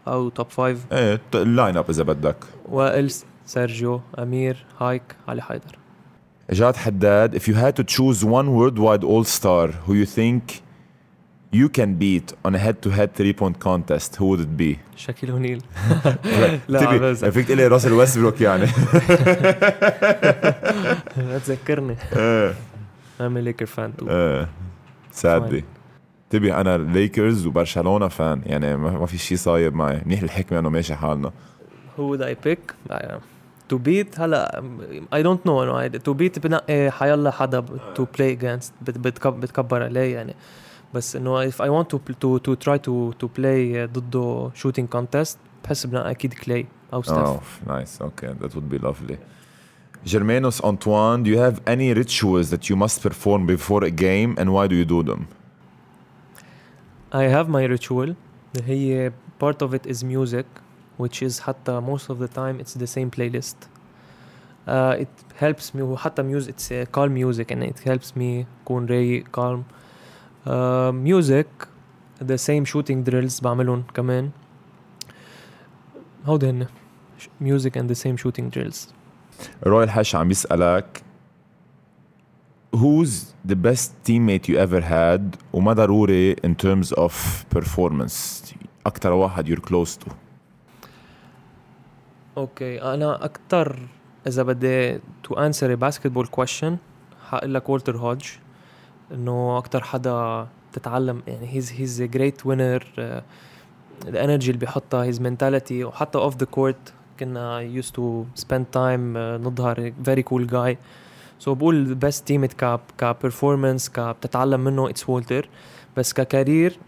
[0.09, 2.37] أو top five إيه ال line up إذا بدك.
[2.69, 3.11] وائل
[3.47, 5.79] سيرجيو أمير هايك علي حيدر.
[6.51, 10.63] جاد حداد if you had to choose one worldwide all-star who you think
[11.53, 14.79] you can beat on a head-to-head three-point contest who would it be?
[14.97, 15.63] شاكيل اونيل
[16.69, 18.67] لا فيك تقول لي راسل ويستبروك يعني.
[21.17, 22.55] لا تذكرني إيه.
[23.21, 24.09] I'm a Laker fan too.
[24.09, 24.49] إيه
[25.13, 25.65] sadly
[26.31, 30.03] تبي أنا ليكرز وبرشلونة fan يعني ما في شيء صايب معي.
[30.07, 31.33] منيح الحكمة إنه ماشي حالنا.
[31.97, 32.93] Who would I pick?
[32.93, 33.15] Uh,
[33.69, 34.63] to beat هلا
[35.15, 37.65] I don't know to beat بنقي حيلا حدا
[37.95, 40.35] to play against بتكبر عليه يعني.
[40.95, 45.37] بس إنه if I want to to to try to to play ضده shooting contest
[45.65, 48.01] بحس بنقي أكيد كلاي أو ستيف Oh, nice.
[48.01, 49.17] Okay, that would be lovely.
[50.06, 54.54] Germanos Antoine, do you have any rituals that you must perform before a game and
[54.54, 55.28] why do you do them?
[57.14, 58.16] I have my ritual
[58.62, 60.46] هي part of it is music
[60.98, 63.56] which is حتى most of the time it's the same playlist
[64.68, 68.86] uh, it helps me وحتى music it's uh, calm music and it helps me كون
[68.86, 69.64] رايق calm
[70.48, 71.48] uh, music
[72.20, 74.32] the same shooting drills بعملهم كمان
[76.26, 76.68] هودي هن
[77.42, 78.97] music and the same shooting drills
[79.67, 81.03] روي الحش عم يسألك
[82.77, 85.37] who's the best teammate you ever had?
[85.53, 87.13] وما ضروري in terms of
[87.57, 88.55] performance.
[88.87, 90.13] أكتر واحد you're close to.
[92.37, 93.79] أوكي أنا أكثر
[94.27, 96.77] إذا بدي تو انسر باسكتبول كويشن
[97.29, 98.27] حقول لك والتر هودج
[99.13, 102.85] إنه أكثر حدا تتعلم يعني he's he's great winner
[104.07, 109.19] الـ energy اللي بيحطها his mentality وحتى off the court كنا used to spend time
[109.19, 110.79] نظهر very cool guy
[111.39, 115.49] so بقول best teammate ك ك performance كبتتعلم منه it's والتر
[115.97, 116.79] بس ك career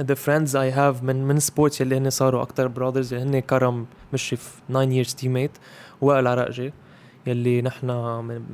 [0.00, 3.86] the friends I have من من sports اللي هن صاروا أكثر brothers اللي هن كرم
[4.12, 5.60] مشرف 9 years teammate.
[6.00, 6.72] وائل عرقجي
[7.26, 7.90] يلي نحن
[8.24, 8.44] من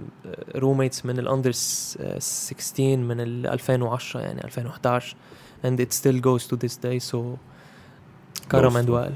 [0.57, 5.17] roommates من ال under 16 من ال 2010 يعني 2011
[5.65, 6.99] and it still goes to this day.
[7.13, 7.17] So
[8.53, 9.15] كرم and وائل.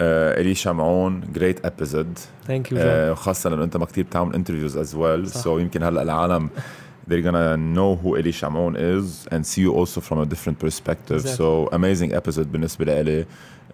[0.00, 5.28] الي شمعون great episode thank you وخاصة لأنه أنت ما كثير بتعمل interviews as well
[5.28, 6.48] so يمكن هلأ العالم
[7.10, 11.20] they're gonna know who الي شمعون is and see you also from a different perspective.
[11.20, 11.36] Exactly.
[11.36, 13.24] so amazing episode بالنسبة لإلي.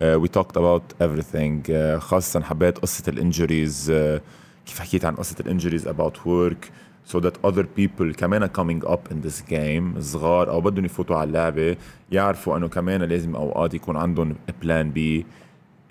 [0.00, 1.70] uh, we talked about everything.
[1.70, 3.92] آه، خاصة حبيت قصة ال injuries.
[3.92, 4.20] uh,
[4.66, 6.70] كيف حكيت عن قصة ال injuries about work.
[7.12, 10.00] So that other people كمان coming up in this game.
[10.00, 11.76] صغار أو بدهم يفوتوا على اللعبة.
[12.12, 15.26] يعرفوا إنه كمان لازم أوقات يكون عندهم plan B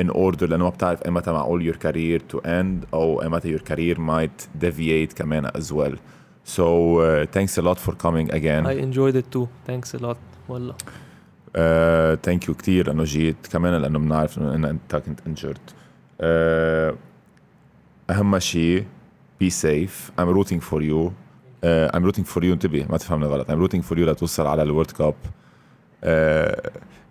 [0.03, 3.99] in order لانه ما بتعرف ايمتى معقول your career to end او ايمتى your career
[3.99, 5.95] might deviate كمان as well
[6.45, 6.63] so
[6.99, 10.17] uh, thanks a lot for coming again I enjoyed it too thanks a lot
[10.49, 15.73] والله uh, thank you كتير انه جيت كمان لانه بنعرف انه إن انت كنت injured
[16.23, 16.95] uh,
[18.11, 18.85] اهم شيء
[19.45, 21.11] be safe I'm rooting for you
[21.65, 24.63] uh, I'm rooting for you انتبه ما تفهمني غلط I'm rooting for you لتوصل على
[24.63, 25.15] الورد كاب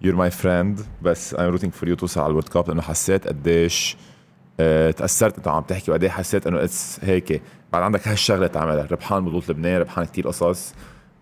[0.04, 3.26] You're my friend بس I'm rooting for you توصل على ال World Cup لأنه حسيت
[3.28, 7.42] قديش uh, تأثرت أنت عم تحكي وقديش حسيت إنه it's هيك.
[7.72, 10.74] بعد عندك هالشغلة تعملها ربحان بطولة لبنان ربحان كتير قصص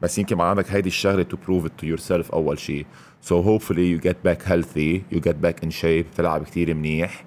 [0.02, 2.86] بس يمكن بعد عندك هيدي الشغلة to prove it to yourself أول شيء
[3.24, 7.24] so hopefully you get back healthy you get back in shape بتلعب كتير منيح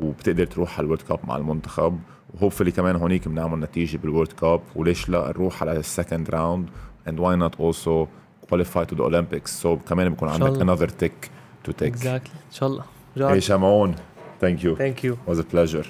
[0.00, 1.98] وبتقدر تروح على ال World Cup مع المنتخب.
[2.34, 6.30] و hopefully كمان هونيك بنعمل نتيجة بال World Cup وليش لا نروح على ال second
[6.30, 6.68] round
[7.08, 8.08] and why not also
[8.50, 10.74] qualify to the Olympics so كمان بيكون إن شاء عندك الله.
[10.76, 11.28] another tick
[11.68, 12.84] to take exactly ان شاء الله
[13.16, 13.94] Hey Shamon
[14.40, 15.86] thank you thank you it was a pleasure